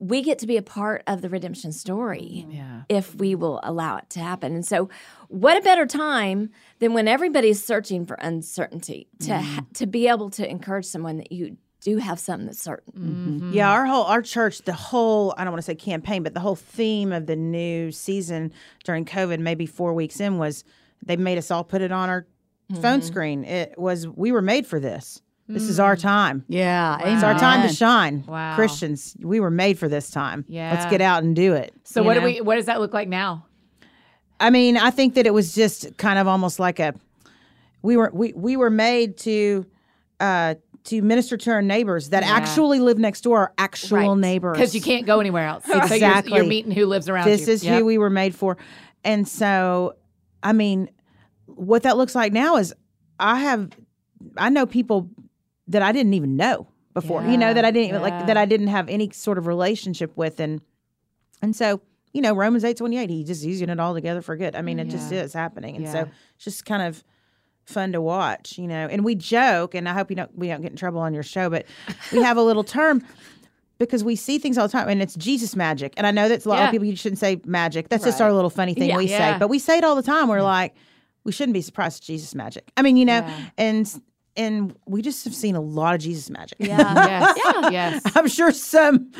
we 0.00 0.22
get 0.22 0.38
to 0.38 0.46
be 0.46 0.56
a 0.56 0.62
part 0.62 1.02
of 1.06 1.22
the 1.22 1.28
redemption 1.28 1.72
story 1.72 2.46
Yeah. 2.48 2.82
if 2.88 3.14
we 3.16 3.34
will 3.34 3.60
allow 3.62 3.96
it 3.96 4.08
to 4.10 4.20
happen. 4.20 4.54
And 4.54 4.64
so, 4.64 4.88
what 5.28 5.56
a 5.56 5.60
better 5.60 5.86
time 5.86 6.50
than 6.78 6.92
when 6.94 7.08
everybody's 7.08 7.62
searching 7.62 8.06
for 8.06 8.14
uncertainty 8.14 9.08
to 9.20 9.30
mm-hmm. 9.30 9.54
ha- 9.54 9.64
to 9.74 9.86
be 9.86 10.08
able 10.08 10.30
to 10.30 10.48
encourage 10.48 10.86
someone 10.86 11.18
that 11.18 11.32
you 11.32 11.56
do 11.80 11.98
have 11.98 12.18
something 12.18 12.46
that's 12.46 12.62
certain. 12.62 12.92
Mm-hmm. 12.92 13.52
Yeah, 13.52 13.70
our 13.70 13.86
whole 13.86 14.04
our 14.04 14.22
church, 14.22 14.62
the 14.62 14.72
whole 14.72 15.34
I 15.36 15.44
don't 15.44 15.52
want 15.52 15.62
to 15.64 15.66
say 15.66 15.74
campaign, 15.74 16.22
but 16.22 16.34
the 16.34 16.40
whole 16.40 16.56
theme 16.56 17.12
of 17.12 17.26
the 17.26 17.36
new 17.36 17.90
season 17.90 18.52
during 18.84 19.04
COVID, 19.04 19.40
maybe 19.40 19.66
four 19.66 19.94
weeks 19.94 20.20
in, 20.20 20.38
was 20.38 20.64
they 21.04 21.16
made 21.16 21.38
us 21.38 21.50
all 21.50 21.64
put 21.64 21.82
it 21.82 21.92
on 21.92 22.08
our 22.08 22.26
phone 22.80 23.02
screen. 23.02 23.44
It 23.44 23.78
was 23.78 24.06
we 24.06 24.32
were 24.32 24.42
made 24.42 24.66
for 24.66 24.78
this. 24.80 25.22
This 25.50 25.62
is 25.62 25.80
our 25.80 25.96
time. 25.96 26.44
Yeah. 26.48 26.98
It's 27.14 27.22
our 27.24 27.32
time 27.38 27.66
to 27.66 27.74
shine. 27.74 28.22
Wow. 28.26 28.54
Christians, 28.54 29.16
we 29.20 29.40
were 29.40 29.50
made 29.50 29.78
for 29.78 29.88
this 29.88 30.10
time. 30.10 30.44
Yeah. 30.46 30.72
Let's 30.74 30.90
get 30.90 31.00
out 31.00 31.22
and 31.22 31.34
do 31.34 31.54
it. 31.54 31.72
So 31.84 32.00
you 32.02 32.06
what 32.06 32.14
do 32.14 32.22
we? 32.22 32.40
What 32.42 32.56
does 32.56 32.66
that 32.66 32.80
look 32.80 32.92
like 32.92 33.08
now? 33.08 33.46
I 34.38 34.50
mean, 34.50 34.76
I 34.76 34.90
think 34.90 35.14
that 35.14 35.26
it 35.26 35.32
was 35.32 35.54
just 35.54 35.96
kind 35.96 36.18
of 36.18 36.28
almost 36.28 36.58
like 36.60 36.78
a 36.78 36.94
we 37.80 37.96
were 37.96 38.10
we 38.12 38.34
we 38.34 38.56
were 38.58 38.68
made 38.70 39.16
to 39.18 39.64
uh 40.20 40.56
to 40.84 41.00
minister 41.02 41.36
to 41.38 41.50
our 41.50 41.62
neighbors 41.62 42.10
that 42.10 42.22
actually 42.24 42.80
live 42.80 42.98
next 42.98 43.22
door, 43.22 43.38
our 43.38 43.52
actual 43.58 44.10
Right. 44.10 44.18
neighbors. 44.18 44.56
Because 44.58 44.74
you 44.74 44.80
can't 44.82 45.06
go 45.06 45.18
anywhere 45.20 45.46
else. 45.46 45.64
So 45.64 45.74
you're, 45.74 45.82
Exactly. 45.84 46.34
you're 46.36 46.44
meeting 46.46 46.72
who 46.72 46.84
lives 46.86 47.08
around 47.08 47.26
this 47.26 47.46
you. 47.46 47.52
is 47.54 47.64
Yep. 47.64 47.78
who 47.78 47.84
we 47.86 47.96
were 47.98 48.10
made 48.10 48.34
for. 48.34 48.56
And 49.04 49.26
so, 49.26 49.94
I 50.42 50.52
mean, 50.52 50.88
what 51.58 51.82
that 51.82 51.96
looks 51.96 52.14
like 52.14 52.32
now 52.32 52.56
is 52.56 52.72
I 53.18 53.40
have, 53.40 53.70
I 54.36 54.48
know 54.48 54.66
people 54.66 55.10
that 55.66 55.82
I 55.82 55.92
didn't 55.92 56.14
even 56.14 56.36
know 56.36 56.68
before, 56.94 57.22
you 57.24 57.36
know, 57.36 57.52
that 57.52 57.64
I 57.64 57.70
didn't 57.70 57.88
even 57.90 58.00
yeah. 58.00 58.08
like, 58.16 58.26
that 58.26 58.36
I 58.36 58.44
didn't 58.44 58.68
have 58.68 58.88
any 58.88 59.10
sort 59.10 59.38
of 59.38 59.46
relationship 59.46 60.16
with. 60.16 60.40
And, 60.40 60.60
and 61.42 61.54
so, 61.54 61.80
you 62.12 62.22
know, 62.22 62.34
Romans 62.34 62.64
eight 62.64 62.76
twenty 62.78 62.96
eight, 62.96 63.10
he 63.10 63.22
just 63.22 63.44
using 63.44 63.68
it 63.68 63.78
all 63.78 63.94
together 63.94 64.22
for 64.22 64.34
good. 64.36 64.56
I 64.56 64.62
mean, 64.62 64.78
it 64.78 64.86
just 64.88 65.12
is 65.12 65.32
happening. 65.32 65.76
And 65.76 65.84
Yeah. 65.84 65.92
so 65.92 66.00
it's 66.36 66.44
just 66.44 66.64
kind 66.64 66.82
of 66.82 67.04
fun 67.64 67.92
to 67.92 68.00
watch, 68.00 68.56
you 68.56 68.66
know, 68.66 68.88
and 68.90 69.04
we 69.04 69.14
joke, 69.14 69.74
and 69.74 69.88
I 69.88 69.92
hope 69.92 70.10
you 70.10 70.16
don't, 70.16 70.36
we 70.36 70.48
don't 70.48 70.62
get 70.62 70.70
in 70.70 70.76
trouble 70.76 71.00
on 71.00 71.12
your 71.12 71.22
show, 71.22 71.50
but 71.50 71.66
we 72.12 72.22
have 72.22 72.36
a 72.38 72.42
little 72.42 72.64
term 72.64 73.04
because 73.78 74.02
we 74.02 74.16
see 74.16 74.38
things 74.38 74.56
all 74.58 74.66
the 74.66 74.72
time 74.72 74.88
and 74.88 75.02
it's 75.02 75.14
Jesus 75.14 75.54
magic. 75.54 75.92
And 75.98 76.06
I 76.06 76.10
know 76.10 76.28
that's 76.28 76.46
a 76.46 76.48
lot 76.48 76.58
Yeah. 76.60 76.64
of 76.64 76.70
people 76.72 76.86
you 76.86 76.96
shouldn't 76.96 77.18
say 77.20 77.40
magic. 77.44 77.90
That's 77.90 78.04
just 78.04 78.20
our 78.20 78.32
little 78.32 78.50
funny 78.50 78.74
thing 78.74 78.88
Yeah. 78.88 78.96
we 78.96 79.06
Yeah. 79.08 79.34
say. 79.34 79.38
But 79.38 79.48
we 79.48 79.58
say 79.58 79.78
it 79.78 79.84
all 79.84 79.94
the 79.94 80.02
time. 80.02 80.28
We're 80.28 80.42
like, 80.42 80.74
we 81.24 81.32
shouldn't 81.32 81.54
be 81.54 81.62
surprised 81.62 81.98
it's 81.98 82.06
Jesus 82.06 82.34
magic. 82.34 82.70
I 82.76 82.82
mean, 82.82 82.96
you 82.96 83.04
know, 83.04 83.18
Yeah. 83.18 83.40
and 83.58 84.00
and 84.36 84.76
we 84.86 85.02
just 85.02 85.24
have 85.24 85.34
seen 85.34 85.56
a 85.56 85.60
lot 85.60 85.96
of 85.96 86.00
Jesus 86.00 86.30
magic. 86.30 86.58
Yeah. 86.60 87.34
Yes. 87.72 88.02
Yes. 88.04 88.12
I'm 88.14 88.28
sure 88.28 88.52
some 88.52 89.10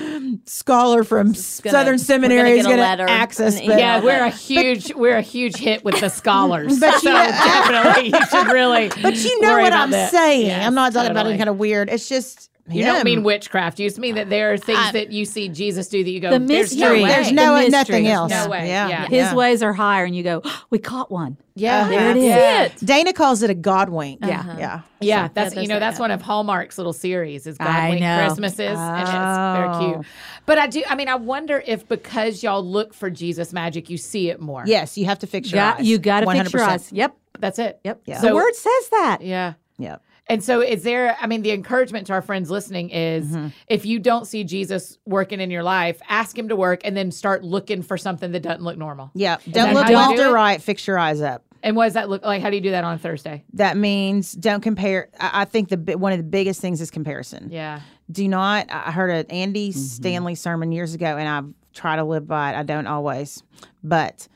scholar 0.47 1.03
from 1.03 1.29
gonna- 1.33 1.35
Southern 1.39 1.95
we're 1.95 1.99
Seminary 1.99 2.39
gonna 2.51 2.61
is 2.61 2.67
get 2.69 2.77
going 2.99 2.99
to 3.09 3.13
access. 3.13 3.59
and 3.59 3.67
But, 3.67 3.79
Yeah, 3.79 4.01
we're 4.01 4.23
a 4.25 4.31
huge 4.31 4.95
we're 4.95 5.17
a 5.17 5.23
huge 5.23 5.57
hit 5.57 5.85
with 5.85 5.99
the 6.01 6.09
scholars. 6.09 6.79
But 6.79 7.01
so 7.01 7.09
you 7.11 7.15
know- 7.17 7.25
definitely 7.31 8.11
you 8.17 8.27
should 8.27 8.47
really. 8.53 8.89
but 9.03 9.17
you 9.17 9.41
know 9.41 9.53
worry 9.55 9.63
what 9.65 9.73
I'm 9.73 9.91
that. 9.91 10.11
saying. 10.13 10.47
Yes, 10.47 10.65
I'm 10.65 10.75
not 10.75 10.93
talking 10.93 11.11
about 11.11 11.21
totally. 11.23 11.35
any 11.35 11.39
kind 11.39 11.51
of 11.51 11.59
weird. 11.59 11.91
It's 11.91 12.09
just 12.09 12.49
You 12.71 12.85
don't 12.85 13.05
mean 13.05 13.25
witchcraft. 13.25 13.81
You 13.81 13.89
just 13.89 13.99
mean 13.99 14.15
that 14.17 14.29
there 14.31 14.53
are 14.53 14.57
things 14.59 14.93
that 14.93 15.11
you 15.11 15.25
see 15.25 15.49
Jesus 15.49 15.89
do 15.89 16.05
that 16.05 16.11
you 16.11 16.21
go, 16.21 16.31
The 16.31 16.39
there's 16.39 16.77
no 16.77 16.91
mystery. 16.91 17.03
way. 17.03 17.09
There's 17.09 17.29
The 17.29 17.35
no 17.35 17.55
mystery. 17.55 17.71
nothing 17.71 18.05
There's 18.05 18.17
else. 18.17 18.31
no 18.31 18.49
way. 18.51 18.69
Yeah, 18.69 18.89
Yeah. 18.89 19.07
yeah. 19.11 19.25
His 19.25 19.35
ways 19.35 19.63
are 19.65 19.73
higher, 19.73 20.05
and 20.05 20.15
you 20.15 20.23
go, 20.23 20.43
oh, 20.45 20.63
we 20.71 20.79
caught 20.79 21.11
one. 21.11 21.39
Yeah. 21.59 21.89
There 21.89 22.11
it 22.11 22.17
is. 22.17 22.25
Yeah. 22.25 22.69
Dana 22.85 23.13
calls 23.13 23.43
it 23.43 23.51
a 23.51 23.55
God 23.55 23.89
wink. 23.89 24.21
Yeah. 24.23 24.57
yeah. 24.59 24.81
Yeah, 25.01 25.29
that's 25.33 25.55
does 25.55 25.63
you 25.63 25.69
know 25.69 25.75
that, 25.77 25.81
that's 25.81 26.01
one 26.01 26.11
of 26.11 26.21
Hallmark's 26.23 26.77
little 26.77 26.93
series 26.93 27.47
is 27.47 27.57
God 27.57 27.69
I 27.69 27.91
Wink 27.91 28.01
know. 28.01 28.19
Christmases, 28.27 28.77
and 28.79 29.01
it's 29.03 29.11
very 29.11 29.69
Oh. 29.69 29.95
cute. 29.95 30.07
But 30.45 30.59
I 30.59 30.67
do, 30.67 30.83
I 30.89 30.97
mean, 30.97 31.09
I 31.09 31.15
wonder 31.15 31.63
if 31.65 31.87
because 31.87 32.43
y'all 32.43 32.65
look 32.65 32.93
for 32.95 33.09
Jesus 33.11 33.53
magic, 33.53 33.91
you 33.91 33.97
see 33.97 34.29
it 34.31 34.41
more. 34.41 34.65
Yes, 34.67 34.99
you 34.99 35.05
have 35.05 35.21
to 35.21 35.27
fix 35.29 35.53
your 35.53 35.59
Got, 35.61 35.79
eyes. 35.81 35.87
you 35.87 35.99
got 35.99 36.21
to 36.21 36.31
fix 36.33 36.53
your 36.53 36.63
eyes. 36.65 36.93
Yep. 36.93 37.17
that's 37.39 37.59
it. 37.61 37.79
Yep. 37.85 38.01
Yeah. 38.07 38.21
The 38.21 38.35
word 38.35 38.55
says 38.57 38.89
that. 38.91 39.19
Yeah. 39.21 39.55
Yep. 39.79 40.03
And 40.31 40.45
so, 40.45 40.61
is 40.61 40.83
there, 40.83 41.17
I 41.19 41.27
mean, 41.27 41.41
the 41.43 41.53
encouragement 41.53 42.09
to 42.09 42.13
our 42.13 42.21
friends 42.21 42.51
listening 42.51 42.91
is 42.91 43.27
Mm-hmm. 43.29 43.49
if 43.69 43.87
you 43.87 43.99
don't 43.99 44.27
see 44.27 44.45
Jesus 44.45 44.99
working 45.07 45.41
in 45.41 45.51
your 45.51 45.63
life, 45.63 46.01
ask 46.09 46.37
him 46.37 46.49
to 46.49 46.57
work 46.57 46.81
and 46.85 46.95
then 46.97 47.11
start 47.13 47.45
looking 47.45 47.81
for 47.83 47.97
something 47.97 48.33
that 48.33 48.41
doesn't 48.43 48.63
look 48.63 48.77
normal. 48.77 49.11
Yeah. 49.15 49.39
Don't 49.51 49.73
look 49.75 49.89
left 49.89 50.19
or 50.19 50.33
right. 50.33 50.61
Fix 50.61 50.87
your 50.87 50.99
eyes 50.99 51.23
up. 51.23 51.45
And 51.63 51.77
what 51.77 51.85
does 51.85 51.95
that 51.95 52.09
look 52.09 52.25
like? 52.25 52.43
How 52.43 52.51
do 52.51 52.57
you 52.57 52.63
do 52.63 52.71
that 52.71 52.85
on 52.85 52.95
a 52.95 52.99
Thursday? 52.99 53.45
That 53.55 53.77
means 53.77 54.33
don't 54.33 54.61
compare. 54.61 55.09
I, 55.19 55.43
I 55.43 55.45
think 55.45 55.69
the 55.69 55.99
one 55.99 56.13
of 56.13 56.19
the 56.19 56.25
biggest 56.25 56.61
things 56.61 56.81
is 56.81 56.91
comparison. 56.91 57.49
Yeah. 57.51 57.81
Do 58.11 58.27
not. 58.29 58.67
I 58.71 58.91
heard 58.91 59.11
an 59.11 59.27
Andy 59.31 59.71
mm-hmm. 59.71 59.79
Stanley 59.79 60.35
sermon 60.35 60.73
years 60.73 60.95
ago, 60.95 61.17
and 61.17 61.29
I 61.29 61.43
try 61.75 61.97
to 61.97 62.05
live 62.05 62.27
by 62.27 62.53
it. 62.53 62.57
I 62.57 62.63
don't 62.63 62.87
always, 62.87 63.43
but 63.83 64.29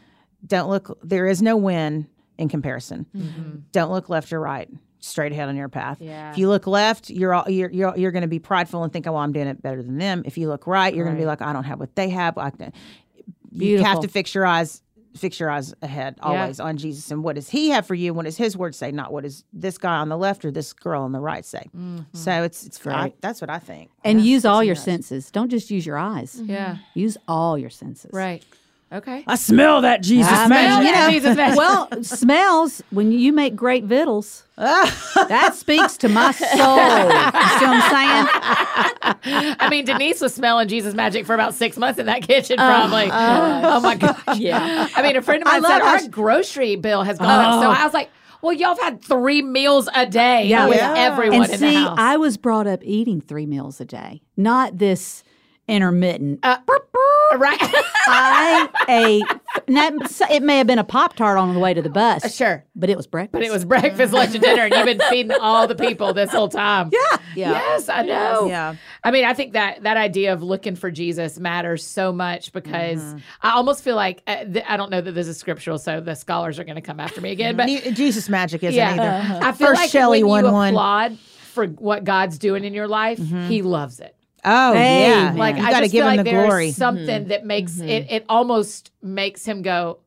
don't 0.46 0.68
look. 0.68 0.98
There 1.02 1.26
is 1.26 1.40
no 1.42 1.56
win 1.56 2.08
in 2.38 2.48
comparison. 2.48 3.06
Mm-hmm. 3.16 3.58
Don't 3.72 3.90
look 3.90 4.08
left 4.08 4.32
or 4.32 4.40
right. 4.40 4.68
Straight 4.98 5.32
ahead 5.32 5.48
on 5.48 5.56
your 5.56 5.68
path. 5.68 5.98
Yeah. 6.00 6.30
If 6.30 6.38
you 6.38 6.48
look 6.48 6.66
left, 6.66 7.10
you're 7.10 7.34
all, 7.34 7.48
you're 7.50 7.70
you're, 7.70 7.96
you're 7.96 8.12
going 8.12 8.22
to 8.22 8.28
be 8.28 8.38
prideful 8.38 8.84
and 8.84 8.92
think, 8.92 9.06
"Oh, 9.06 9.12
well, 9.12 9.22
I'm 9.22 9.32
doing 9.32 9.48
it 9.48 9.60
better 9.60 9.82
than 9.82 9.98
them." 9.98 10.22
If 10.24 10.38
you 10.38 10.48
look 10.48 10.66
right, 10.66 10.94
you're 10.94 11.04
going 11.04 11.16
to 11.16 11.20
be 11.20 11.26
like, 11.26 11.42
"I 11.42 11.52
don't 11.52 11.64
have 11.64 11.80
what 11.80 11.94
they 11.96 12.08
have." 12.10 12.38
I 12.38 12.50
can, 12.50 12.72
you 13.50 13.82
have 13.82 14.00
to 14.00 14.08
fix 14.08 14.34
your 14.34 14.46
eyes 14.46 14.82
fix 15.16 15.38
your 15.38 15.50
eyes 15.50 15.74
ahead 15.82 16.16
always 16.22 16.58
on 16.60 16.76
Jesus 16.76 17.10
and 17.10 17.22
what 17.22 17.36
does 17.36 17.48
he 17.48 17.70
have 17.70 17.86
for 17.86 17.94
you 17.94 18.14
what 18.14 18.24
does 18.24 18.36
his 18.36 18.56
word 18.56 18.74
say 18.74 18.90
not 18.90 19.12
what 19.12 19.24
does 19.24 19.44
this 19.52 19.78
guy 19.78 19.96
on 19.96 20.08
the 20.08 20.16
left 20.16 20.44
or 20.44 20.50
this 20.50 20.72
girl 20.72 21.02
on 21.02 21.12
the 21.12 21.20
right 21.20 21.44
say 21.44 21.66
mm-hmm. 21.76 22.00
so 22.12 22.42
it's 22.42 22.64
it's 22.66 22.78
I, 22.86 23.12
that's 23.20 23.40
what 23.40 23.50
I 23.50 23.58
think 23.58 23.90
And 24.04 24.20
use 24.24 24.44
all 24.44 24.62
your 24.64 24.74
senses. 24.74 25.30
Don't 25.30 25.48
just 25.48 25.70
use 25.70 25.86
your 25.86 25.98
eyes. 25.98 26.36
Mm-hmm. 26.36 26.50
Yeah. 26.50 26.76
Use 26.94 27.16
all 27.28 27.58
your 27.58 27.70
senses. 27.70 28.10
Right. 28.12 28.44
Okay. 28.92 29.24
I 29.26 29.36
smell 29.36 29.80
that 29.80 30.02
Jesus 30.02 30.30
I 30.30 30.46
Smell 30.46 30.48
man, 30.48 30.84
that 30.84 31.06
know, 31.06 31.10
Jesus 31.10 31.36
magic. 31.36 31.56
well, 31.56 31.88
smells 32.02 32.82
when 32.90 33.10
you 33.10 33.32
make 33.32 33.56
great 33.56 33.84
victuals. 33.84 34.44
that 34.56 35.52
speaks 35.54 35.96
to 35.96 36.08
my 36.10 36.30
soul. 36.32 36.48
You 36.50 36.52
see 36.52 37.64
what 37.64 37.72
I'm 37.72 37.90
saying? 37.90 39.56
I 39.58 39.68
mean, 39.70 39.86
Denise 39.86 40.20
was 40.20 40.34
smelling 40.34 40.68
Jesus 40.68 40.94
magic 40.94 41.24
for 41.24 41.34
about 41.34 41.54
six 41.54 41.78
months 41.78 41.98
in 41.98 42.06
that 42.06 42.22
kitchen, 42.22 42.60
uh, 42.60 42.68
probably. 42.68 43.10
Uh, 43.10 43.76
oh 43.76 43.80
my 43.80 43.94
gosh. 43.96 44.38
Yeah. 44.38 44.88
I 44.94 45.02
mean, 45.02 45.16
a 45.16 45.22
friend 45.22 45.42
of 45.42 45.46
mine 45.46 45.62
said 45.62 45.78
love- 45.78 46.02
our 46.02 46.08
grocery 46.08 46.76
bill 46.76 47.02
has 47.02 47.18
gone 47.18 47.28
up. 47.28 47.62
So 47.62 47.68
oh. 47.68 47.72
I 47.72 47.84
was 47.84 47.94
like, 47.94 48.10
well, 48.42 48.52
y'all 48.52 48.74
have 48.74 48.80
had 48.82 49.04
three 49.04 49.40
meals 49.40 49.88
a 49.94 50.04
day 50.04 50.46
Yeah. 50.46 50.66
with 50.68 50.76
Yeah. 50.76 50.94
everyone 50.96 51.44
and 51.44 51.52
in 51.52 51.58
see, 51.58 51.74
the 51.74 51.80
house. 51.80 51.96
I 51.98 52.16
was 52.18 52.36
brought 52.36 52.66
up 52.66 52.80
eating 52.82 53.20
three 53.20 53.46
meals 53.46 53.80
a 53.80 53.84
day, 53.84 54.20
not 54.36 54.78
this 54.78 55.24
intermittent. 55.68 56.40
Uh, 56.42 56.58
right. 57.36 57.58
I 58.06 58.68
ate. 58.88 59.24
Now, 59.68 59.90
it 60.30 60.42
may 60.42 60.58
have 60.58 60.66
been 60.66 60.78
a 60.78 60.84
pop 60.84 61.14
tart 61.16 61.38
on 61.38 61.54
the 61.54 61.60
way 61.60 61.72
to 61.74 61.80
the 61.82 61.88
bus. 61.88 62.34
sure. 62.34 62.64
but 62.74 62.90
it 62.90 62.96
was 62.96 63.06
breakfast. 63.06 63.32
But 63.32 63.42
it 63.42 63.50
was 63.52 63.64
breakfast, 63.64 64.12
lunch, 64.12 64.34
and 64.34 64.42
dinner, 64.42 64.62
and 64.62 64.74
you've 64.74 64.86
been 64.86 65.00
feeding 65.08 65.32
all 65.40 65.66
the 65.66 65.74
people 65.74 66.12
this 66.14 66.30
whole 66.30 66.48
time. 66.48 66.90
Yeah. 66.92 67.16
Yeah. 67.34 67.50
Yes, 67.52 67.88
I 67.88 68.02
know. 68.02 68.46
Yeah. 68.48 68.74
I 69.04 69.10
mean, 69.10 69.24
I 69.24 69.34
think 69.34 69.52
that 69.54 69.82
that 69.84 69.96
idea 69.96 70.32
of 70.32 70.42
looking 70.42 70.74
for 70.76 70.90
Jesus 70.90 71.38
matters 71.38 71.84
so 71.84 72.12
much 72.12 72.52
because 72.52 72.72
Mm-hmm. 73.02 73.18
I 73.42 73.52
almost 73.52 73.82
feel 73.84 73.96
like 73.96 74.22
uh, 74.26 74.44
th- 74.44 74.64
I 74.68 74.76
don't 74.76 74.90
know 74.90 75.00
that 75.00 75.12
this 75.12 75.26
is 75.26 75.36
scriptural, 75.38 75.78
so 75.78 76.00
the 76.00 76.14
scholars 76.14 76.58
are 76.58 76.64
going 76.64 76.76
to 76.76 76.80
come 76.82 77.00
after 77.00 77.20
me 77.20 77.30
again. 77.30 77.56
But 77.56 77.66
Jesus 77.94 78.28
magic 78.28 78.62
isn't 78.62 78.74
yeah, 78.74 78.92
either 79.30 79.44
I 79.46 79.52
feel 79.52 79.68
First 79.68 79.80
like 79.80 79.90
Shelley 79.90 80.22
when 80.24 80.44
you 80.44 80.50
won 80.50 80.52
one. 80.52 80.68
applaud 80.74 81.18
for 81.18 81.66
what 81.66 82.04
God's 82.04 82.38
doing 82.38 82.64
in 82.64 82.74
your 82.74 82.88
life, 82.88 83.18
He 83.18 83.62
loves 83.62 84.00
it. 84.00 84.14
Oh 84.44 84.72
yeah 84.72 85.34
Like 85.36 85.56
you 85.56 85.62
I 85.62 85.70
got 85.70 85.80
to 85.80 85.84
just 85.84 85.92
give 85.92 86.00
feel 86.00 86.08
him 86.08 86.16
like 86.16 86.24
the 86.24 86.30
there's 86.30 86.46
glory 86.46 86.72
something 86.72 87.06
mm-hmm. 87.06 87.28
that 87.28 87.44
makes 87.44 87.72
mm-hmm. 87.72 87.88
it. 87.88 88.06
It 88.10 88.24
almost 88.28 88.90
makes 89.02 89.44
him 89.44 89.62
go, 89.62 89.98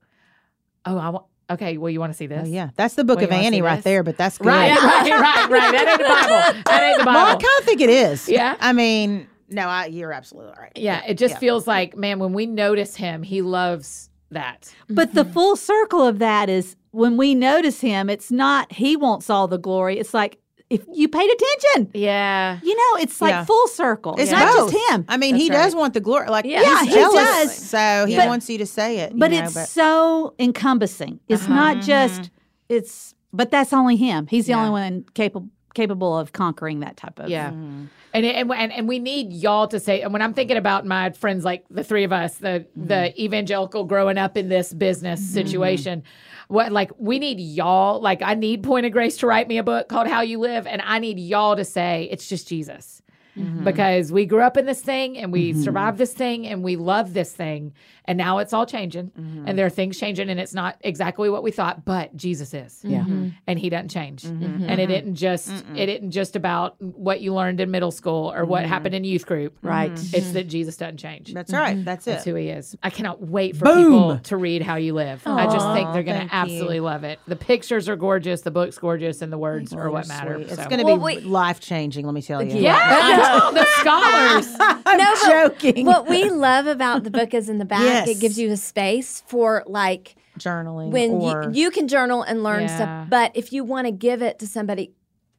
"Oh, 0.86 0.97
I 0.97 1.09
want." 1.09 1.25
Okay, 1.47 1.77
well, 1.77 1.91
you 1.91 1.99
want 1.99 2.11
to 2.11 2.17
see 2.17 2.25
oh, 2.25 2.29
this? 2.29 2.47
oh, 2.47 2.49
yeah 2.49 2.71
that's 2.75 2.95
the 2.95 3.03
book 3.03 3.17
Well, 3.17 3.27
of 3.27 3.31
Annie 3.31 3.61
right 3.61 3.75
this? 3.75 3.83
there 3.83 4.01
but 4.01 4.17
that's 4.17 4.39
good 4.39 4.47
Right, 4.47 4.75
right, 4.75 5.11
right, 5.11 5.49
right. 5.49 5.71
That 5.71 5.88
ain't 5.88 5.99
the 5.99 6.03
Bible. 6.03 6.63
That 6.65 6.83
ain't 6.83 6.97
the 6.97 7.05
Bible. 7.05 7.19
well 7.19 7.27
I 7.27 7.33
kind 7.33 7.59
of 7.59 7.65
think 7.65 7.81
it 7.81 7.89
is 7.91 8.27
Yeah? 8.27 8.55
I 8.59 8.73
mean 8.73 9.27
no 9.49 9.67
I, 9.67 9.86
you're 9.86 10.11
absolutely 10.11 10.53
right 10.57 10.71
Yeah, 10.75 11.03
it 11.05 11.19
just 11.19 11.38
feels 11.38 11.67
like, 11.67 11.95
man, 11.95 12.17
when 12.17 12.33
we 12.33 12.47
notice 12.47 12.95
him, 12.95 13.21
he 13.21 13.43
loves 13.43 14.09
that. 14.31 14.73
But 14.89 15.13
the 15.13 15.23
mm-hmm. 15.23 15.33
full 15.33 15.55
circle 15.55 16.01
of 16.05 16.19
that 16.19 16.49
is 16.49 16.75
when 16.91 17.17
we 17.17 17.36
notice 17.36 17.81
him, 17.81 18.09
it's 18.09 18.31
not 18.31 18.71
he 18.71 18.95
wants 18.95 19.29
all 19.29 19.47
the 19.47 19.57
glory. 19.57 19.99
It's 19.99 20.13
like 20.13 20.39
if 20.70 20.82
you 20.91 21.07
paid 21.07 21.30
attention, 21.32 21.91
Yeah. 21.93 22.59
you 22.63 22.76
know, 22.76 23.01
it's 23.01 23.22
like 23.22 23.32
Yeah. 23.32 23.45
full 23.45 23.68
circle. 23.68 24.13
It's 24.13 24.24
It's 24.24 24.32
not 24.32 24.51
both. 24.55 24.72
just 24.72 24.91
him. 24.91 25.05
I 25.07 25.18
mean, 25.18 25.36
he 25.36 25.49
That's 25.49 25.66
does 25.74 25.76
want 25.76 25.93
the 25.93 25.99
glory. 25.99 26.28
Like, 26.28 26.45
Yeah. 26.45 26.63
he's 26.82 26.89
he 26.89 26.95
jealous, 26.95 27.24
does. 27.24 27.55
So 27.55 28.05
he 28.07 28.16
But- 28.16 28.28
wants 28.28 28.49
you 28.49 28.57
to 28.57 28.66
say 28.66 28.97
it. 28.99 29.11
you 29.13 29.20
but 29.20 29.32
know, 29.32 29.43
it's 29.43 29.70
so 29.70 30.34
encompassing. 30.39 31.20
It's 31.28 31.47
not 31.47 31.78
uh-huh. 31.78 31.86
just 31.86 32.32
it's 32.70 33.13
but 33.32 33.51
that's 33.51 33.74
only 33.74 33.97
him. 33.97 34.28
He's 34.28 34.45
the 34.45 34.51
Yeah. 34.53 34.59
only 34.59 34.72
one 34.72 35.05
capable 35.13 35.49
capable 35.76 36.17
of 36.17 36.34
conquering 36.34 36.80
that 36.80 36.97
type 36.97 37.19
of 37.19 37.30
Yeah. 37.30 37.49
Mm-hmm. 37.49 37.86
And, 38.13 38.26
and 38.26 38.51
and 38.51 38.71
and 38.71 38.88
we 38.88 38.97
need 38.97 39.34
y'all 39.34 39.67
to 39.67 39.80
say. 39.80 40.01
And 40.01 40.13
when 40.13 40.21
I'm 40.21 40.34
thinking 40.34 40.55
about 40.57 40.86
my 40.86 41.11
friends, 41.11 41.43
like 41.43 41.65
the 41.69 41.84
three 41.84 42.05
of 42.05 42.13
us, 42.13 42.38
the 42.38 42.65
the 42.76 42.93
mm-hmm. 42.93 43.21
evangelical 43.21 43.84
growing 43.84 44.17
up 44.17 44.38
in 44.38 44.47
this 44.47 44.73
business 44.73 45.21
mm-hmm. 45.21 45.34
situation, 45.34 46.03
what 46.47 46.71
like 46.71 46.91
we 46.97 47.19
need 47.19 47.39
y'all. 47.39 48.01
Like 48.01 48.21
I 48.21 48.34
need 48.34 48.63
Point 48.63 48.86
of 48.86 48.93
Grace 48.93 49.17
to 49.17 49.28
write 49.28 49.47
me 49.47 49.57
a 49.57 49.63
book 49.63 49.89
called 49.89 50.07
How 50.07 50.21
You 50.21 50.39
Live, 50.39 50.65
and 50.65 50.82
I 50.82 50.99
need 50.99 51.19
y'all 51.19 51.57
to 51.57 51.65
say 51.65 52.07
it's 52.09 52.28
just 52.28 52.47
Jesus. 52.47 52.94
Mm-hmm. 53.38 53.63
Because 53.63 54.11
we 54.11 54.25
grew 54.25 54.41
up 54.41 54.57
in 54.57 54.65
this 54.65 54.81
thing 54.81 55.17
and 55.17 55.31
we 55.31 55.51
mm-hmm. 55.51 55.61
survived 55.61 55.97
this 55.97 56.13
thing 56.13 56.47
and 56.47 56.63
we 56.63 56.75
love 56.75 57.13
this 57.13 57.31
thing. 57.33 57.73
And 58.07 58.17
now 58.17 58.38
it's 58.38 58.53
all 58.53 58.65
changing 58.67 59.09
mm-hmm. 59.09 59.47
and 59.47 59.57
there 59.57 59.65
are 59.65 59.71
things 59.71 59.99
changing 59.99 60.29
and 60.29 60.39
it's 60.39 60.53
not 60.53 60.77
exactly 60.81 61.29
what 61.29 61.41
we 61.43 61.51
thought, 61.51 61.86
but 61.86 62.15
Jesus 62.15 62.53
is. 62.53 62.79
Yeah. 62.83 63.03
And 63.47 63.59
he 63.59 63.69
doesn't 63.69 63.89
change. 63.89 64.25
And 64.25 64.79
it 64.79 64.91
isn't 64.91 65.15
just 65.15 65.51
it 65.75 65.89
isn't 65.89 66.11
just 66.11 66.36
about 66.36 66.79
what 66.81 67.21
you 67.21 67.33
learned 67.33 67.59
in 67.59 67.71
middle 67.71 67.91
school 67.91 68.31
or 68.33 68.45
what 68.45 68.65
happened 68.65 68.95
in 68.95 69.03
youth 69.03 69.25
group. 69.25 69.57
Right. 69.61 69.91
It's 69.91 70.31
that 70.31 70.47
Jesus 70.47 70.77
doesn't 70.77 70.97
change. 70.97 71.33
That's 71.33 71.51
right. 71.51 71.83
That's 71.83 72.05
it. 72.07 72.11
That's 72.11 72.25
who 72.25 72.36
he 72.36 72.49
is. 72.49 72.75
I 72.83 72.89
cannot 72.89 73.21
wait 73.21 73.55
for 73.55 73.65
Boom. 73.65 73.83
people 73.83 74.19
to 74.19 74.38
read 74.38 74.61
How 74.61 74.75
You 74.75 74.93
Live. 74.93 75.23
I 75.25 75.45
just 75.45 75.73
think 75.73 75.91
they're 75.93 76.03
gonna 76.03 76.29
absolutely 76.31 76.79
love 76.79 77.03
it. 77.03 77.19
The 77.27 77.36
pictures 77.36 77.89
are 77.89 77.95
gorgeous, 77.95 78.41
the 78.41 78.51
book's 78.51 78.77
gorgeous, 78.77 79.21
and 79.21 79.31
the 79.33 79.38
words 79.38 79.73
are 79.73 79.89
what 79.89 80.07
matter. 80.07 80.36
Sweet. 80.36 80.51
It's 80.51 80.67
going 80.67 80.79
to 80.79 80.83
Well, 80.83 80.97
be 80.97 81.21
life 81.21 81.59
changing. 81.59 82.05
Let 82.05 82.13
me 82.13 82.21
tell 82.21 82.41
you. 82.41 82.57
yeah, 82.57 82.77
I 82.81 83.17
know, 83.28 83.51
the 83.53 83.65
scholars. 83.80 84.47
I'm 84.86 84.97
No, 84.97 85.15
joking. 85.49 85.86
What 85.86 86.07
we 86.07 86.30
love 86.30 86.67
about 86.67 87.03
the 87.03 87.11
book 87.11 87.34
is 87.34 87.49
in 87.49 87.57
the 87.57 87.65
back, 87.65 87.82
Yes. 87.82 88.07
it 88.07 88.19
gives 88.19 88.38
you 88.39 88.51
a 88.51 88.57
space 88.57 89.23
for 89.28 89.63
like 89.67 90.15
Journaling 90.39 90.91
when 90.91 91.11
or 91.11 91.43
you, 91.53 91.63
you 91.65 91.71
can 91.71 91.88
journal 91.88 92.21
and 92.21 92.43
learn 92.43 92.63
Yeah. 92.63 92.76
stuff. 92.76 93.09
But 93.09 93.32
if 93.36 93.53
you 93.53 93.63
want 93.63 93.88
to 93.88 93.91
give 93.91 94.21
it 94.21 94.39
to 94.39 94.47
somebody, 94.47 94.91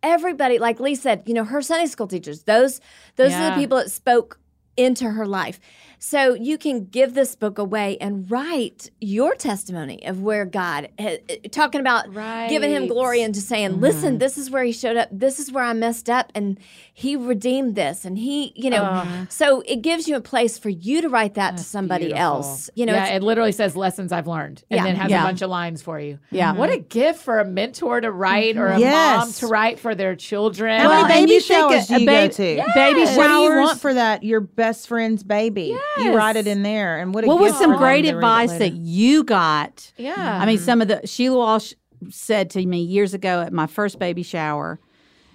everybody, 0.03 0.59
like 0.59 0.81
Leigh 0.81 0.95
said, 0.95 1.23
you 1.27 1.35
know, 1.35 1.45
her 1.45 1.61
Sunday 1.63 1.87
school 1.87 2.07
teachers, 2.07 2.45
those 2.45 2.81
those 3.17 3.33
are 3.35 3.51
the 3.51 3.57
people 3.57 3.77
that 3.79 3.91
spoke 3.91 4.39
into 4.77 5.11
her 5.11 5.27
life. 5.27 5.59
So 5.99 6.35
you 6.35 6.59
can 6.59 6.85
give 6.85 7.15
this 7.15 7.35
book 7.35 7.57
away 7.59 7.97
and 7.99 8.31
write 8.31 8.91
your 9.01 9.35
testimony 9.35 10.07
of 10.07 10.21
where 10.23 10.45
God, 10.45 10.91
ha- 11.01 11.17
talking 11.51 11.81
about 11.81 12.13
giving 12.51 12.71
Him 12.71 12.87
glory 12.87 13.23
and 13.23 13.35
just 13.35 13.49
saying, 13.49 13.71
mm-hmm. 13.73 13.81
"Listen, 13.81 14.19
this 14.19 14.37
is 14.37 14.51
where 14.51 14.63
He 14.63 14.73
showed 14.73 14.97
up. 14.99 15.09
This 15.11 15.39
is 15.39 15.51
where 15.51 15.65
I 15.65 15.73
messed 15.73 16.11
up, 16.11 16.31
and 16.35 16.59
He 16.99 17.15
redeemed 17.15 17.75
this." 17.75 18.07
And 18.07 18.17
He, 18.17 18.53
you 18.57 18.71
know, 18.71 19.05
so 19.29 19.63
it 19.67 19.83
gives 19.83 20.09
you 20.09 20.17
a 20.17 20.21
place 20.23 20.57
for 20.59 20.71
you 20.71 21.03
to 21.03 21.11
write 21.11 21.35
that 21.35 21.59
to 21.59 21.63
somebody 21.63 22.07
Beautiful. 22.07 22.23
else. 22.25 22.71
You 22.75 22.87
know, 22.87 22.95
yeah, 22.95 23.09
it 23.09 23.23
literally 23.23 23.53
says 23.53 23.77
lessons 23.77 24.13
I've 24.13 24.27
learned, 24.27 24.65
and 24.71 24.79
Yeah. 24.79 24.85
then 24.85 24.97
has 24.97 25.11
Yeah. 25.11 25.23
a 25.23 25.27
bunch 25.27 25.43
of 25.43 25.51
lines 25.51 25.83
for 25.83 26.01
you. 26.01 26.19
Yeah. 26.31 26.53
what 26.55 26.71
a 26.71 26.79
gift 26.79 27.21
for 27.21 27.39
a 27.39 27.45
mentor 27.45 28.01
to 28.01 28.11
write 28.11 28.57
or 28.57 28.69
a 28.69 28.79
mom 28.79 29.31
to 29.35 29.47
write 29.47 29.79
for 29.79 29.95
their 29.95 30.17
children. 30.17 30.81
How 30.81 30.89
many 31.03 31.09
baby 31.27 31.33
you 31.35 31.41
showers 31.41 31.87
do 31.87 31.95
you 32.01 32.01
a 32.03 32.07
go 32.07 32.29
ba- 32.29 32.33
to? 32.33 32.43
Baby 32.75 33.01
What 33.17 33.29
do 33.29 33.35
you 33.43 33.61
want 33.61 33.79
for 33.81 33.93
that? 33.93 34.23
Your 34.23 34.41
best 34.41 34.89
friend's 34.89 35.23
baby. 35.23 35.77
You 35.99 36.15
write 36.15 36.37
it 36.37 36.47
in 36.47 36.63
there, 36.63 36.99
and 36.99 37.13
what? 37.13 37.25
A 37.25 37.27
What 37.27 37.41
was 37.41 37.57
some 37.59 37.73
for 37.73 37.79
great 37.79 38.03
to 38.03 38.09
read 38.09 38.15
it 38.15 38.17
advice 38.17 38.53
that 38.59 38.73
you 38.73 39.23
got? 39.23 39.93
Yeah. 39.99 40.15
I 40.41 40.47
mean, 40.47 40.57
some 40.59 40.81
of 40.81 40.89
the 40.89 41.07
Sheila 41.07 41.37
Walsh 41.37 41.75
said 42.11 42.51
to 42.51 42.65
me 42.65 42.81
years 42.81 43.15
ago 43.15 43.41
at 43.43 43.53
my 43.53 43.67
first 43.67 43.99
baby 43.99 44.23
shower. 44.23 44.79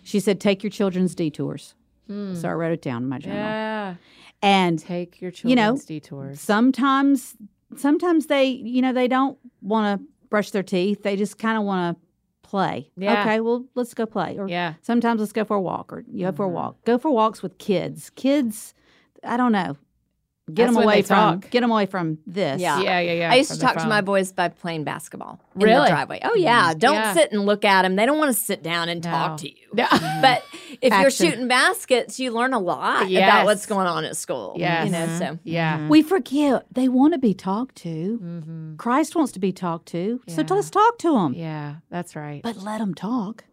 She 0.03 0.19
said, 0.19 0.39
"Take 0.39 0.63
your 0.63 0.69
children's 0.71 1.15
detours." 1.15 1.75
So 2.07 2.49
I 2.49 2.51
wrote 2.53 2.73
it 2.73 2.81
down 2.81 3.03
in 3.03 3.09
my 3.09 3.19
journal. 3.19 3.37
yeah, 3.39 3.95
And 4.41 4.77
take 4.77 5.21
your 5.21 5.31
You 5.45 5.55
know, 5.55 5.61
children's 5.77 5.85
detours. 5.85 6.41
sometimes, 6.41 7.37
sometimes 7.77 8.25
they, 8.25 8.47
you 8.47 8.81
know, 8.81 8.91
they 8.91 9.07
don't 9.07 9.37
want 9.61 9.97
to 10.01 10.05
brush 10.29 10.51
their 10.51 10.63
teeth. 10.63 11.03
They 11.03 11.15
just 11.15 11.37
kind 11.37 11.57
of 11.57 11.63
want 11.63 11.97
to 11.97 12.49
play. 12.49 12.91
Yeah. 12.97 13.21
Okay, 13.21 13.39
well, 13.39 13.63
let's 13.75 13.93
go 13.93 14.05
play. 14.05 14.37
Or 14.37 14.49
Yeah. 14.49 14.73
sometimes 14.81 15.21
let's 15.21 15.31
go 15.31 15.45
for 15.45 15.55
a 15.55 15.61
walk 15.61 15.93
or 15.93 16.03
you 16.11 16.25
go 16.25 16.27
Mm-hmm. 16.31 16.35
for 16.35 16.43
a 16.47 16.49
walk. 16.49 16.83
Go 16.83 16.97
for 16.97 17.09
walks 17.11 17.41
with 17.41 17.57
kids. 17.59 18.09
Kids, 18.09 18.73
I 19.23 19.37
don't 19.37 19.53
know. 19.53 19.77
Get 20.53 20.65
That's 20.65 20.75
them 20.75 20.83
away 20.83 21.01
from 21.01 21.41
talk. 21.41 21.49
get 21.49 21.61
them 21.61 21.71
away 21.71 21.85
from 21.85 22.17
this. 22.27 22.61
Yeah. 22.61 22.79
Yeah, 22.81 22.99
yeah, 22.99 23.11
yeah. 23.13 23.31
I 23.31 23.35
used 23.35 23.51
to 23.51 23.57
the 23.57 23.63
talk 23.63 23.77
to 23.77 23.87
my 23.87 24.01
boys 24.01 24.31
by 24.31 24.49
playing 24.49 24.83
basketball 24.83 25.39
in 25.55 25.61
Really? 25.61 25.85
the 25.85 25.89
driveway. 25.89 26.19
Oh 26.23 26.35
yeah, 26.35 26.69
mm-hmm. 26.71 26.79
don't 26.79 26.93
Yeah. 26.95 27.13
sit 27.13 27.31
and 27.31 27.45
look 27.45 27.63
at 27.65 27.83
them. 27.83 27.95
They 27.95 28.05
don't 28.05 28.17
want 28.17 28.35
to 28.35 28.39
sit 28.41 28.61
down 28.63 28.89
and 28.89 29.03
No. 29.03 29.09
talk 29.11 29.37
to 29.37 29.47
you. 29.49 29.55
Yeah. 29.75 29.87
But 30.21 30.43
if 30.81 30.93
you're 30.99 31.09
shooting 31.11 31.47
baskets, 31.47 32.19
you 32.19 32.31
learn 32.31 32.53
a 32.53 32.59
lot 32.59 33.09
Yes. 33.09 33.27
about 33.29 33.45
what's 33.45 33.65
going 33.65 33.87
on 33.87 34.05
at 34.05 34.15
school. 34.17 34.53
Yes. 34.57 34.85
you 34.85 34.91
know. 34.91 35.05
So 35.17 35.25
mm-hmm. 35.25 35.35
Yeah. 35.43 35.77
Mm-hmm. 35.77 35.89
We 35.89 36.01
forget 36.01 36.65
they 36.71 36.87
want 36.87 37.13
to 37.13 37.19
be 37.19 37.33
talked 37.33 37.75
to. 37.77 38.19
Mm-hmm. 38.21 38.75
Christ 38.75 39.15
wants 39.15 39.31
to 39.33 39.39
be 39.39 39.51
talked 39.51 39.87
to. 39.89 40.21
So 40.27 40.43
let's 40.49 40.69
talk 40.69 40.97
to 40.99 41.13
them. 41.13 41.33
Yeah, 41.33 41.75
that's 41.89 42.15
right. 42.15 42.41
But 42.43 42.57
let 42.57 42.79
them 42.79 42.93
talk. 42.93 43.45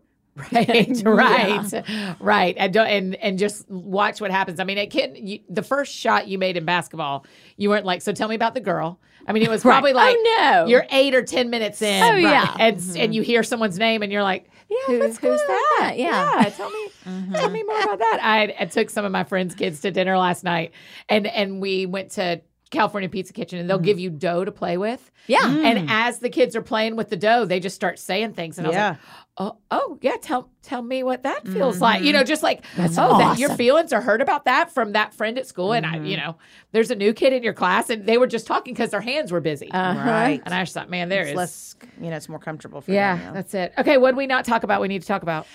Right, 0.53 1.03
right, 1.05 2.17
right, 2.21 2.55
and 2.59 2.73
don't, 2.73 2.87
and 2.87 3.15
and 3.17 3.39
just 3.39 3.69
watch 3.71 4.21
what 4.21 4.31
happens. 4.31 4.61
I 4.61 4.65
mean, 4.65 4.79
it 4.79 4.91
can. 4.91 5.15
You, 5.15 5.41
the 5.49 5.63
first 5.63 5.95
shot 5.95 6.29
you 6.29 6.39
made 6.39 6.57
in 6.57 6.65
basketball, 6.65 7.27
you 7.57 7.69
weren't 7.71 7.85
like, 7.85 8.03
so 8.03 8.13
tell 8.13 8.29
me 8.29 8.35
about 8.35 8.55
the 8.55 8.61
girl. 8.61 9.01
I 9.27 9.33
mean, 9.33 9.43
it 9.43 9.51
was 9.51 9.63
probably 9.73 9.93
oh, 9.93 9.97
like, 9.97 10.17
Oh, 10.19 10.63
no. 10.65 10.67
you're 10.67 10.87
eight 10.91 11.15
or 11.15 11.23
ten 11.23 11.51
minutes 11.51 11.83
in, 11.83 12.03
Oh, 12.03 12.17
yeah. 12.17 12.55
and 12.59 12.77
and 12.77 12.81
mm-hmm. 12.83 13.13
you 13.13 13.23
hear 13.23 13.43
someone's 13.43 13.79
name, 13.79 14.03
and 14.03 14.13
you're 14.13 14.23
like, 14.23 14.49
Yeah, 14.71 14.77
Who- 14.87 15.01
who's 15.01 15.19
going 15.19 15.35
on 15.35 15.39
with 15.39 15.47
that? 15.49 15.77
that? 15.81 15.99
Yeah. 15.99 16.53
tell 16.57 16.71
me, 16.71 16.89
mm-hmm. 17.07 17.35
tell 17.35 17.51
me 17.51 17.63
more 17.65 17.81
about 17.83 17.99
that. 17.99 18.21
I, 18.23 18.55
I 18.61 18.65
took 18.67 18.91
some 18.91 19.05
of 19.05 19.13
my 19.13 19.25
friends' 19.25 19.55
kids 19.55 19.81
to 19.83 19.91
dinner 19.91 20.17
last 20.17 20.45
night, 20.45 20.73
and 21.09 21.27
and 21.27 21.61
we 21.61 21.85
went 21.87 22.13
to 22.13 22.41
California 22.71 23.09
Pizza 23.09 23.33
Kitchen, 23.33 23.59
and 23.59 23.69
they'll 23.69 23.79
mm-hmm. 23.79 23.85
give 23.87 23.99
you 23.99 24.11
dough 24.11 24.45
to 24.45 24.53
play 24.53 24.77
with. 24.77 25.11
yeah. 25.27 25.47
And 25.47 25.79
mm. 25.79 25.87
as 25.89 26.19
the 26.19 26.29
kids 26.29 26.55
are 26.55 26.63
playing 26.63 26.97
with 26.97 27.09
the 27.09 27.17
dough, 27.17 27.45
they 27.47 27.61
just 27.61 27.75
start 27.77 27.99
saying 27.99 28.35
things, 28.35 28.59
and 28.59 28.67
I 28.67 28.71
was 28.71 28.75
Yeah. 28.75 28.89
like, 28.91 28.99
"Oh, 29.39 29.57
oh, 29.71 29.99
yeah, 30.03 30.17
tell 30.21 30.51
tell 30.63 30.83
me 30.83 31.03
what 31.03 31.23
that 31.23 31.47
feels 31.47 31.81
like." 31.81 32.03
You 32.03 32.13
know, 32.13 32.21
mm-hmm. 32.21 32.29
just 32.29 32.43
like, 32.43 32.65
That's 32.77 32.99
oh, 32.99 33.19
that 33.19 33.39
your 33.39 33.51
feelings 33.51 33.93
are 33.93 34.01
hurt 34.01 34.21
about 34.21 34.45
that 34.45 34.73
from 34.73 34.93
that 34.93 35.15
friend 35.15 35.39
at 35.39 35.47
school, 35.47 35.73
and 35.73 35.87
I, 35.87 35.97
you 35.97 36.17
mm-hmm. 36.17 36.27
know, 36.27 36.39
there's 36.73 36.91
a 36.91 36.95
new 36.95 37.13
kid 37.13 37.33
in 37.33 37.43
your 37.43 37.55
class, 37.55 37.91
and 37.91 38.07
they 38.07 38.19
were 38.19 38.27
just 38.27 38.47
talking 38.47 38.75
because 38.75 38.91
their 38.91 39.01
hands 39.01 39.33
were 39.33 39.41
busy, 39.41 39.71
uh-huh. 39.71 40.09
Right. 40.09 40.43
and 40.45 40.55
I 40.55 40.63
just 40.63 40.75
thought, 40.75 40.91
man, 40.91 41.09
there 41.09 41.23
It's 41.23 41.31
is, 41.31 41.37
less, 41.37 41.77
you 42.01 42.11
know, 42.11 42.17
it's 42.17 42.29
more 42.29 42.39
comfortable 42.39 42.81
for 42.81 42.93
yeah, 42.93 43.17
them. 43.17 43.35
that's 43.35 43.55
it. 43.55 43.73
Okay, 43.79 43.97
what 43.97 44.11
did 44.11 44.17
we 44.17 44.27
not 44.27 44.45
talk 44.45 44.63
about? 44.63 44.81
We 44.81 44.89
need 44.89 45.03
to 45.03 45.09
talk 45.09 45.23
about. 45.23 45.47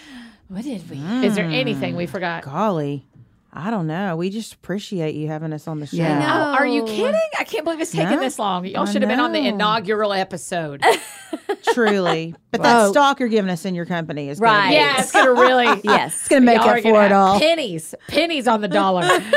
What 0.50 0.64
did 0.64 0.88
we? 0.90 0.98
Hmm. 0.98 1.24
Is 1.24 1.36
there 1.36 1.46
anything 1.46 1.96
we 1.96 2.06
forgot? 2.06 2.44
Golly, 2.44 3.08
I 3.56 3.70
don't 3.70 3.86
know. 3.86 4.16
We 4.16 4.32
just 4.32 4.54
appreciate 4.56 5.14
you 5.14 5.28
having 5.28 5.54
us 5.54 5.68
on 5.68 5.80
the 5.80 5.86
show. 5.86 5.98
Yeah. 5.98 6.54
Are 6.58 6.66
you 6.66 6.84
kidding? 6.86 7.14
I 7.38 7.44
can't 7.44 7.64
believe 7.64 7.80
it's 7.82 7.92
taken 7.92 8.16
No, 8.16 8.20
this 8.20 8.40
long. 8.40 8.66
Y'all 8.66 8.88
I 8.88 8.92
should 8.92 9.04
have 9.04 9.10
been 9.10 9.20
on 9.20 9.32
the 9.32 9.46
inaugural 9.48 10.12
episode. 10.12 10.84
Truly. 11.74 12.34
But 12.52 12.64
that 12.64 12.90
stock 12.90 13.20
you're 13.20 13.30
giving 13.30 13.52
us 13.52 13.64
in 13.66 13.76
your 13.76 13.86
company 13.86 14.30
is 14.30 14.40
Right. 14.40 14.64
Gonna 14.64 14.74
yeah, 14.74 15.00
it's 15.00 15.12
gonna 15.12 15.34
really. 15.34 15.66
Yes. 15.84 16.16
It's 16.22 16.28
gonna 16.28 16.42
make 16.42 16.60
up 16.60 16.82
for 16.82 17.06
it 17.06 17.12
all. 17.12 17.40
Pennies, 17.40 17.94
pennies 18.08 18.48
on 18.48 18.62
the 18.62 18.68
dollar. 18.68 19.02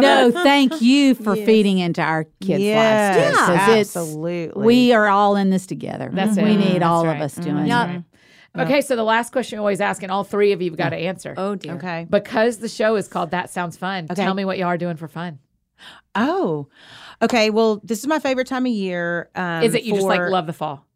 no, 0.00 0.30
thank 0.32 0.80
you 0.80 1.14
for 1.14 1.36
feeding 1.36 1.78
into 1.78 2.00
our 2.02 2.24
kids' 2.40 2.62
Yes, 2.62 3.16
lives. 3.16 3.36
too, 3.38 3.44
'cause 3.44 3.68
it's- 3.68 3.96
absolutely. 3.96 4.62
we 4.64 4.92
are 4.92 5.08
all 5.08 5.36
in 5.36 5.50
this 5.50 5.66
together. 5.66 6.10
That's 6.12 6.36
we 6.36 6.42
it. 6.52 6.56
need 6.56 6.72
That's 6.76 6.84
all 6.84 7.06
right. 7.06 7.16
of 7.16 7.22
us 7.22 7.34
mm-hmm. 7.34 7.50
doing 7.50 7.66
Yep. 7.66 7.88
it. 7.90 8.02
Okay, 8.56 8.80
so 8.82 8.94
the 8.94 9.02
last 9.04 9.32
question 9.32 9.58
we 9.58 9.60
always 9.60 9.80
ask, 9.80 10.02
and 10.02 10.12
all 10.12 10.22
three 10.24 10.52
of 10.52 10.62
you 10.62 10.70
have 10.70 10.78
got 10.78 10.90
to 10.90 10.96
answer. 10.96 11.34
Oh 11.36 11.54
dear. 11.56 11.74
okay. 11.74 12.06
Because 12.08 12.58
the 12.58 12.68
show 12.68 12.94
is 12.96 13.08
called 13.08 13.32
That 13.32 13.50
Sounds 13.50 13.76
Fun. 13.76 14.04
Okay. 14.10 14.22
Tell 14.22 14.34
me 14.34 14.44
what 14.44 14.58
y'all 14.58 14.68
are 14.68 14.78
doing 14.78 14.96
for 14.96 15.08
fun. 15.08 15.40
Oh, 16.14 16.68
okay. 17.20 17.50
Well, 17.50 17.80
this 17.82 17.98
is 17.98 18.06
my 18.06 18.20
favorite 18.20 18.46
time 18.46 18.64
of 18.66 18.72
year. 18.72 19.28
Um, 19.34 19.64
Is 19.64 19.74
it 19.74 19.82
you 19.82 19.94
just 19.94 20.06
like 20.06 20.20
love 20.30 20.46
the 20.46 20.52
fall? 20.52 20.86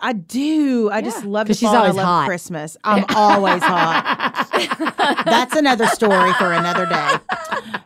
I 0.00 0.12
do. 0.14 0.90
I 0.90 1.02
just 1.02 1.22
Yeah. 1.22 1.28
love 1.30 1.46
'Cause 1.46 1.56
the 1.56 1.60
she's 1.60 1.68
fall. 1.68 1.76
I 1.76 1.80
always 1.80 1.94
love 1.96 2.04
hot. 2.06 2.26
Christmas. 2.26 2.76
I'm 2.84 3.04
always 3.14 3.62
hot. 3.62 4.48
That's 5.26 5.54
another 5.56 5.86
story 5.86 6.32
for 6.34 6.52
another 6.52 6.86
day. 6.86 7.10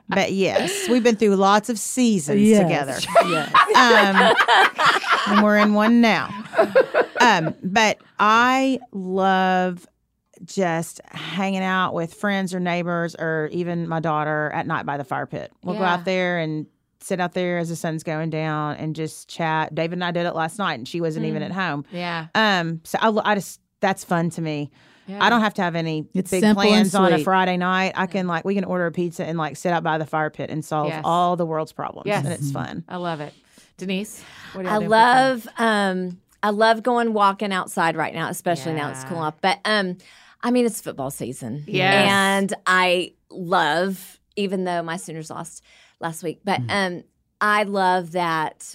But 0.09 0.33
yes, 0.33 0.89
we've 0.89 1.03
been 1.03 1.17
through 1.17 1.37
lots 1.37 1.69
of 1.69 1.79
seasons 1.79 2.41
Yes. 2.41 2.63
together. 2.63 2.95
um, 3.77 4.35
and 5.29 5.43
we're 5.45 5.59
in 5.59 5.75
one 5.75 6.01
now. 6.01 6.29
Um, 7.21 7.55
but 7.63 7.99
I 8.19 8.81
love 8.93 9.87
just 10.45 11.01
hanging 11.09 11.63
out 11.63 11.95
with 11.95 12.15
friends 12.15 12.55
or 12.55 12.61
neighbors 12.61 13.17
or 13.19 13.49
even 13.53 13.89
my 13.89 14.01
daughter 14.01 14.51
at 14.55 14.67
night 14.67 14.87
by 14.87 14.97
the 14.97 15.05
fire 15.05 15.27
pit. 15.27 15.53
We'll 15.65 15.77
go 15.77 15.85
out 15.85 16.05
there 16.05 16.39
and 16.39 16.67
sit 17.01 17.21
out 17.21 17.35
there 17.35 17.59
as 17.59 17.69
the 17.71 17.77
sun's 17.77 18.03
going 18.03 18.31
down 18.31 18.77
and 18.77 18.95
just 18.95 19.29
chat. 19.29 19.75
David 19.75 19.95
and 19.95 20.05
I 20.05 20.11
did 20.11 20.27
it 20.27 20.35
last 20.35 20.59
night, 20.59 20.75
and 20.75 20.87
she 20.87 21.01
wasn't 21.01 21.27
even 21.27 21.43
at 21.43 21.53
home. 21.53 21.85
Yeah. 21.91 22.27
Um, 22.35 22.81
so 22.85 22.99
I, 23.01 23.33
I 23.33 23.35
just 23.35 23.61
that's 23.81 24.05
fun 24.05 24.31
to 24.31 24.41
me. 24.41 24.71
I 25.11 25.31
don't 25.31 25.41
have 25.41 25.55
to 25.55 25.63
have 25.63 25.75
any 25.75 26.07
It's 26.13 26.31
big 26.31 26.45
plans 26.55 26.95
on 26.95 27.11
a. 27.15 27.19
Friday 27.25 27.57
night. 27.57 27.95
I 27.97 28.07
can 28.07 28.27
like 28.27 28.45
we 28.45 28.55
can 28.55 28.65
order 28.65 28.85
a 28.85 28.93
pizza 28.93 29.25
and 29.25 29.39
like 29.39 29.57
sit 29.57 29.73
out 29.73 29.83
by 29.83 29.97
the 29.97 30.05
fire 30.05 30.29
pit 30.29 30.51
and 30.51 30.63
solve 30.63 30.89
Yes. 30.89 31.01
all 31.03 31.35
the 31.35 31.47
world's 31.47 31.73
problems, 31.73 32.07
Yes. 32.07 32.25
and 32.27 32.33
it's 32.35 32.53
fun. 32.53 32.85
I 32.89 32.97
love 32.99 33.21
it. 33.23 33.33
Denise, 33.79 34.23
what 34.53 34.67
are 34.67 34.69
y'all 34.69 34.75
I 34.75 34.79
doing 34.79 34.89
for 34.89 34.95
fun? 34.95 34.99
love 34.99 35.49
um 35.59 36.21
I 36.43 36.51
love 36.51 36.83
going 36.83 37.13
walking 37.15 37.53
outside 37.53 37.97
right 37.97 38.15
now, 38.15 38.29
especially 38.29 38.75
now 38.75 38.91
it's 38.91 39.05
cool 39.05 39.19
off. 39.19 39.41
But 39.41 39.61
um 39.65 39.97
I 40.43 40.51
mean 40.51 40.67
it's 40.67 40.81
football 40.81 41.11
season. 41.11 41.65
Yes. 41.67 42.11
And 42.11 42.55
I 42.67 43.13
love, 43.31 44.21
even 44.37 44.65
though 44.65 44.83
my 44.83 44.97
Sooners 44.97 45.31
lost 45.31 45.63
last 46.01 46.23
week, 46.23 46.41
but 46.45 46.61
Mm-hmm. 46.61 46.71
um 46.99 47.05
I 47.41 47.63
love 47.63 48.13
that 48.13 48.75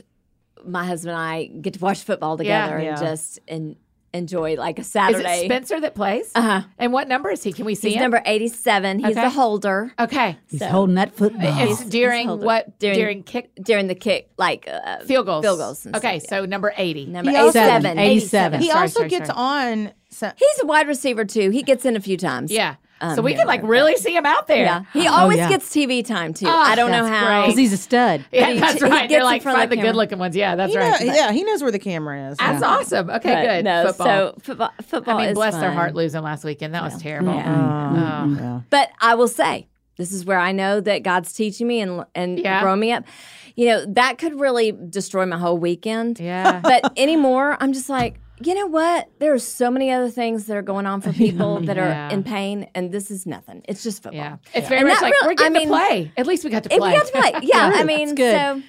my 0.65 0.85
husband 0.85 1.11
and 1.11 1.19
I 1.21 1.45
get 1.47 1.73
to 1.73 1.79
watch 1.81 2.03
football 2.03 2.37
together 2.37 2.79
Yeah. 2.79 2.91
and 2.91 2.97
just 2.97 3.39
en- 3.47 3.75
enjoy 4.13 4.55
like 4.55 4.77
a 4.77 4.81
Is 4.81 4.87
Saturday. 4.91 5.41
it 5.41 5.45
Spencer 5.45 5.79
that 5.81 5.95
plays? 5.95 6.31
uh-huh. 6.35 6.61
And 6.77 6.93
what 6.93 7.07
number 7.07 7.29
is 7.31 7.41
he? 7.43 7.51
Can 7.53 7.65
we 7.65 7.75
see 7.75 7.89
He's 7.89 7.95
him? 7.97 8.03
number 8.03 8.21
87. 8.25 8.99
He's 8.99 9.11
Okay. 9.17 9.21
the 9.21 9.29
holder. 9.29 9.93
okay. 9.99 10.37
He's 10.49 10.59
So- 10.59 10.67
holding 10.67 10.95
that 10.95 11.15
football. 11.15 11.41
It's 11.69 11.83
during 11.85 12.27
hold 12.27 12.43
what? 12.43 12.77
During, 12.79 12.97
During- 12.99 13.23
kick 13.23 13.51
During 13.61 13.87
the 13.87 13.95
kick, 13.95 14.29
like 14.37 14.67
uh, 14.71 14.99
field 14.99 15.25
goals. 15.25 15.43
Field 15.43 15.59
goals. 15.59 15.85
And 15.85 15.95
Okay, 15.95 16.19
stuff, 16.19 16.31
yeah. 16.31 16.39
so 16.41 16.45
number 16.45 16.73
80. 16.77 17.05
number 17.07 17.31
He 17.31 17.37
also- 17.37 17.59
87. 17.59 17.97
87. 17.99 18.59
He 18.61 18.67
Sorry, 18.67 18.81
also 18.81 18.93
sorry, 18.99 19.09
gets 19.09 19.27
sorry. 19.29 19.39
on. 19.85 19.91
So, 20.09 20.31
He's 20.37 20.61
a 20.61 20.65
wide 20.67 20.87
receiver 20.87 21.25
too. 21.25 21.49
He 21.49 21.63
gets 21.63 21.85
in 21.85 21.95
a 21.95 21.99
few 21.99 22.17
times. 22.17 22.51
Yeah. 22.51 22.75
Um, 23.03 23.15
so 23.17 23.21
we 23.21 23.33
can 23.33 23.45
like 23.47 23.61
really 23.63 23.97
see 23.97 24.15
him 24.15 24.25
out 24.25 24.47
there. 24.47 24.63
Yeah. 24.63 24.83
He 24.93 25.07
always 25.07 25.37
yeah. 25.37 25.49
gets 25.49 25.69
TV 25.69 26.05
time 26.05 26.33
too. 26.33 26.45
Oh, 26.47 26.51
I 26.51 26.75
don't 26.75 26.89
know 26.89 27.03
that's 27.03 27.13
how. 27.13 27.27
great. 27.27 27.41
Because 27.47 27.57
he's 27.59 27.73
a 27.73 27.77
stud. 27.77 28.23
Yeah, 28.31 28.51
he- 28.51 28.59
that's 28.59 28.81
right. 28.81 29.09
They're 29.09 29.25
like 29.25 29.41
front 29.41 29.57
of 29.57 29.61
find 29.61 29.71
the 29.71 29.75
the 29.75 29.81
good 29.81 29.95
looking 29.95 30.19
ones. 30.19 30.35
Yeah, 30.37 30.55
that's 30.55 30.73
you 30.73 30.79
know, 30.79 30.89
right. 30.89 31.05
yeah, 31.05 31.31
he 31.33 31.43
knows 31.43 31.61
where 31.61 31.71
the 31.71 31.79
camera 31.79 32.29
is. 32.29 32.37
That's 32.37 32.63
awesome. 32.63 33.09
Okay, 33.09 33.33
But 33.33 33.41
good. 33.43 33.65
No, 33.65 33.87
football. 33.87 34.05
so 34.07 34.35
football, 34.41 34.71
football 34.83 35.17
I 35.17 35.21
mean, 35.23 35.29
is 35.31 35.35
bless 35.35 35.55
their 35.55 35.71
heart 35.71 35.95
losing 35.95 36.21
last 36.21 36.45
weekend. 36.45 36.73
That 36.73 36.83
was 36.83 37.01
terrible. 37.01 37.33
Yeah. 37.33 38.23
Oh. 38.23 38.35
yeah. 38.35 38.61
But 38.69 38.89
I 39.01 39.15
will 39.15 39.27
say, 39.27 39.67
this 39.97 40.13
is 40.13 40.23
where 40.23 40.39
I 40.39 40.53
know 40.53 40.79
that 40.79 41.03
God's 41.03 41.33
teaching 41.33 41.67
me 41.67 41.81
and 41.81 42.05
and 42.15 42.39
Yeah. 42.39 42.61
growing 42.61 42.79
me 42.79 42.93
up. 42.93 43.03
You 43.55 43.67
know, 43.67 43.85
that 43.89 44.17
could 44.17 44.39
really 44.39 44.71
destroy 44.71 45.25
my 45.25 45.37
whole 45.37 45.57
weekend. 45.57 46.19
Yeah. 46.19 46.61
But 46.63 46.97
anymore, 46.97 47.57
I'm 47.59 47.73
just 47.73 47.89
like, 47.89 48.19
you 48.45 48.55
know 48.55 48.67
what? 48.67 49.09
There 49.19 49.33
are 49.33 49.39
so 49.39 49.69
many 49.71 49.91
other 49.91 50.09
things 50.09 50.45
that 50.45 50.57
are 50.57 50.61
going 50.61 50.85
on 50.85 51.01
for 51.01 51.11
people 51.23 51.59
that 51.61 51.75
Yeah. 51.77 52.07
are 52.07 52.11
in 52.11 52.23
pain, 52.23 52.67
and 52.75 52.91
this 52.91 53.09
is 53.11 53.25
nothing. 53.25 53.61
It's 53.67 53.83
just 53.83 54.03
football. 54.03 54.21
Yeah. 54.21 54.37
It's 54.53 54.67
very 54.67 54.79
And 54.81 54.89
much 54.89 55.01
like 55.01 55.13
real- 55.13 55.29
we're 55.29 55.35
getting 55.35 55.55
I 55.55 55.59
mean, 55.59 55.67
to 55.69 55.73
play. 55.73 56.11
At 56.17 56.27
least 56.27 56.43
we 56.43 56.49
got 56.49 56.63
to 56.63 56.69
play. 56.69 56.79
we 56.91 56.97
got 56.97 57.05
to 57.07 57.11
play, 57.11 57.31
yeah. 57.43 57.71
I 57.73 57.83
mean, 57.83 58.09
It's 58.09 58.13
good. 58.13 58.35
so 58.35 58.61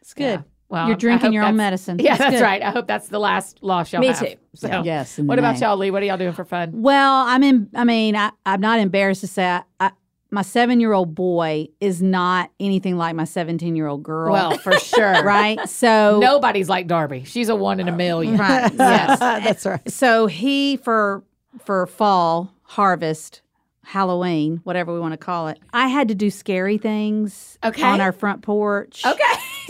It's 0.00 0.14
good. 0.14 0.22
Yeah. 0.24 0.42
Well, 0.68 0.86
You're 0.86 0.96
drinking 0.96 1.32
your 1.32 1.42
own 1.42 1.56
medicine. 1.56 1.98
Yeah, 2.00 2.12
It's 2.12 2.20
that's 2.20 2.40
right. 2.40 2.62
I 2.62 2.70
hope 2.70 2.86
that's 2.86 3.08
the 3.08 3.18
last 3.18 3.60
loss 3.60 3.92
y'all 3.92 4.00
Me 4.00 4.06
have. 4.06 4.20
too. 4.20 4.34
So, 4.54 4.82
Yes, 4.84 5.18
What 5.18 5.34
the 5.34 5.40
about 5.40 5.58
y'all, 5.60 5.76
Leigh? 5.76 5.90
What 5.90 6.00
are 6.02 6.06
y'all 6.06 6.16
doing 6.16 6.32
for 6.32 6.44
fun? 6.44 6.70
Well, 6.82 7.24
I'm 7.26 7.42
in. 7.42 7.68
I 7.74 7.82
mean, 7.82 8.14
I, 8.14 8.30
I'm 8.46 8.60
not 8.60 8.78
embarrassed 8.78 9.22
to 9.22 9.26
say 9.26 9.44
I, 9.46 9.62
I, 9.80 9.90
my 10.30 10.42
seven 10.42 10.80
year 10.80 10.92
old 10.92 11.14
boy 11.14 11.68
is 11.80 12.00
not 12.00 12.50
anything 12.60 12.96
like 12.96 13.14
my 13.16 13.24
17 13.24 13.74
year 13.76 13.86
old 13.86 14.02
girl. 14.02 14.32
Well, 14.32 14.58
for 14.58 14.72
sure. 14.78 15.22
right. 15.24 15.68
So 15.68 16.18
Nobody's 16.20 16.68
like 16.68 16.86
Darby. 16.86 17.24
She's 17.24 17.48
a 17.48 17.56
one 17.56 17.80
in 17.80 17.88
a 17.88 17.92
uh, 17.92 17.96
million. 17.96 18.36
Right. 18.36 18.72
Yes. 18.72 19.18
that's 19.20 19.66
right. 19.66 19.90
So 19.90 20.26
he 20.26 20.76
for 20.76 21.22
for 21.64 21.86
fall 21.86 22.52
harvest, 22.62 23.42
Halloween, 23.84 24.60
whatever 24.64 24.92
we 24.94 25.00
want 25.00 25.12
to 25.12 25.18
call 25.18 25.48
it. 25.48 25.58
I 25.72 25.88
had 25.88 26.08
to 26.08 26.14
do 26.14 26.30
scary 26.30 26.78
things 26.78 27.58
Okay. 27.64 27.82
on 27.82 28.00
our 28.00 28.12
front 28.12 28.42
porch. 28.42 29.04
Okay. 29.04 29.22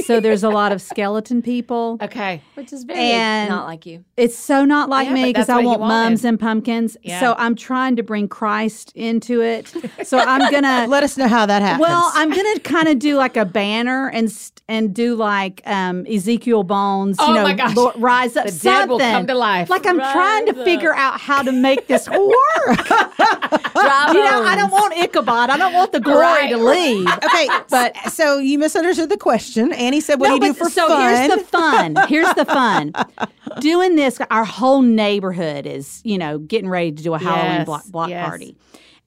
So 0.05 0.21
there's 0.21 0.43
a 0.43 0.49
lot 0.51 0.73
of 0.73 0.81
skeleton 0.83 1.43
people. 1.43 1.99
Okay. 2.11 2.43
which 2.55 2.73
is 2.73 2.85
very 2.85 2.99
And- 2.99 3.49
not 3.49 3.67
like 3.67 3.87
you. 3.87 4.05
It's 4.17 4.37
so 4.37 4.65
not 4.65 4.89
like 4.89 5.09
Yeah, 5.09 5.15
me 5.15 5.25
because 5.27 5.49
I 5.49 5.61
want 5.63 5.81
mums 5.81 6.25
and 6.25 6.39
pumpkins. 6.39 6.97
Yeah. 7.03 7.21
So 7.21 7.35
I'm 7.39 7.55
trying 7.55 7.97
to 7.97 8.03
bring 8.03 8.29
Christ 8.29 8.93
into 8.95 9.41
it. 9.43 9.73
So 10.05 10.19
I'm 10.19 10.51
gonna 10.51 10.87
Let 10.89 11.03
us 11.03 11.17
know 11.17 11.29
how 11.29 11.47
that 11.47 11.63
happens. 11.63 11.81
Well, 11.83 12.11
I'm 12.15 12.31
gonna 12.31 12.59
kind 12.61 12.89
of 12.89 12.99
do 12.99 13.17
like 13.17 13.37
a 13.37 13.45
banner 13.45 14.09
and 14.09 14.31
st- 14.31 14.61
and 14.69 14.95
do 14.95 15.15
like 15.17 15.63
um, 15.67 16.07
Ezekiel 16.07 16.63
Bones, 16.63 17.17
you 17.19 17.25
Oh 17.27 17.35
know, 17.35 17.43
my 17.43 17.55
gosh. 17.55 17.75
Lord, 17.75 17.95
rise 17.99 18.37
up. 18.37 18.47
The 18.47 18.53
dead 18.53 18.89
will 18.89 18.99
come 19.01 19.27
to 19.27 19.35
life. 19.35 19.69
Like 19.71 19.85
I'm 19.87 19.99
trying 19.99 20.47
to 20.47 20.53
Rise 20.53 20.65
figure 20.65 20.95
out 20.95 21.21
how 21.21 21.43
to 21.43 21.51
make 21.53 21.87
this 21.89 22.09
work. 22.09 22.89
You 22.91 24.21
know, 24.25 24.43
I 24.45 24.55
don't 24.57 24.71
want 24.71 24.95
Ichabod. 24.97 25.51
I 25.51 25.57
don't 25.57 25.73
want 25.73 25.93
the 25.93 26.01
glory 26.01 26.49
to 26.49 26.57
leave. 26.57 27.07
okay, 27.25 27.49
but 27.69 27.97
so 28.11 28.39
you 28.39 28.59
misunderstood 28.59 29.09
the 29.09 29.17
question. 29.17 29.73
Annie 29.81 30.01
said, 30.01 30.21
"What 30.21 30.29
do 30.29 30.35
you 30.47 30.53
do 30.53 30.55
for 30.55 30.69
so 30.71 30.87
fun?" 30.87 31.17
So 31.17 31.23
here's 31.23 31.39
the 31.41 31.45
fun. 31.47 31.97
Here's 32.09 32.35
the 32.35 32.45
fun. 32.45 32.93
Doing 33.61 33.97
this, 33.97 34.21
our 34.31 34.45
whole 34.45 34.83
neighborhood 34.83 35.67
is, 35.67 36.01
you 36.05 36.19
know, 36.19 36.39
getting 36.39 36.69
ready 36.69 36.93
to 36.93 37.03
do 37.03 37.15
a 37.15 37.19
Halloween 37.19 37.53
Yes, 37.53 37.67
block, 37.67 37.85
block 37.87 38.09
yes. 38.11 38.29
party. 38.29 38.57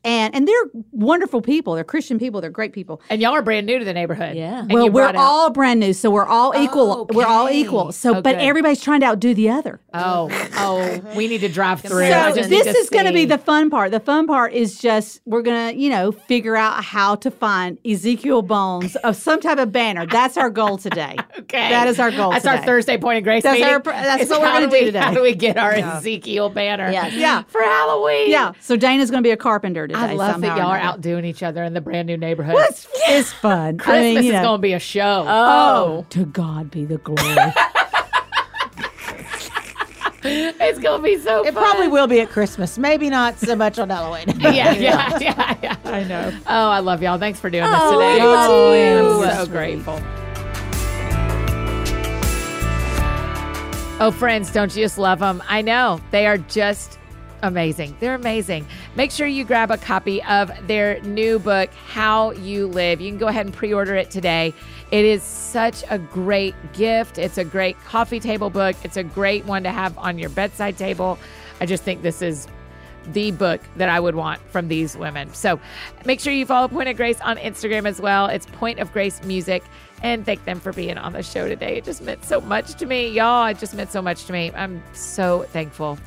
And 0.03 0.35
and 0.35 0.47
they're 0.47 0.65
wonderful 0.91 1.41
people. 1.41 1.75
They're 1.75 1.83
Christian 1.83 2.19
people. 2.19 2.41
They're 2.41 2.49
great 2.49 2.73
people. 2.73 3.01
And 3.09 3.21
y'all 3.21 3.31
are 3.33 3.41
brand 3.41 3.65
new 3.67 3.79
to 3.79 3.85
the 3.85 3.93
neighborhood. 3.93 4.35
Yeah. 4.35 4.59
And 4.59 4.71
well, 4.73 4.85
we're 4.89 5.03
brought 5.03 5.15
out- 5.15 5.21
all 5.21 5.49
brand 5.49 5.79
new, 5.79 5.93
so 5.93 6.09
we're 6.11 6.25
all 6.25 6.53
equal. 6.57 7.05
We're 7.13 7.25
all 7.25 7.45
Okay. 7.45 7.59
equal. 7.59 7.91
So, 7.93 8.15
Oh, 8.17 8.21
but 8.21 8.35
everybody's 8.35 8.81
trying 8.81 8.99
to 9.01 9.05
outdo 9.07 9.33
the 9.33 9.49
other. 9.49 9.79
Oh, 9.93 10.29
oh, 10.57 10.99
we 11.15 11.27
need 11.27 11.39
to 11.41 11.49
drive 11.49 11.81
through. 11.81 12.07
So 12.07 12.35
just 12.35 12.49
this 12.49 12.65
to 12.65 12.69
is 12.77 12.89
going 12.89 13.05
to 13.05 13.13
be 13.13 13.25
the 13.25 13.37
fun 13.37 13.69
part. 13.69 13.91
The 13.91 13.99
fun 13.99 14.27
part 14.27 14.53
is 14.53 14.77
just 14.77 15.21
we're 15.25 15.41
going 15.41 15.69
to, 15.73 15.79
you 15.79 15.89
know, 15.89 16.11
figure 16.11 16.55
out 16.55 16.83
how 16.83 17.15
to 17.15 17.31
find 17.31 17.77
Ezekiel 17.85 18.41
bones 18.41 18.95
of 18.97 19.15
some 19.15 19.39
type 19.39 19.57
of 19.57 19.71
banner. 19.71 20.05
That's 20.05 20.35
our 20.37 20.49
goal 20.49 20.77
today. 20.77 21.15
Okay. 21.43 21.69
That 21.69 21.87
is 21.87 21.99
our 21.99 22.09
goal 22.09 22.31
That's 22.31 22.45
today. 22.45 22.57
our 22.57 22.63
Thursday 22.65 22.97
point 22.97 23.17
of 23.19 23.23
grace 23.23 23.43
That's 23.43 23.59
meeting. 23.59 23.73
our- 23.73 23.79
that's 23.81 24.23
is 24.23 24.29
what 24.29 24.41
we're 24.41 24.47
gonna 24.53 24.67
we- 24.69 24.79
do 24.79 24.85
today. 24.85 24.99
How 24.99 25.13
do 25.13 25.21
we 25.21 25.35
get 25.35 25.57
our 25.57 25.71
Ezekiel 25.73 26.49
banner? 26.49 26.89
Yes. 26.89 27.13
Yeah. 27.13 27.43
For 27.47 27.61
Halloween. 27.61 28.31
Yeah. 28.31 28.53
So 28.59 28.75
Dana's 28.75 29.11
going 29.11 29.21
to 29.21 29.27
be 29.27 29.31
a 29.31 29.37
carpenter 29.37 29.85
today. 29.93 30.13
I 30.13 30.13
love 30.13 30.41
that 30.41 30.57
y'all 30.57 30.67
are 30.67 30.77
another. 30.77 30.93
outdoing 30.93 31.25
each 31.25 31.43
other 31.43 31.63
in 31.63 31.73
the 31.73 31.81
brand 31.81 32.07
new 32.07 32.17
neighborhood. 32.17 32.55
Well, 32.55 32.67
it's, 32.69 32.87
it's 33.07 33.31
fun. 33.33 33.77
Christmas 33.77 33.97
I 33.97 34.01
mean, 34.01 34.23
you 34.23 34.33
is 34.33 34.41
going 34.41 34.57
to 34.57 34.61
be 34.61 34.73
a 34.73 34.79
show. 34.79 35.25
Oh. 35.27 35.97
oh, 35.99 36.05
to 36.09 36.25
God 36.25 36.69
be 36.71 36.85
the 36.85 36.97
glory. 36.97 37.35
It's 40.25 40.79
going 40.79 41.01
to 41.01 41.03
be 41.03 41.17
so 41.17 41.45
it 41.45 41.53
fun. 41.53 41.63
probably 41.63 41.89
will 41.89 42.07
be 42.07 42.21
at 42.21 42.29
Christmas. 42.29 42.77
Maybe 42.77 43.09
not 43.09 43.37
so 43.37 43.57
much 43.57 43.77
on 43.77 43.89
Halloween. 43.89 44.25
yeah, 44.39 44.71
yeah, 44.71 45.17
yeah, 45.19 45.57
yeah. 45.61 45.77
I 45.83 46.03
know. 46.05 46.31
Oh, 46.47 46.69
I 46.69 46.79
love 46.79 47.03
y'all. 47.03 47.17
Thanks 47.17 47.41
for 47.41 47.49
doing 47.49 47.65
this 47.69 47.79
Oh, 47.81 47.91
today. 47.91 48.21
I 48.21 48.25
love 48.25 49.23
I'm 49.29 49.39
you. 49.39 49.45
so 49.45 49.51
grateful. 49.51 49.99
Oh, 53.99 54.11
friends, 54.11 54.51
don't 54.51 54.75
you 54.75 54.83
just 54.83 54.97
love 54.97 55.19
them? 55.19 55.43
I 55.47 55.61
know. 55.61 55.99
They 56.11 56.25
are 56.25 56.37
just 56.37 56.99
amazing. 57.43 57.95
They're 57.99 58.15
amazing. 58.15 58.65
Make 58.95 59.11
sure 59.11 59.27
you 59.27 59.43
grab 59.43 59.69
a 59.69 59.77
copy 59.77 60.23
of 60.23 60.51
their 60.65 60.99
new 61.01 61.37
book, 61.37 61.69
How 61.87 62.31
You 62.31 62.67
Live. 62.67 62.99
You 62.99 63.11
can 63.11 63.19
go 63.19 63.27
ahead 63.27 63.45
and 63.45 63.53
pre 63.53 63.73
order 63.73 63.95
it 63.95 64.09
today. 64.09 64.53
It 64.89 65.05
is 65.05 65.21
such 65.21 65.83
a 65.89 65.99
great 65.99 66.55
gift. 66.73 67.17
It's 67.17 67.37
a 67.37 67.43
great 67.43 67.77
coffee 67.81 68.19
table 68.19 68.49
book. 68.49 68.75
It's 68.83 68.97
a 68.97 69.03
great 69.03 69.45
one 69.45 69.63
to 69.63 69.71
have 69.71 69.95
on 69.97 70.17
your 70.17 70.29
bedside 70.29 70.77
table. 70.77 71.19
I 71.61 71.65
just 71.65 71.83
think 71.83 72.01
this 72.01 72.21
is 72.21 72.47
the 73.11 73.31
book 73.31 73.61
that 73.75 73.89
I 73.89 73.99
would 73.99 74.15
want 74.15 74.41
from 74.49 74.69
these 74.69 74.95
women. 74.95 75.33
So 75.33 75.59
make 76.05 76.21
sure 76.21 76.31
you 76.31 76.45
follow 76.45 76.69
Point 76.69 76.89
of 76.89 76.95
Grace 76.95 77.19
on 77.21 77.37
Instagram 77.37 77.85
as 77.85 77.99
well. 77.99 78.27
It's 78.27 78.45
Point 78.45 78.79
of 78.79 78.91
Grace 78.93 79.21
Music. 79.23 79.63
And 80.01 80.25
thank 80.25 80.43
them 80.45 80.59
for 80.59 80.73
being 80.73 80.97
on 80.97 81.13
the 81.13 81.23
show 81.23 81.47
today. 81.47 81.77
It 81.77 81.85
just 81.85 82.01
meant 82.01 82.25
so 82.25 82.41
much 82.41 82.75
to 82.75 82.85
me. 82.85 83.09
Y'all, 83.09 83.47
it 83.47 83.57
just 83.57 83.73
meant 83.73 83.91
so 83.91 84.01
much 84.01 84.25
to 84.25 84.33
me. 84.33 84.51
I'm 84.53 84.83
so 84.93 85.43
thankful. 85.49 85.97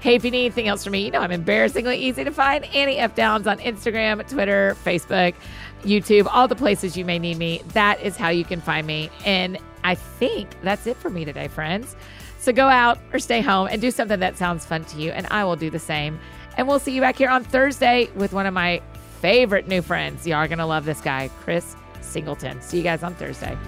Hey, 0.00 0.14
if 0.14 0.24
you 0.24 0.30
need 0.30 0.46
anything 0.46 0.66
else 0.66 0.82
from 0.82 0.92
me, 0.92 1.04
you 1.04 1.10
know 1.10 1.20
I'm 1.20 1.30
embarrassingly 1.30 1.98
easy 1.98 2.24
to 2.24 2.30
find. 2.30 2.64
Annie 2.74 2.96
F. 2.96 3.14
Downs 3.14 3.46
on 3.46 3.58
Instagram, 3.58 4.26
Twitter, 4.26 4.74
Facebook, 4.82 5.34
YouTube, 5.82 6.26
all 6.30 6.48
the 6.48 6.56
places 6.56 6.96
you 6.96 7.04
may 7.04 7.18
need 7.18 7.36
me. 7.36 7.62
That 7.74 8.00
is 8.00 8.16
how 8.16 8.30
you 8.30 8.44
can 8.44 8.62
find 8.62 8.86
me. 8.86 9.10
And 9.26 9.58
I 9.84 9.94
think 9.94 10.48
that's 10.62 10.86
it 10.86 10.96
for 10.96 11.10
me 11.10 11.26
today, 11.26 11.48
friends. 11.48 11.96
So 12.38 12.50
go 12.50 12.68
out 12.68 12.98
or 13.12 13.18
stay 13.18 13.42
home 13.42 13.68
and 13.70 13.78
do 13.82 13.90
something 13.90 14.20
that 14.20 14.38
sounds 14.38 14.64
fun 14.64 14.86
to 14.86 14.96
you, 14.96 15.10
and 15.10 15.26
I 15.30 15.44
will 15.44 15.56
do 15.56 15.68
the 15.68 15.78
same. 15.78 16.18
And 16.56 16.66
we'll 16.66 16.78
see 16.78 16.92
you 16.92 17.02
back 17.02 17.16
here 17.16 17.28
on 17.28 17.44
Thursday 17.44 18.08
with 18.14 18.32
one 18.32 18.46
of 18.46 18.54
my 18.54 18.80
favorite 19.20 19.68
new 19.68 19.82
friends. 19.82 20.26
Y'all 20.26 20.38
are 20.38 20.48
going 20.48 20.58
to 20.58 20.66
love 20.66 20.86
this 20.86 21.02
guy, 21.02 21.28
Chris 21.40 21.76
Singleton. 22.00 22.62
See 22.62 22.78
you 22.78 22.82
guys 22.82 23.02
on 23.02 23.14
Thursday. 23.14 23.58